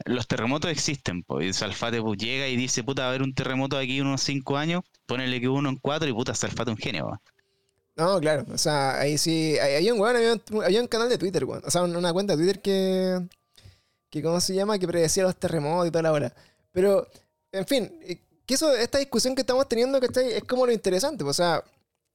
[0.04, 1.56] los terremotos existen, pues.
[1.56, 4.82] Salfate pues, llega y dice, puta, va a haber un terremoto aquí unos 5 años,
[5.06, 7.20] ponele que uno en 4 y puta, Salfate un genio,
[7.96, 11.62] No, claro, o sea, ahí sí, hay, un, había, un, canal de Twitter, weón.
[11.64, 13.26] o sea, una cuenta de Twitter que,
[14.10, 14.78] que, ¿cómo se llama?
[14.78, 16.34] Que predecía los terremotos y toda la hora.
[16.72, 17.06] Pero,
[17.52, 20.32] en fin, eh, que eso, esta discusión que estamos teniendo, ¿cachai?
[20.32, 21.64] Es como lo interesante, pues, o sea,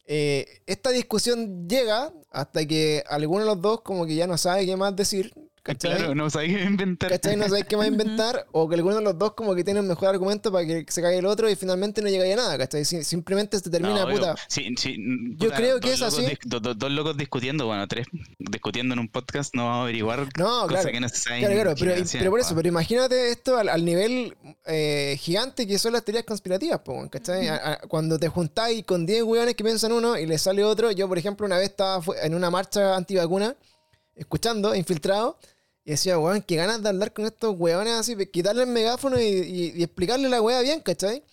[0.05, 4.65] eh, esta discusión llega hasta que alguno de los dos como que ya no sabe
[4.65, 5.33] qué más decir,
[5.63, 5.95] ¿cachai?
[5.95, 7.09] Claro, no sabéis qué inventar.
[7.09, 7.37] ¿Cachai?
[7.37, 9.87] No sabéis qué más inventar, o que alguno de los dos como que tiene un
[9.87, 12.85] mejor argumento para que se caiga el otro y finalmente no llegáis a nada, ¿cachai?
[12.85, 14.35] simplemente se termina, puta.
[14.47, 14.97] Sí, sí,
[15.37, 16.25] Yo creo que es así.
[16.45, 18.07] dos, locos discutiendo, bueno, tres
[18.37, 21.39] discutiendo en un podcast, no vamos a averiguar no, cosas que no se saben.
[21.39, 24.35] Claro, claro, pero, pero, por eso, pero imagínate esto al, nivel
[24.65, 27.47] eh, gigante que son las teorías conspirativas, ¿cachai?
[27.87, 31.17] cuando te juntáis con 10 weones que piensan uno y le sale otro, yo por
[31.17, 33.55] ejemplo una vez estaba en una marcha antivacuna,
[34.15, 35.37] escuchando, infiltrado,
[35.85, 39.83] y decía, weón, qué ganas de hablar con estos weones así, quitarle el megáfono y,
[39.83, 41.23] explicarle la weá bien, ¿cachai?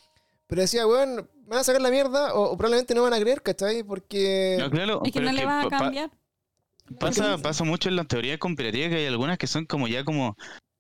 [0.47, 3.85] Pero decía, weón, van a sacar la mierda o, probablemente no van a creer, ¿cachai?
[3.85, 4.57] Porque...
[4.59, 6.11] No, claro, es que no le va a cambiar.
[6.99, 10.37] pasa, pasa mucho en las teorías conspirativas que hay algunas que son como ya como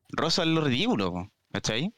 [0.09, 1.95] rosas lo ridículo, ¿cachai?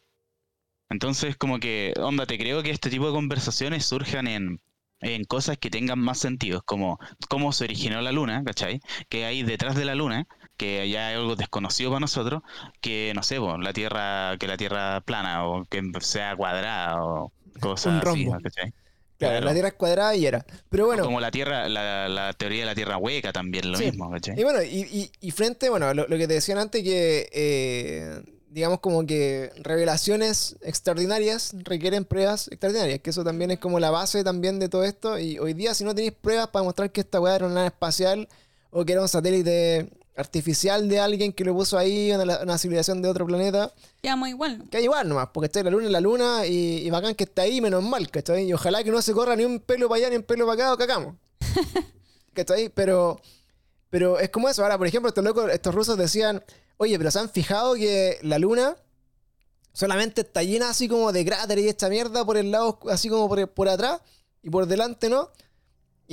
[0.91, 4.61] Entonces, como que, onda, te creo que este tipo de conversaciones surjan en,
[5.01, 6.99] en cosas que tengan más sentido, como
[7.31, 8.81] cómo se originó la luna, ¿cachai?
[9.09, 10.27] Que hay detrás de la luna,
[10.63, 12.41] que ya es algo desconocido para nosotros,
[12.81, 18.01] que no sé, la Tierra, que la Tierra plana o que sea cuadrada o cosas
[18.07, 18.73] así, ¿cachai?
[19.19, 20.47] Claro, la Tierra es cuadrada y era.
[20.69, 21.03] Pero bueno.
[21.03, 24.39] como la Tierra, la, teoría de la Tierra hueca también, lo mismo, ¿cachai?
[24.39, 29.05] Y bueno, y, y, frente, bueno, lo, que te decían antes que eh, digamos como
[29.05, 34.69] que revelaciones extraordinarias requieren pruebas extraordinarias, que eso también es como la base también de
[34.69, 35.19] todo esto.
[35.19, 37.67] Y hoy día si no tenéis pruebas para mostrar que esta weá era una nave
[37.67, 38.29] espacial
[38.71, 43.01] o que era un satélite artificial de alguien que lo puso ahí, una, una civilización
[43.03, 43.73] de otro planeta.
[44.03, 44.71] Quedamos igual, ¿no?
[44.71, 47.43] Queda igual nomás, porque está en la luna en la luna y, bacán que está
[47.43, 48.45] ahí, menos mal, ¿cachai?
[48.45, 50.55] Y ojalá que no se corra ni un pelo para allá ni un pelo para
[50.55, 51.15] acá o cagamos.
[52.35, 52.69] ¿Cachai?
[52.71, 53.21] Pero,
[53.91, 54.63] pero es como eso.
[54.63, 56.43] Ahora, por ejemplo, estos locos, estos rusos decían,
[56.83, 58.77] Oye, pero se han fijado que la luna
[59.73, 63.29] solamente está llena así como de cráteres y esta mierda por el lado, así como
[63.29, 64.01] por, por atrás
[64.43, 65.31] y por delante, ¿no?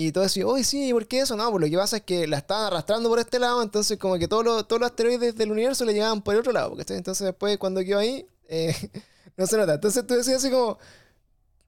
[0.02, 1.36] Y todo eso, oye, sí, ¿por qué eso?
[1.36, 4.18] No, pues lo que pasa es que la estaban arrastrando por este lado, entonces como
[4.18, 6.94] que todos los, todos los asteroides del universo le llegaban por el otro lado, porque
[6.94, 8.74] entonces después cuando quedó ahí, eh,
[9.36, 9.74] no se nota.
[9.74, 10.78] Entonces tú decías así como,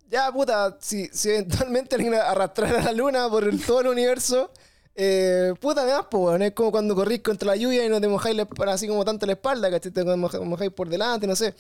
[0.10, 4.50] ya puta, si, si eventualmente alguien arrastrara la luna por todo el universo,
[4.96, 8.38] eh, puta, me pues, Es como cuando corrís contra la lluvia y no te mojáis
[8.68, 9.92] así como tanto la espalda, ¿cachai?
[9.92, 11.54] Te mojáis por delante, no sé.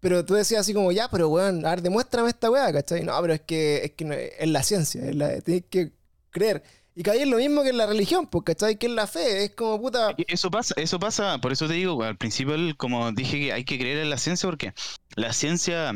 [0.00, 3.02] Pero tú decías así como, ya, pero weón, a ver, demuéstrame esta weá, ¿cachai?
[3.04, 5.92] No, pero es que es, que es la ciencia, es la, tienes que
[6.34, 6.62] creer.
[6.96, 8.76] Y que ahí es lo mismo que en la religión, pues, ¿cachai?
[8.76, 10.14] Que es la fe, es como puta.
[10.28, 13.78] Eso pasa, eso pasa, por eso te digo, al principio, como dije que hay que
[13.78, 14.74] creer en la ciencia, porque
[15.16, 15.92] la ciencia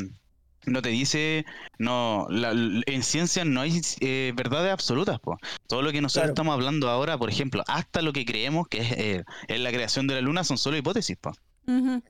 [0.65, 1.45] no te dice,
[1.77, 5.37] no, en ciencia no hay eh, verdades absolutas, po.
[5.67, 8.91] todo lo que nosotros estamos hablando ahora, por ejemplo, hasta lo que creemos que es,
[9.47, 11.31] eh, la creación de la luna son solo hipótesis, po.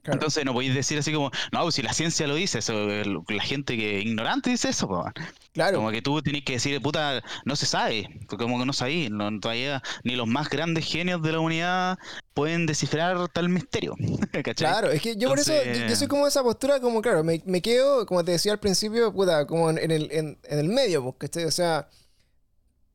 [0.06, 3.78] Entonces no podéis decir así como, no, si la ciencia lo dice, eso, la gente
[3.78, 5.06] que ignorante dice eso, po.
[5.54, 5.78] Claro.
[5.78, 9.40] Como que tú tenés que decir, puta, no se sabe, como que no sabéis, no,
[9.40, 11.98] todavía ni los más grandes genios de la humanidad
[12.34, 13.96] pueden descifrar tal misterio.
[14.56, 15.54] Claro, es que yo por eso,
[15.88, 19.12] yo, soy como esa postura, como claro, me, me, quedo, como te decía al principio,
[19.14, 21.88] puta, como en, el, en, en el medio, porque, o sea,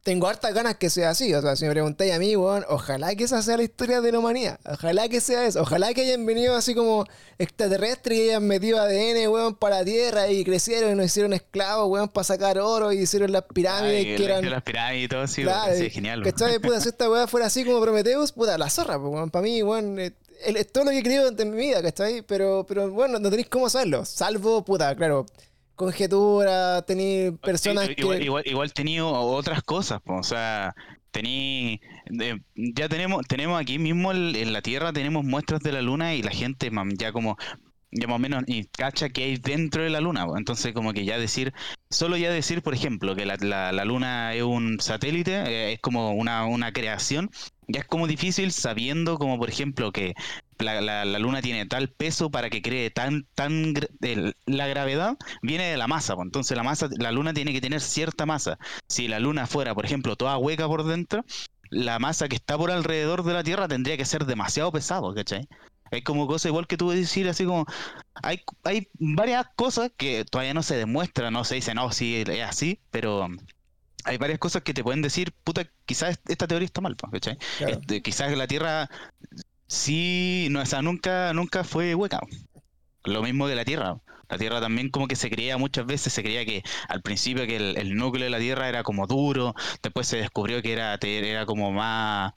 [0.05, 1.35] tengo hartas ganas que sea así.
[1.35, 4.13] O sea, si me preguntáis a mí, weón, ojalá que esa sea la historia de
[4.13, 4.61] la humanidad.
[4.71, 5.63] Ojalá que sea eso.
[5.63, 7.07] Ojalá que hayan venido así como
[7.39, 11.91] extraterrestres y hayan metido ADN, weón, para la Tierra y crecieron y nos hicieron esclavos,
[11.91, 14.49] weón, para sacar oro y hicieron las pirámides que eran...
[14.49, 16.23] las pirámides y todo, sí, claro, sí, genial.
[16.23, 16.59] ¿Cachai?
[16.59, 19.31] Puta, si esta weón fuera así como Prometheus, puta, la zorra, pues, weón.
[19.31, 20.13] Para mí, weón, eh,
[20.45, 22.21] es todo lo que he creído en mi vida, ¿cachai?
[22.21, 24.05] Pero, pero bueno, no tenéis cómo saberlo.
[24.05, 25.25] Salvo, puta, claro
[25.75, 28.25] conjetura, tener personas igual, que...
[28.25, 30.75] Igual, igual, tenido otras cosas, o sea,
[31.11, 31.81] tení,
[32.55, 36.31] ya tenemos, tenemos aquí mismo en la Tierra, tenemos muestras de la Luna y la
[36.31, 37.37] gente ya como
[37.95, 40.27] ya más o menos y cacha que hay dentro de la luna.
[40.37, 41.55] Entonces, como que ya decir,
[41.91, 46.13] solo ya decir, por ejemplo, que la, la, luna es un satélite, eh, es como
[46.13, 47.31] una, una, creación,
[47.69, 50.15] ya es como difícil sabiendo, como por ejemplo, que
[50.59, 53.75] la, luna tiene tal peso para que cree tan, tan
[54.47, 56.27] la gravedad viene de la masa, pues.
[56.27, 58.59] entonces la masa, la luna tiene que tener cierta masa.
[58.89, 61.25] Si la luna fuera, por ejemplo, toda hueca por dentro,
[61.71, 65.49] la masa que está por alrededor de la Tierra tendría que ser demasiado pesado, ¿cachai?
[65.91, 67.67] Es como cosa igual que tú decir, así como,
[68.15, 72.43] hay, hay varias cosas que todavía no se demuestran, no se dice, no, sí, es
[72.43, 73.29] así, pero
[74.05, 77.39] hay varias cosas que te pueden decir, puta, quizás esta teoría está mal, ¿cachai?
[77.61, 78.91] Este, quizás la Tierra
[79.67, 82.21] sí, no, o nunca, nunca fue hueca.
[83.05, 83.99] Lo mismo que la Tierra.
[84.29, 87.57] La Tierra también como que se creía muchas veces, se creía que al principio que
[87.57, 91.73] el, núcleo de la Tierra era como duro, después se descubrió que era, era como
[91.73, 92.33] más...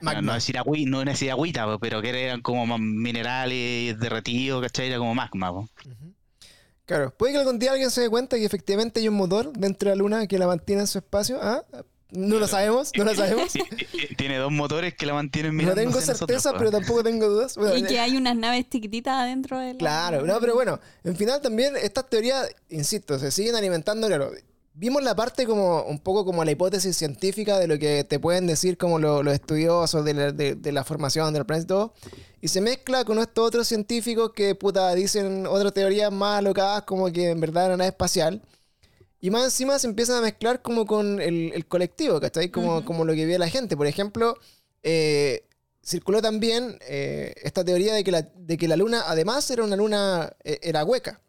[0.00, 4.88] No, decir agüita, no decir agüita, pero que eran como más minerales derretidos, ¿cachai?
[4.88, 5.66] Era como magma.
[6.84, 9.90] Claro, puede que algún día alguien se dé cuenta que efectivamente hay un motor dentro
[9.90, 11.64] de la Luna que la mantiene en su espacio, ¿ah?
[12.10, 13.52] No lo sabemos, no lo sabemos.
[14.16, 15.74] Tiene dos motores que la mantienen mirando.
[15.74, 17.58] No tengo certeza, pero tampoco tengo dudas.
[17.76, 19.78] y que hay unas naves chiquititas adentro de la...
[19.78, 24.30] Claro, no, pero bueno, en final también estas teorías, insisto, se siguen alimentando, claro.
[24.78, 28.46] Vimos la parte como un poco como la hipótesis científica de lo que te pueden
[28.46, 31.94] decir como los estudiosos de la, de, la, formación del planeta y todo.
[32.42, 37.10] Y se mezcla con estos otros científicos que puta dicen otras teorías más alocadas como
[37.10, 38.42] que en verdad era nave espacial.
[39.20, 42.50] Y más encima se empiezan a mezclar como con el, colectivo, ¿cachai?
[42.50, 43.76] Como, como lo que ve la gente.
[43.76, 44.36] Por ejemplo,
[44.82, 45.44] eh,
[45.82, 49.76] circuló también eh, esta teoría de que, la, de que la luna, además, era una
[49.76, 51.20] luna, eh, era hueca.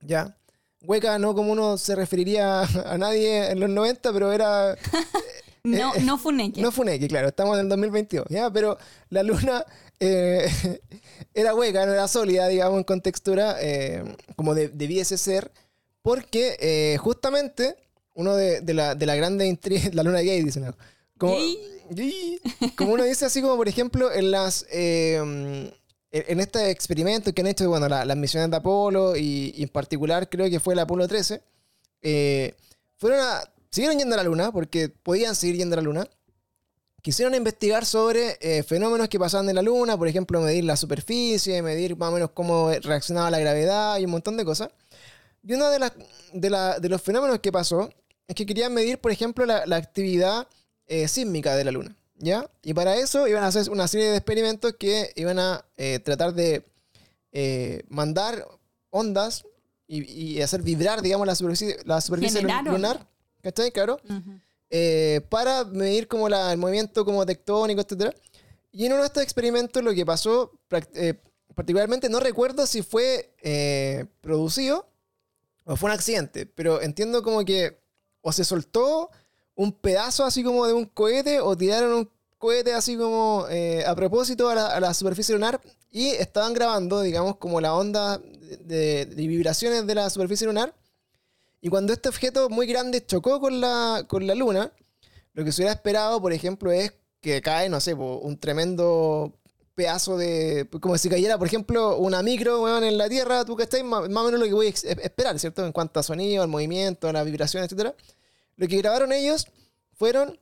[0.00, 0.36] ¿Ya?
[0.82, 4.76] Hueca no como uno se referiría a nadie en los 90, pero era...
[5.64, 6.60] no, no Funeke.
[6.60, 8.50] No Funeke, claro, estamos en el 2022, ¿ya?
[8.50, 8.76] Pero
[9.08, 9.64] la luna
[9.98, 13.56] era hueca, no era sólida, digamos, en textura,
[14.36, 15.50] como debiese ser
[16.04, 17.76] porque eh, justamente
[18.12, 20.60] uno de, la, de la grande intriga, la luna gay, dice
[21.16, 21.34] Como,
[22.76, 24.66] como uno dice así como, por ejemplo, en las...
[24.70, 25.70] Em,
[26.12, 30.48] en este experimento que han hecho, bueno, las misiones de Apolo y, en particular creo
[30.48, 31.42] que fue el Apolo 13,
[32.02, 32.54] eh,
[32.98, 36.06] fueron a, siguieron yendo a la Luna porque podían seguir yendo a la Luna.
[37.02, 41.62] Quisieron investigar sobre eh, fenómenos que pasaban en la Luna, por ejemplo, medir la superficie,
[41.62, 44.68] medir más o menos cómo reaccionaba la gravedad y un montón de cosas.
[45.46, 45.90] Y uno de,
[46.32, 47.90] de, los fenómenos que pasó
[48.26, 50.48] es que querían medir, por ejemplo, la, actividad
[50.86, 51.94] eh, sísmica de la Luna.
[52.16, 52.48] ¿Ya?
[52.62, 56.32] Y para eso iban a hacer una serie de experimentos que iban a eh, tratar
[56.32, 56.64] de
[57.32, 58.46] eh, mandar
[58.90, 59.44] ondas
[59.86, 63.06] y, hacer vibrar, digamos, la superficie, la superficie lunar.
[63.42, 63.70] ¿Cachai?
[63.70, 64.00] Claro.
[65.28, 68.14] para medir como el movimiento como tectónico, etc.
[68.72, 70.52] Y en uno de estos experimentos lo que pasó,
[71.54, 73.34] particularmente no recuerdo si fue
[74.22, 74.88] producido
[75.64, 77.78] o fue un accidente, pero entiendo como que
[78.20, 79.10] o se soltó
[79.54, 83.94] un pedazo así como de un cohete o tiraron un cohete así como eh, a
[83.94, 85.60] propósito a la, superficie lunar
[85.90, 88.20] y estaban grabando, digamos, como la onda
[88.60, 90.74] de, vibraciones de la superficie lunar.
[91.60, 94.72] Y cuando este objeto muy grande chocó con la, con la luna,
[95.32, 99.32] lo que se hubiera esperado, por ejemplo, es que cae, no sé, un tremendo
[99.74, 100.68] pedazo de.
[100.80, 104.02] Como si cayera, por ejemplo, una micro, weón, en la Tierra, tú que estás, más,
[104.02, 105.64] o menos lo que voy a esperar, ¿cierto?
[105.64, 107.94] En cuanto a sonido, al movimiento, a la vibración, etc.
[108.56, 109.46] Lo que grabaron ellos
[109.94, 110.38] fueron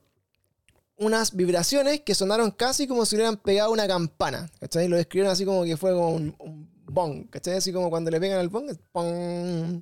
[0.97, 4.87] unas vibraciones que sonaron casi como si hubieran pegado una campana, ¿cachai?
[4.87, 7.55] Lo describieron así como que fue como un, un bong, ¿cachai?
[7.55, 9.81] Así como cuando le pegan al bong, ¡pong!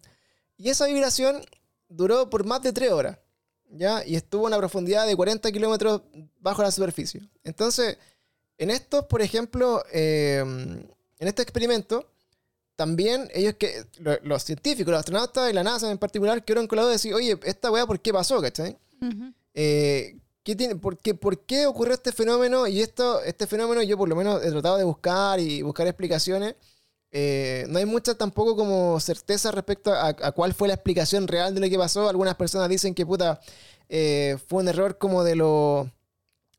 [0.57, 1.41] Y esa vibración
[1.89, 3.17] duró por más de tres horas,
[3.69, 4.05] ¿ya?
[4.05, 6.03] Y estuvo a una profundidad de 40 kilómetros
[6.39, 7.21] bajo la superficie.
[7.43, 7.97] Entonces
[8.61, 10.83] en estos, por ejemplo, em,
[11.17, 12.07] en este experimento,
[12.75, 13.85] también ellos que,
[14.21, 17.71] los científicos, los astronautas y la NASA en particular, quedaron colados de decir, oye, esta
[17.71, 18.39] weá, ¿por qué pasó?
[18.39, 18.77] ¿Cachai?
[19.55, 22.67] Eh, ¿qué tiene, por, qué, ¿Por qué ocurrió este fenómeno?
[22.67, 26.53] Y esto, este fenómeno yo por lo menos he tratado de buscar y buscar explicaciones.
[27.11, 31.61] Eh, no hay mucha tampoco como certeza respecto a, cuál fue la explicación real de
[31.61, 32.07] lo que pasó.
[32.07, 33.41] Algunas personas dicen que puta
[33.89, 35.89] eh, fue un error como de lo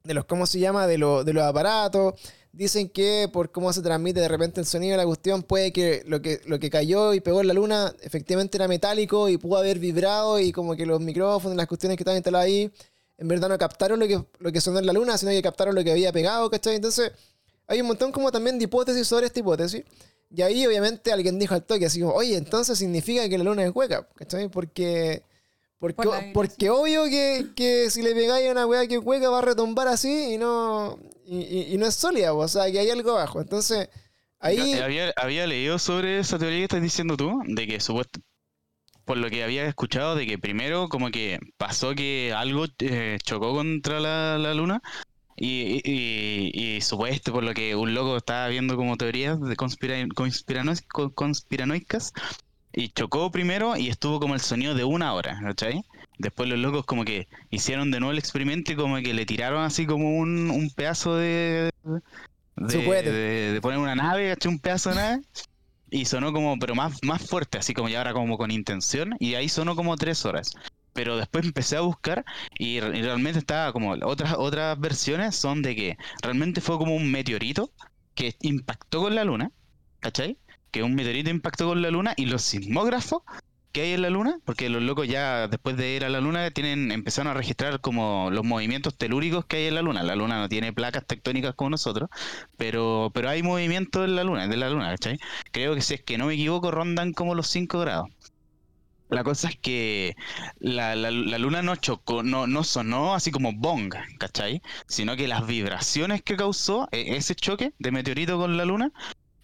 [0.04, 0.86] de los, ¿cómo se llama?
[0.86, 2.14] De, de los aparatos.
[2.52, 6.20] Dicen que por cómo se transmite de repente el sonido la cuestión, puede que lo
[6.20, 9.78] que, lo que cayó y pegó en la luna efectivamente era metálico y pudo haber
[9.78, 12.70] vibrado y como que los micrófonos, las cuestiones que estaban instaladas ahí,
[13.16, 15.74] en verdad no captaron lo que, lo que sonó en la luna, sino que captaron
[15.74, 16.76] lo que había pegado, ¿cachai?
[16.76, 17.12] Entonces,
[17.66, 19.82] hay un montón como también de hipótesis sobre esta hipótesis.
[20.34, 23.64] Y ahí obviamente alguien dijo al toque así como, oye, entonces significa que la luna
[23.64, 24.48] es hueca, ¿cachai?
[24.48, 25.22] Porque
[26.32, 27.06] porque, obvio
[27.56, 30.96] que, si le pegáis a una weá que juega va a retumbar así y no,
[31.26, 33.40] y, no es sólida, o sea, que hay algo abajo.
[33.40, 33.88] Entonces,
[34.38, 34.74] ahí...
[34.74, 38.20] Había, leído sobre esa teoría que estás diciendo tú, de que supuesto,
[39.04, 43.52] por lo que había escuchado, de que primero como que pasó que algo eh, chocó
[43.52, 44.82] contra la, luna
[45.36, 52.12] y, y, supuesto, por lo que un loco estaba viendo como teorías de conspiranoicas,
[52.72, 55.82] y chocó primero y estuvo como el sonido de una hora, ¿cachai?
[56.18, 59.62] Después los locos como que hicieron de nuevo el experimento y como que le tiraron
[59.64, 61.70] así como un, un pedazo de
[62.56, 64.52] de, poner una nave, ¿cachai?
[64.52, 65.22] Un pedazo de nave.
[65.90, 69.14] Y sonó como, pero más, más fuerte, así como ya ahora como con intención.
[69.18, 70.54] Y ahí sonó como tres horas.
[70.94, 72.24] Pero después empecé a buscar
[72.58, 77.70] y, realmente estaba como otras, otras versiones son de que realmente fue como un meteorito
[78.14, 79.50] que impactó con la luna,
[80.00, 80.36] ¿cachai?
[80.72, 83.22] Que un meteorito impactó con la luna y los sismógrafos
[83.72, 86.50] que hay en la luna, porque los locos ya después de ir a la luna
[86.50, 90.02] tienen empezaron a registrar como los movimientos telúricos que hay en la luna.
[90.02, 92.10] La luna no tiene placas tectónicas como nosotros,
[92.56, 95.18] pero pero hay movimiento en la luna, de la luna, ¿cachai?
[95.52, 98.08] Creo que si es que no me equivoco rondan como los 5 grados.
[99.08, 100.16] La cosa es que
[100.58, 104.62] la, luna no chocó, no, no sonó así como bong, ¿cachai?
[104.86, 108.90] Sino que las vibraciones que causó e, ese choque de meteorito con la luna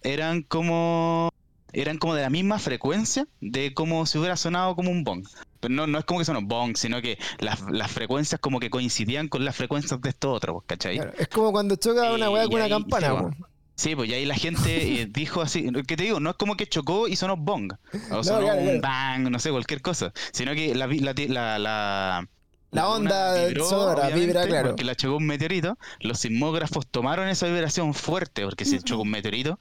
[0.03, 1.29] eran como
[1.71, 5.27] eran como de la misma frecuencia de como si hubiera sonado como un bong.
[5.59, 9.27] Pero no, no es como que sonó bong, sino que las, frecuencias como que coincidían
[9.27, 10.99] con las frecuencias de esto otro, ¿cachai?
[11.17, 13.31] es como cuando choca una weá con una campana,
[13.75, 16.57] Sí, pues y ahí la gente eh, dijo así, que te digo, no es como
[16.57, 17.73] que chocó y sonó bong,
[18.11, 22.27] o sonó un bang, no sé, cualquier cosa, sino que la, la,
[22.71, 24.69] la onda sonora vibra, claro.
[24.69, 29.11] Porque la chocó un meteorito, los sismógrafos tomaron esa vibración fuerte, porque si chocó un
[29.11, 29.57] meteorito,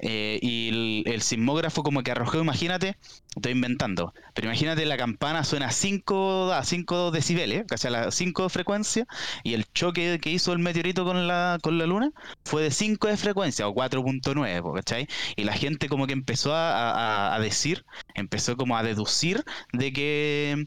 [0.00, 2.96] eh, y el, sismógrafo como que arrojó, imagínate,
[3.34, 8.14] estoy inventando, pero imagínate la campana suena a 5 a 5 decibeles, casi a las
[8.14, 9.06] 5 de frecuencia,
[9.42, 12.12] y el choque que hizo el meteorito con la, con la luna
[12.44, 15.08] fue de 5 de frecuencia o 4.9, ¿cachai?
[15.34, 20.66] Y la gente como que empezó a, decir, empezó como a deducir de que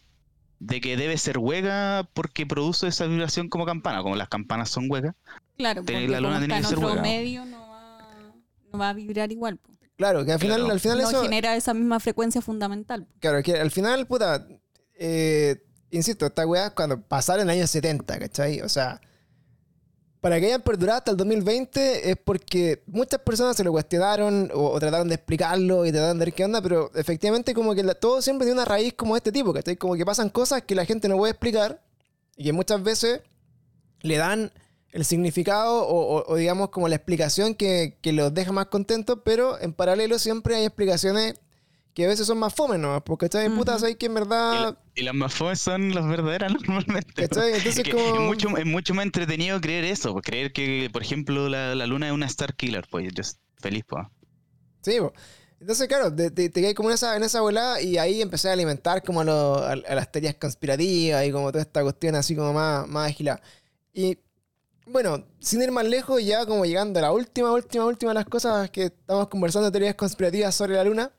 [0.59, 4.87] de que debe ser hueca porque produce esa vibración como campana, como las campanas son
[4.89, 5.15] huecas.
[5.57, 7.01] Claro, porque la luna tiene que ser hueca.
[7.01, 7.58] medio no
[8.71, 9.59] no va a vibrar igual.
[9.97, 13.05] Claro, que al final, al final no genera esa misma frecuencia fundamental.
[13.19, 14.47] Claro, que al final, puta,
[14.93, 18.61] eh, insisto, esta weá cuando pasaron el año 70, ¿cachai?
[18.61, 19.01] O sea,
[20.21, 24.77] para que hayan perdurado hasta el 2020 es porque muchas personas se lo cuestionaron o,
[24.79, 28.45] trataron de explicarlo y trataron de ver qué onda, pero efectivamente como que todo siempre
[28.45, 29.77] tiene una raíz como este tipo, ¿cachai?
[29.77, 31.81] Como que pasan cosas que la gente no puede explicar
[32.35, 33.21] y que muchas veces
[34.01, 34.51] le dan
[34.91, 40.19] el significado o, digamos como la explicación que, los deja más contentos, pero en paralelo
[40.19, 41.39] siempre hay explicaciones
[41.93, 43.03] que a veces son más fome, ¿no?
[43.03, 44.77] Porque está en putas hay que en verdad...
[44.95, 47.23] Y, las más fome son las verdaderas normalmente.
[47.23, 48.15] Entonces, como...
[48.15, 52.07] es, mucho, es mucho más entretenido creer eso, pues, creer que, por ejemplo, la, luna
[52.07, 53.23] es una Star Killer, pues yo
[53.57, 54.05] feliz, pues.
[54.81, 55.11] Sí, pues.
[55.59, 59.03] Entonces, claro, te, te, como en esa, en esa volada y ahí empecé a alimentar
[59.03, 63.41] como a, las teorías conspirativas y como toda esta cuestión así como más, más agilada.
[63.93, 64.17] Y
[64.91, 68.25] bueno, sin ir más lejos, ya como llegando a la última, última, última de las
[68.25, 71.11] cosas que estamos conversando teorías conspirativas sobre la luna.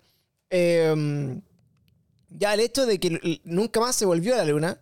[0.51, 1.41] Em,
[2.29, 4.79] ya el hecho de que nunca más se volvió a la luna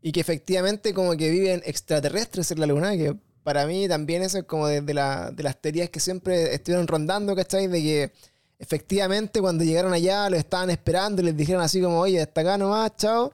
[0.00, 4.38] y que efectivamente como que viven extraterrestres en la luna, que para mí también eso
[4.38, 7.66] es como de, la, de las teorías que siempre estuvieron rondando, ¿cachai?
[7.66, 8.12] De que
[8.58, 12.58] efectivamente cuando llegaron allá lo estaban esperando y les dijeron así como, oye, hasta acá
[12.58, 13.32] nomás, chao.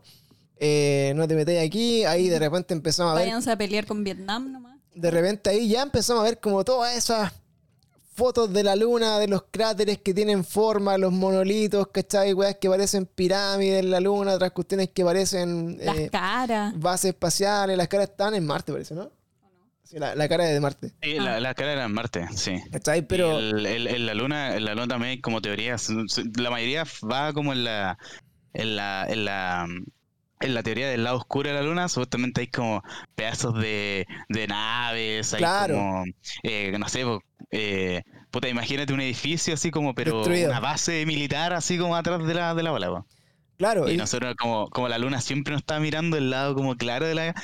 [0.57, 3.25] Eh, no te metáis aquí, ahí de repente empezamos a ver...
[3.25, 6.97] Váyanse a pelear con Vietnam nomás de repente ahí ya empezamos a ver como todas
[6.97, 7.33] esas
[8.15, 12.35] fotos de la luna, de los cráteres que tienen forma, los monolitos, ¿cachai?
[12.35, 15.79] Weas que parecen pirámides en la luna, otras cuestiones que parecen...
[15.83, 16.79] Las eh, caras.
[16.79, 19.11] Bases espaciales, las caras están en Marte, parece, ¿no?
[19.85, 20.93] Sí, la, la, cara de Marte.
[21.03, 22.63] Sí, la, la, cara era en Marte, sí.
[22.71, 23.03] ¿Cachai?
[23.03, 23.39] Pero...
[23.39, 25.77] En la luna, en la luna también como teoría,
[26.39, 27.99] la mayoría va como en la...
[28.55, 29.67] En la, en la
[30.43, 32.83] en la teoría del lado oscuro de la luna, supuestamente hay como
[33.15, 36.05] pedazos de, de naves, hay como,
[36.43, 37.05] eh, no sé,
[37.51, 42.35] eh, puta, imagínate un edificio así como, pero una base militar así como atrás de
[42.35, 43.05] la, de la bola.
[43.63, 43.89] Claro.
[43.89, 47.15] Y, nosotros, como, como la luna siempre nos está mirando el lado como claro de
[47.15, 47.35] la.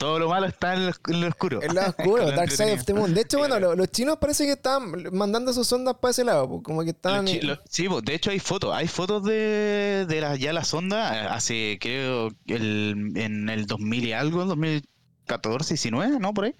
[0.00, 1.62] Todo lo malo está en lo, oscuro.
[1.62, 3.14] El lado oscuro, Dark Side of the Moon.
[3.14, 6.82] De hecho, bueno, los, chinos parece que están mandando sus ondas para ese lado, como
[6.82, 7.24] que están.
[7.68, 8.74] sí, de hecho hay fotos.
[8.74, 14.04] Hay fotos de, de la, ya la sonda eh, hace, creo, el, en el 2000
[14.06, 16.34] y algo, 2014, 19, ¿no?
[16.34, 16.54] Por ahí.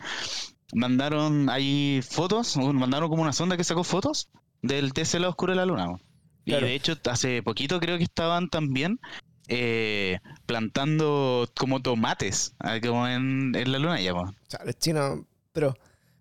[0.73, 4.29] Mandaron, hay fotos, mandaron como una sonda que sacó fotos
[4.63, 5.99] del TC lado oscuro de la luna.
[6.59, 9.01] Y de hecho, hace poquito creo que estaban también
[9.49, 14.15] eh, plantando como tomates, ah, como en, la luna ya.
[14.15, 15.21] O sea, los chinos,
[15.53, 15.77] pero,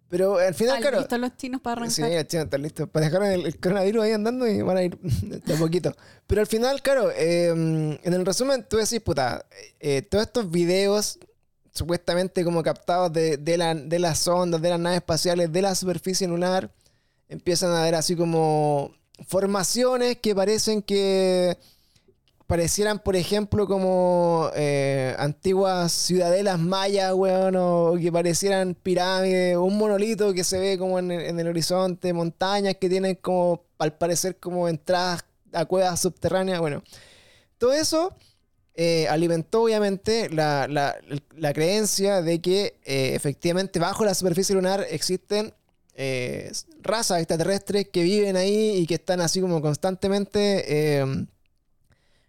[0.10, 0.97] pero al final, ¿Están claro.
[0.99, 2.10] listos los chinos para arrancar?
[2.10, 4.97] Sí, los chinos están listos para dejar el, coronavirus ahí andando y van a ir
[5.01, 5.95] de poquito.
[6.26, 9.45] Pero al final, claro, em, en el resumen, tú decís, puta,
[9.80, 11.19] eh, todos estos videos
[11.72, 15.76] supuestamente como captados de, de, la, de las ondas, de las naves espaciales, de la
[15.76, 16.72] superficie lunar,
[17.27, 18.91] empiezan a ver así como
[19.27, 21.57] formaciones que parecen que
[22.49, 30.33] parecieran, por ejemplo, como eh, antiguas ciudadelas mayas, weón, o que parecieran pirámides, un monolito
[30.33, 35.23] que se ve como en el, horizonte, montañas que tienen como, al parecer, como entradas
[35.53, 36.81] a cuevas subterráneas, bueno.
[37.59, 38.15] Todo eso
[38.73, 40.95] eh, alimentó, obviamente, la,
[41.53, 45.53] creencia de que eh, efectivamente bajo la superficie lunar existen
[46.81, 51.26] razas extraterrestres que viven ahí y que están así como constantemente, eh,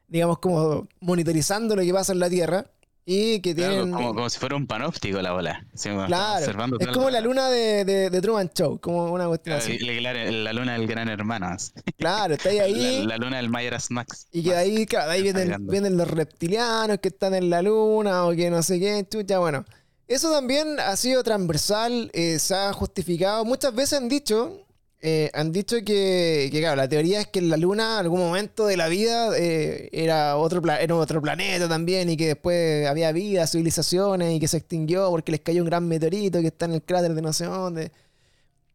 [0.09, 2.66] digamos, como monitorizando lo que pasa en la Tierra.
[3.06, 3.90] Y que tienen.
[3.90, 5.66] como, si fuera un panóptico la bola.
[6.06, 6.77] claro.
[6.78, 9.78] Es como la luna de, de, Truman Show, como una cuestión así.
[9.78, 11.56] La, luna del gran hermano.
[11.97, 13.05] Claro, está ahí.
[13.06, 14.28] La, luna del Myers Max.
[14.31, 18.32] Y que ahí, claro, ahí vienen, vienen, los reptilianos que están en la luna o
[18.32, 19.64] que no sé qué, chucha, bueno.
[20.10, 23.44] Eso también ha sido transversal, eh, se ha justificado.
[23.44, 24.66] Muchas veces han dicho,
[25.00, 28.76] eh, han dicho que, claro, la teoría es que la Luna, en algún momento de
[28.76, 34.34] la vida, eh, era, otro era otro planeta también y que después había vida, civilizaciones
[34.34, 37.14] y que se extinguió porque les cayó un gran meteorito que está en el cráter
[37.14, 37.92] de no sé dónde.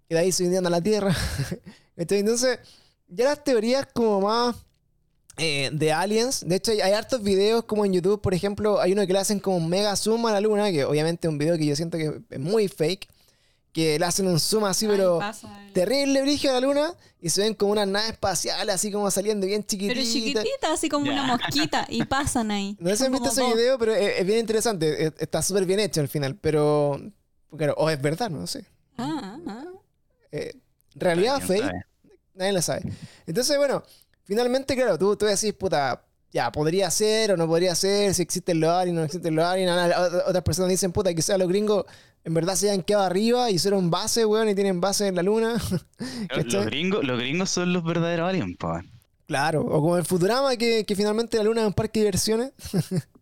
[0.08, 1.14] Y de ahí se vinieron a la Tierra.
[1.98, 2.60] Entonces,
[3.10, 4.56] ya las teorías como más
[5.38, 9.06] eh, de aliens, de hecho hay, hartos videos como en YouTube, por ejemplo, hay uno
[9.06, 11.58] que le hacen como un mega zoom a la Luna, que obviamente es un video
[11.58, 13.08] que yo siento que es muy fake
[13.76, 15.20] que le hacen un zoom así, pero
[15.74, 19.46] terrible brillo a la luna y se ven como unas naves espaciales así como saliendo
[19.46, 19.98] bien chiquititas.
[19.98, 22.78] Pero chiquititas, así como una mosquita y pasan ahí.
[22.80, 25.14] No sé si han visto ese video, pero es, bien interesante.
[25.20, 27.02] Está súper bien hecho al final, pero.
[27.58, 28.66] Claro, o es verdad, no sé.
[28.98, 29.66] Ah, ah.
[30.32, 30.54] Eh,
[30.96, 31.70] realidad fake,
[32.34, 32.84] nadie lo sabe.
[33.28, 33.84] Entonces, bueno,
[34.26, 38.60] finalmente, claro, tú, tú decís, puta, ya, podría ser o no podría ser, si existen
[38.60, 39.96] los aliens o no existen los aliens.
[40.28, 41.86] Otras personas dicen, puta, quizás los gringos
[42.26, 45.24] en verdad se hayan quedado arriba y hicieron base, weón, y tienen base en la
[45.24, 45.62] luna.
[46.46, 48.58] los, gringos, los gringos son los verdaderos aliens.
[49.28, 52.52] Claro, o como el Futurama, que, finalmente la luna es un parque de diversiones.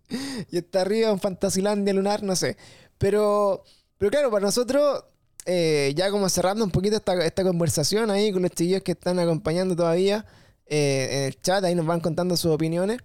[0.51, 2.57] y está arriba en Fantasilandia lunar, no sé.
[2.97, 3.63] Pero,
[3.97, 5.03] pero claro, para nosotros,
[5.45, 9.75] eh, ya como cerrando un poquito esta, conversación ahí con los chiquillos que están acompañando
[9.75, 10.25] todavía
[10.65, 12.99] eh, en el chat, ahí nos van contando sus opiniones.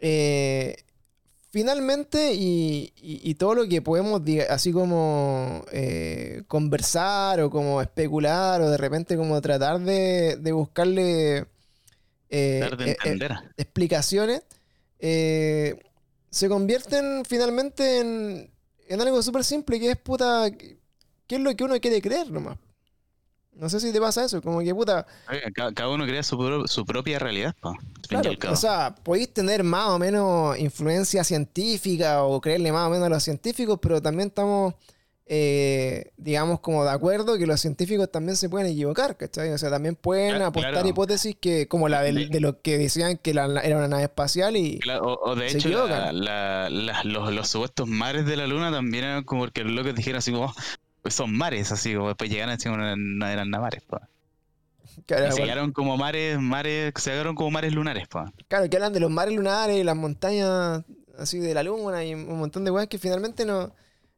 [0.00, 0.76] Eh,
[1.50, 8.76] finalmente, y, todo lo que podemos, así como eh, conversar o como especular o de
[8.76, 11.46] repente como tratar de, buscarle
[12.30, 14.42] eh, eh, explicaciones,
[14.98, 18.50] se convierten finalmente en,
[18.88, 22.58] en algo súper simple que es puta, ¿qué es lo que uno quiere creer nomás?
[23.58, 25.04] No sé si te pasa eso, como que puta.
[25.52, 27.54] Cada, uno crea su, su propia realidad,
[28.08, 33.06] Claro, o sea, podéis tener más o menos influencia científica o creerle más o menos
[33.06, 34.74] a los científicos, pero también estamos,
[35.26, 39.50] eh, digamos, como de acuerdo que los científicos también se pueden equivocar, ¿cachai?
[39.50, 43.32] O sea, también pueden apostar hipótesis que, como la de, de, lo que decían que
[43.32, 44.78] era una nave espacial y.
[45.02, 49.72] o, de hecho, los, los, supuestos mares de la luna también eran como que los
[49.72, 50.54] locos dijeron así como
[51.08, 54.02] pues son mares, así como después llegan así como no eran mares, pues.
[55.06, 58.30] Claro, se llegaron como mares, mares, se llegaron como mares lunares, pues.
[58.46, 60.84] Claro, que hablan de los mares lunares, las montañas
[61.18, 63.72] así de la luna y un montón de weas que finalmente no,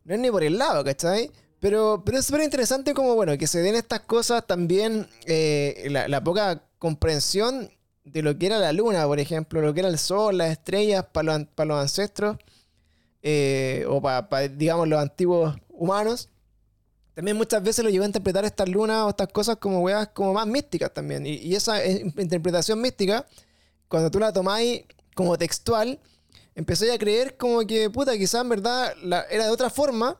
[0.05, 1.31] no es ni por el lado, ¿cachai?
[1.61, 6.25] Pero, pero es súper interesante como, bueno, que se den estas cosas también, eh, la,
[6.25, 7.71] poca comprensión
[8.03, 11.07] de lo que era la luna, por ejemplo, lo que era el sol, las estrellas
[11.13, 12.37] para los, para los ancestros,
[13.23, 16.31] eh, o para, digamos, los antiguos humanos.
[17.21, 20.33] También muchas veces lo llevo a interpretar estas lunas o estas cosas como weas como
[20.33, 21.27] más místicas también.
[21.27, 23.27] Y, esa interpretación mística,
[23.89, 24.85] cuando tú la tomáis
[25.15, 26.01] como textual,
[26.55, 28.95] empecé a creer como que, puta, quizás en verdad
[29.31, 30.19] era de otra forma.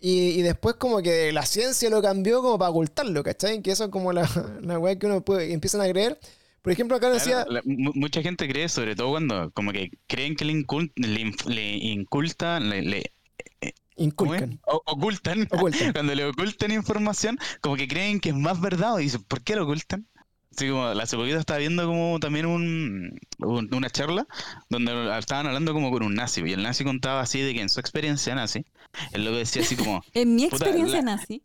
[0.00, 3.62] Y, después como que la ciencia lo cambió como para ocultarlo, ¿cachai?
[3.62, 4.28] Que eso es como la,
[4.60, 6.18] la wea que uno puede, empiezan a creer.
[6.62, 7.46] Por ejemplo, acá decía...
[7.64, 13.12] mucha gente cree, sobre todo cuando como que creen que le, inculta, le,
[14.00, 14.58] Inculcan.
[14.64, 15.46] ocultan.
[15.92, 18.98] Cuando le ocultan información, como que creen que es más verdad.
[18.98, 20.06] Y dicen, ¿por qué lo ocultan?
[20.56, 24.26] Así como la hace poquito estaba viendo como también un, una charla
[24.70, 27.68] donde estaban hablando como con un nazi y el nazi contaba así de que en
[27.68, 28.64] su experiencia nazi,
[29.12, 30.02] él lo decía así como...
[30.14, 31.44] en mi experiencia nazi.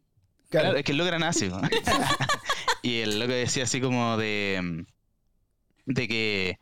[0.50, 1.52] Claro, es que él lo era nazi.
[2.82, 4.86] y él lo que decía así como de...
[5.86, 6.60] de que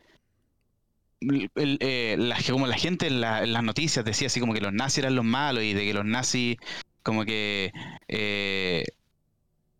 [1.55, 5.15] eh, la, como la gente en, las noticias decía así como que los nazis eran
[5.15, 6.57] los malos y de que los nazis
[7.01, 7.71] como que
[8.07, 8.85] eh,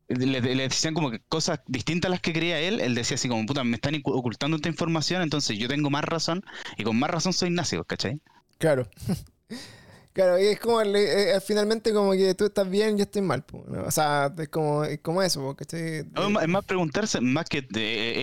[0.07, 3.45] le, decían como que cosas distintas a las que creía él, él decía así como,
[3.45, 6.44] puta, me están ocultando esta información, entonces yo tengo más razón
[6.78, 8.20] y con más razón soy nazi, ¿cachai?
[8.57, 8.88] Claro.
[10.14, 13.44] Claro, y es como eh, finalmente como que tú estás bien, yo estoy mal.
[13.84, 15.56] O sea, es como, es como eso.
[15.60, 16.06] es
[16.48, 17.65] más preguntarse, más que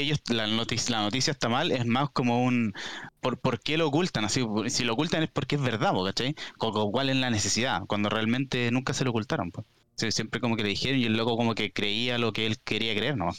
[0.00, 2.74] ellos, la noticia, la noticia está mal, es más como un.
[3.20, 4.24] ¿Por, por qué lo ocultan?
[4.24, 6.36] Así, si lo ocultan es porque es verdad, ¿cachai?
[6.58, 7.82] ¿Cuál es la necesidad?
[7.88, 9.50] Cuando realmente nunca se lo ocultaron.
[9.50, 9.66] Pues.
[10.14, 12.94] siempre como que le dijeron y el loco como que creía lo que él quería
[12.94, 13.30] creer, ¿no?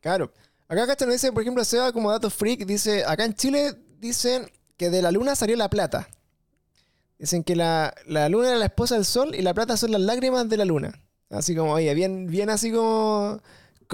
[0.00, 0.32] Claro.
[0.68, 4.88] Acá Cachano dice, por ejemplo, Seba como dato freak, dice, acá en Chile dicen que
[4.88, 6.08] de la luna salió la plata.
[7.20, 7.92] Dicen que la,
[8.30, 10.98] luna era la esposa del sol y la plata son las lágrimas de la luna.
[11.28, 13.42] Así como, oye, bien, bien así como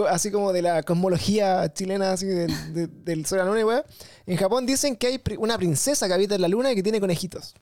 [0.09, 3.85] así como de la cosmología chilena, así del sol a la luna
[4.27, 6.85] y En Japón dicen que hay una princesa que habita en la luna y que
[6.85, 7.55] tiene conejitos.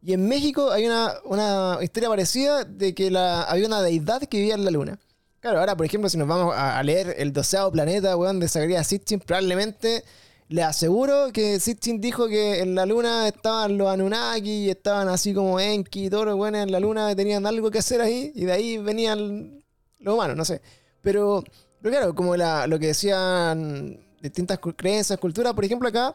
[0.00, 4.36] Y en México hay una, una historia parecida de que la, había una deidad que
[4.36, 5.00] vivía en la luna.
[5.40, 8.86] Claro, ahora, por ejemplo, si nos vamos a, leer el doceavo planeta, weón, de Zacharias
[8.86, 10.04] Sitchin, probablemente
[10.48, 15.32] le aseguro que Sitchin dijo que en la luna estaban los Anunnaki y estaban así
[15.32, 18.44] como Enki y todos los buenos en la luna tenían algo que hacer ahí y
[18.44, 19.62] de ahí venían
[20.00, 20.60] los humanos, no sé.
[21.00, 21.42] Pero,
[21.80, 26.14] pero claro, como lo que decían distintas creencias, culturas, por ejemplo, acá,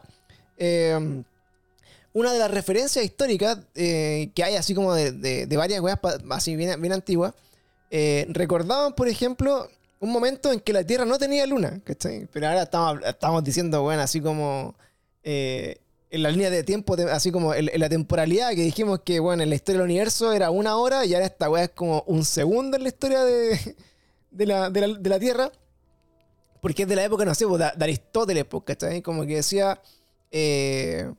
[0.56, 1.22] eh,
[2.12, 5.98] una de las referencias históricas eh, que hay así como de, varias weas
[6.30, 7.34] así bien, bien antiguas,
[7.90, 9.68] eh, recordaban, por ejemplo,
[10.00, 12.26] un momento en que la Tierra no tenía luna, ¿cachai?
[12.32, 12.62] Pero ahora
[13.06, 14.74] estamos, diciendo, bueno, así como
[15.22, 19.50] en la línea de tiempo, así como en, la temporalidad, que dijimos que, bueno, en
[19.50, 22.76] la historia del universo era una hora y ahora esta wea es como un segundo
[22.76, 23.76] en la historia de,
[24.32, 25.52] de, la, de la Tierra
[26.60, 29.02] porque es de la época, no sé, pues, de, Aristóteles, pues, ¿cachai?
[29.02, 29.80] Como que decía,
[30.30, 31.10] eh,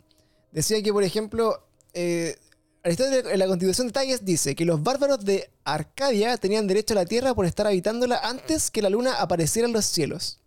[0.52, 1.64] decía que, por ejemplo,
[1.94, 2.38] eh,
[2.84, 6.96] Aristóteles en la Constitución de Talles dice que los bárbaros de Arcadia tenían derecho a
[6.96, 10.40] la tierra por estar habitándola antes que la luna apareciera en los cielos.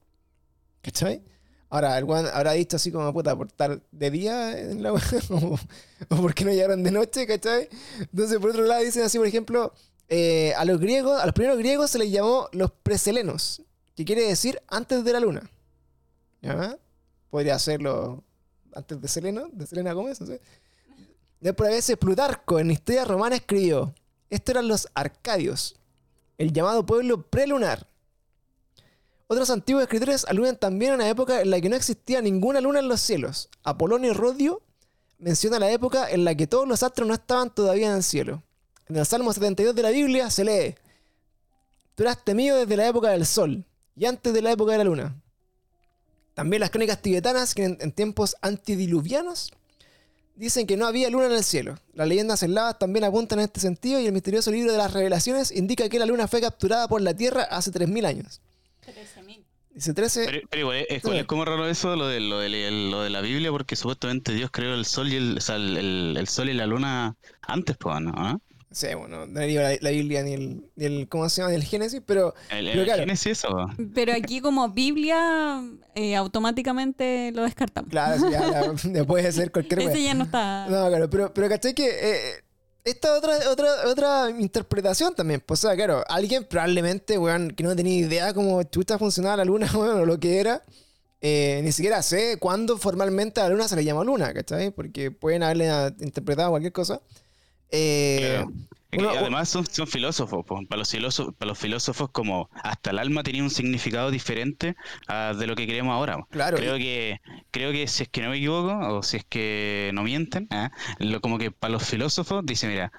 [0.82, 1.22] ¿Cachai?
[1.70, 4.92] Ahora, el Juan habrá dicho así como puta por estar de día en la
[5.30, 5.58] o,
[6.08, 7.68] o porque no llegaron de noche, ¿cachai?
[8.00, 9.72] Entonces, por otro lado, dicen así, por ejemplo,
[10.08, 13.62] eh, a los griegos, a los primeros griegos se les llamó los preselenos
[13.96, 15.50] que quiere decir antes de la luna.
[16.42, 16.78] ¿Ya?
[17.30, 18.22] Podría hacerlo
[18.74, 20.40] antes de Selena, de Selena Gómez, no sé.
[21.44, 23.94] Después a veces Plutarco en Historia Romana escribió,
[24.30, 25.76] estos eran los arcadios,
[26.38, 27.86] el llamado pueblo prelunar.
[29.26, 32.78] Otros antiguos escritores aluden también a una época en la que no existía ninguna luna
[32.78, 33.50] en los cielos.
[33.62, 34.62] Apolonio Rodio
[35.18, 38.42] menciona la época en la que todos los astros no estaban todavía en el cielo.
[38.88, 40.74] En el Salmo 72 de la Biblia se lee,
[41.94, 44.84] Tú eras temido desde la época del sol, y antes de la época de la
[44.84, 45.14] luna.
[46.32, 49.52] También las crónicas tibetanas, que en, tiempos antidiluvianos,
[50.36, 51.76] dicen que no había luna en el cielo.
[51.94, 55.50] Las leyendas eslavas también apuntan en este sentido y el misterioso libro de las revelaciones
[55.50, 58.40] indica que la luna fue capturada por la Tierra hace 3.000 años.
[58.86, 59.44] 13.000.
[59.74, 60.26] Dice 13.
[60.26, 63.50] Pero, pero igual, es, como raro eso, lo de, lo, de, lo de la Biblia,
[63.50, 65.38] porque supuestamente Dios creó el sol y el,
[66.16, 68.40] el, sol y la luna antes, pues, ¿no?
[68.74, 71.50] Sí, bueno, no digo la, Biblia ni el, ni el, ¿cómo se llama?
[71.50, 72.34] Ni el Génesis, pero...
[72.50, 73.48] El, Génesis eso.
[73.94, 75.62] Pero aquí como Biblia
[75.94, 77.88] eh, automáticamente lo descartamos.
[77.88, 78.28] Claro,
[78.82, 80.66] ya, puede ser cualquier Ese ya no está...
[80.68, 81.86] No, claro, pero, pero ¿cachai que...
[81.88, 82.44] Eh,
[82.82, 85.40] esta otra, otra, otra interpretación también.
[85.40, 89.44] Pues, o sea, claro, alguien probablemente, weón, que no tenía idea cómo chuta funcionaba la
[89.44, 90.62] luna, weón, o lo que era,
[91.20, 94.70] eh, ni siquiera sé cuándo formalmente a la luna se le llama luna, ¿cachai?
[94.70, 95.70] Porque pueden haberle
[96.00, 97.00] interpretado cualquier cosa.
[97.76, 98.44] Eh,
[99.02, 103.50] además son, filósofos, para los filósofos, para los filósofos como hasta el alma tenía un
[103.50, 104.76] significado diferente
[105.08, 106.24] de lo que creemos ahora.
[106.30, 106.56] Claro.
[106.56, 107.20] Creo que,
[107.50, 110.70] creo que si es que no me equivoco, o si es que no mienten, ¿ah?
[110.98, 112.92] lo, como que para los filósofos dice, mira,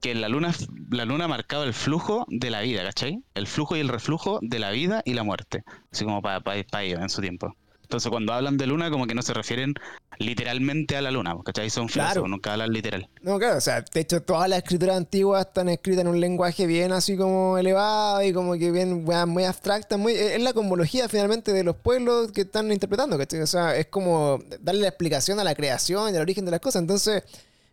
[0.00, 0.52] que la luna,
[0.90, 3.22] la luna marcaba el flujo de la vida, ¿cachai?
[3.34, 5.62] El flujo y el reflujo de la vida y la muerte.
[5.92, 7.54] Así como para, para, para ellos en su tiempo.
[7.86, 9.74] Entonces, cuando hablan de luna, como que no se refieren
[10.18, 11.70] literalmente a la luna, ¿cachai?
[11.70, 13.08] Son filósofos, nunca hablan literal.
[13.22, 16.66] No, claro, o sea, de hecho, todas las escrituras antiguas están escritas en un lenguaje
[16.66, 19.96] bien así como elevado y como que bien muy abstracta.
[19.96, 23.40] Muy, es la cosmología finalmente de los pueblos que están interpretando, ¿cachai?
[23.42, 26.60] O sea, es como darle la explicación a la creación y al origen de las
[26.60, 26.82] cosas.
[26.82, 27.22] Entonces,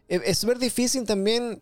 [0.08, 1.60] es súper difícil también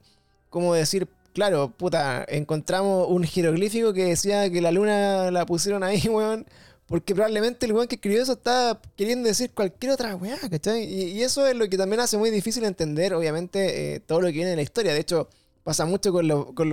[0.50, 6.02] como decir, claro, puta, encontramos un jeroglífico que decía que la luna la pusieron ahí,
[6.10, 6.46] weón
[6.92, 10.84] porque probablemente el weón que escribió eso está queriendo decir cualquier otra weá, ¿cachai?
[10.84, 14.34] Y, eso es lo que también hace muy difícil entender, obviamente, eh, todo lo que
[14.34, 14.94] viene de la historia.
[14.94, 15.30] De hecho,
[15.64, 16.70] pasa mucho con, lo, con,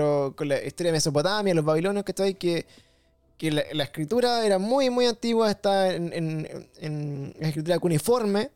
[0.48, 2.34] la historia de Mesopotamia, los babilonios, ¿cachai?
[2.34, 2.66] Que,
[3.36, 8.50] que la, escritura era muy, muy antigua, está en, en, en escritura cuneiforme.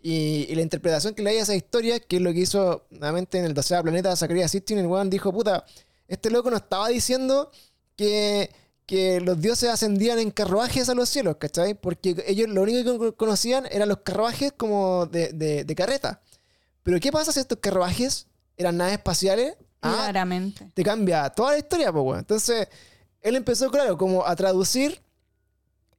[0.00, 3.40] Y, la interpretación que le hay a esa historia, que es lo que hizo nuevamente
[3.40, 5.64] en el 12 planeta Zacarías Sitchin, el weón dijo, puta,
[6.06, 7.50] este loco nos estaba diciendo
[7.96, 8.50] que
[8.88, 11.74] que los dioses ascendían en carruajes a los cielos, ¿cachai?
[11.74, 16.22] Porque ellos lo único que conocían eran los carruajes como de, de, carreta.
[16.84, 19.56] Pero ¿qué pasa si estos carruajes eran naves espaciales?
[19.82, 20.70] Ah, Claramente.
[20.72, 22.20] te cambia toda la historia, pues, bueno.
[22.20, 22.66] Entonces,
[23.20, 25.02] él empezó, claro, como a traducir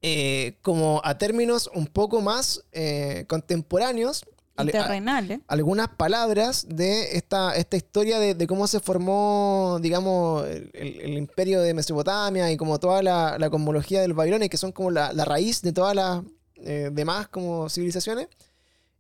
[0.01, 4.25] eh, como a términos un poco más eh, contemporáneos
[4.65, 5.39] terrenales.
[5.47, 12.51] algunas palabras de esta, esta historia de, cómo se formó, digamos, el, imperio de Mesopotamia
[12.51, 15.95] y como toda la, la cosmología del Babilonia, que son como la, raíz de todas
[15.95, 16.23] las
[16.57, 18.27] eh, demás como civilizaciones.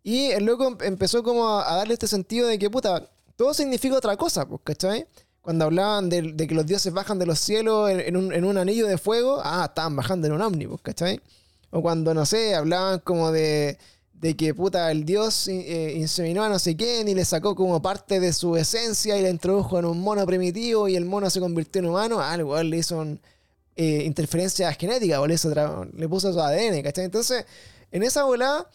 [0.03, 4.15] Y el loco empezó como a, darle este sentido de que, puta, todo significa otra
[4.17, 5.07] cosa, pues, ¿cachai?
[5.41, 8.87] Cuando hablaban de, que los dioses bajan de los cielos en, un, en un anillo
[8.87, 11.21] de fuego, ah, estaban bajando en un ómnibus, ¿cachai?
[11.71, 13.77] O cuando, no sé, hablaban como de
[14.19, 17.81] de que puta, el dios eh, inseminó a no sé quién y le sacó como
[17.81, 21.39] parte de su esencia y la introdujo en un mono primitivo y el mono se
[21.39, 23.19] convirtió en humano, ah, le hizo un,
[23.77, 25.37] eh, interferencia genética o le,
[25.93, 27.05] le puso su ADN, ¿cachai?
[27.05, 27.45] Entonces,
[27.91, 28.69] en esa volada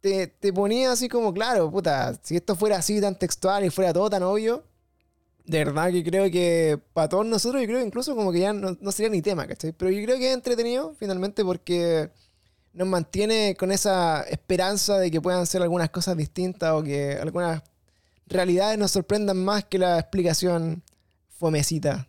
[0.00, 3.92] te, te, ponía así como, claro, puta, si esto fuera así tan textual y fuera
[3.92, 4.64] todo tan obvio,
[5.44, 8.54] de verdad que creo que para todos nosotros, yo creo que incluso como que ya
[8.54, 9.72] no, no sería ni tema, ¿cachai?
[9.72, 12.10] Pero yo creo que es entretenido finalmente porque
[12.76, 17.62] nos mantiene con esa esperanza de que puedan ser algunas cosas distintas o que algunas
[18.26, 20.82] realidades nos sorprendan más que la explicación
[21.38, 22.06] fomecita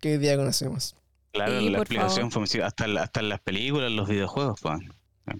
[0.00, 0.96] que hoy día conocemos.
[1.32, 4.80] Claro, la explicación fomecita, hasta, hasta en las películas, los videojuegos, pues.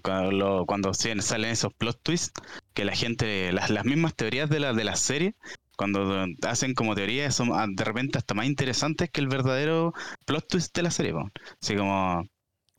[0.03, 2.41] Cuando, cuando salen esos plot twists,
[2.73, 5.35] que la gente, las, las mismas teorías de la, de la serie,
[5.75, 9.93] cuando hacen como teorías, son ah, de repente hasta más interesantes que el verdadero
[10.25, 11.13] plot twist de la serie.
[11.13, 11.25] pues.
[11.61, 12.23] Así como,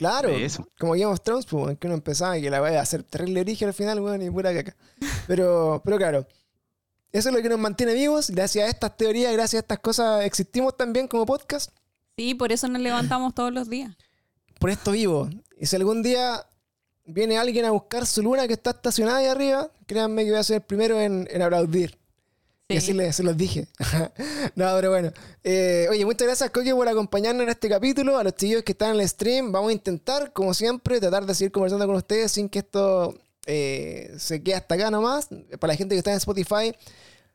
[0.01, 0.31] Claro,
[0.79, 3.41] como Game of Thrones, pues, que uno empezaba y que la vaya a hacer terrible
[3.41, 4.75] origen al final, weón, y pura caca.
[5.27, 6.27] Pero, pero claro,
[7.11, 8.31] eso es lo que nos mantiene vivos.
[8.31, 11.69] Gracias a estas teorías, gracias a estas cosas, existimos también como podcast.
[12.17, 13.95] Sí, por eso nos levantamos todos los días.
[14.59, 15.29] Por esto vivo.
[15.59, 16.47] Y si algún día
[17.05, 20.43] viene alguien a buscar su luna que está estacionada ahí arriba, créanme que voy a
[20.43, 22.00] ser el primero en, en aplaudir.
[22.73, 23.67] Y así les, se los dije.
[24.55, 25.11] no, pero bueno.
[25.43, 28.17] Eh, oye, muchas gracias, Coque, por acompañarnos en este capítulo.
[28.17, 31.35] A los chicos que están en el stream, vamos a intentar, como siempre, tratar de
[31.35, 33.15] seguir conversando con ustedes sin que esto
[33.45, 35.29] eh, se quede hasta acá nomás.
[35.59, 36.73] Para la gente que está en Spotify,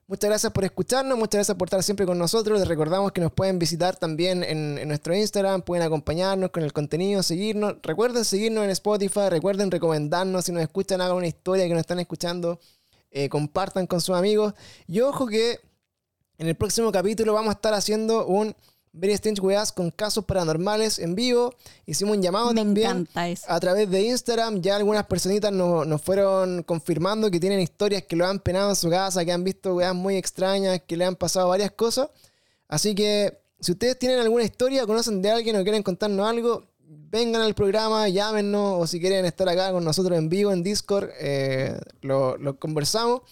[0.07, 2.59] muchas gracias por escucharnos, muchas gracias por estar siempre con nosotros.
[2.59, 6.73] Les recordamos que nos pueden visitar también en, en nuestro Instagram, pueden acompañarnos con el
[6.73, 7.77] contenido, seguirnos.
[7.83, 11.99] Recuerden seguirnos en Spotify, recuerden recomendarnos si nos escuchan, hagan una historia que nos están
[11.99, 12.61] escuchando
[13.17, 14.53] eh, compartan con sus amigos.
[14.87, 15.59] Y ojo que
[16.37, 18.55] en el próximo capítulo vamos a estar haciendo un
[18.93, 21.55] Very Strange Weas con casos paranormales en vivo.
[21.87, 24.61] Hicimos un llamado también a través de Instagram.
[24.61, 28.91] Ya algunas personitas nos, fueron confirmando que tienen historias que lo han penado en su
[28.91, 32.11] casa, que han visto weas muy extrañas, que le han pasado varias cosas.
[32.69, 37.43] Así que si ustedes tienen alguna historia, conocen de alguien o quieren contarnos algo, vengan
[37.43, 41.79] al programa, llámenos o si quieren estar acá con nosotros en vivo en Discord, eh,
[42.03, 43.23] lo, conversamos.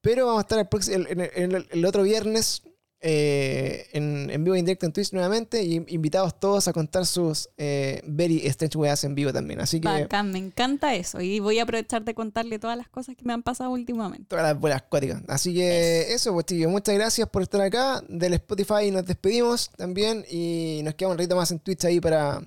[0.00, 2.62] Pero vamos a estar el, el, otro viernes
[3.04, 7.48] eh, en, en, vivo en directo en Twitch nuevamente y invitados todos a contar sus
[7.56, 9.60] eh, very strange weas en vivo también.
[9.60, 9.88] Así que.
[10.24, 11.20] me encanta eso.
[11.20, 14.26] Y voy a aprovechar de contarle todas las cosas que me han pasado últimamente.
[14.28, 15.22] Todas las buenas cuáticas.
[15.28, 18.02] Así que eso, pues chicos, muchas gracias por estar acá.
[18.08, 22.40] Del Spotify nos despedimos también y nos quedamos un ratito más en Twitch ahí para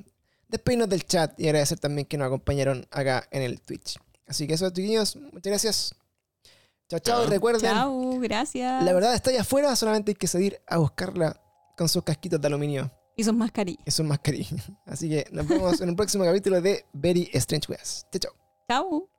[0.56, 3.98] despedirnos del chat y agradecer también que nos acompañaron acá en el Twitch.
[4.28, 5.96] Así que eso, chiquillos, muchas gracias.
[6.90, 7.72] Chao, chao, recuerden.
[7.72, 8.84] Chao, gracias.
[8.84, 11.40] La verdad está allá afuera, solamente hay que salir a buscarla
[11.78, 12.92] con sus casquitos de aluminio.
[13.18, 13.84] Y sus mascarillas.
[13.86, 14.72] Y sus mascarillas.
[14.86, 18.06] Así que nos vemos en un próximo capítulo de Very Strange Weas.
[18.12, 18.34] Chao, chao.
[18.68, 19.15] Chao.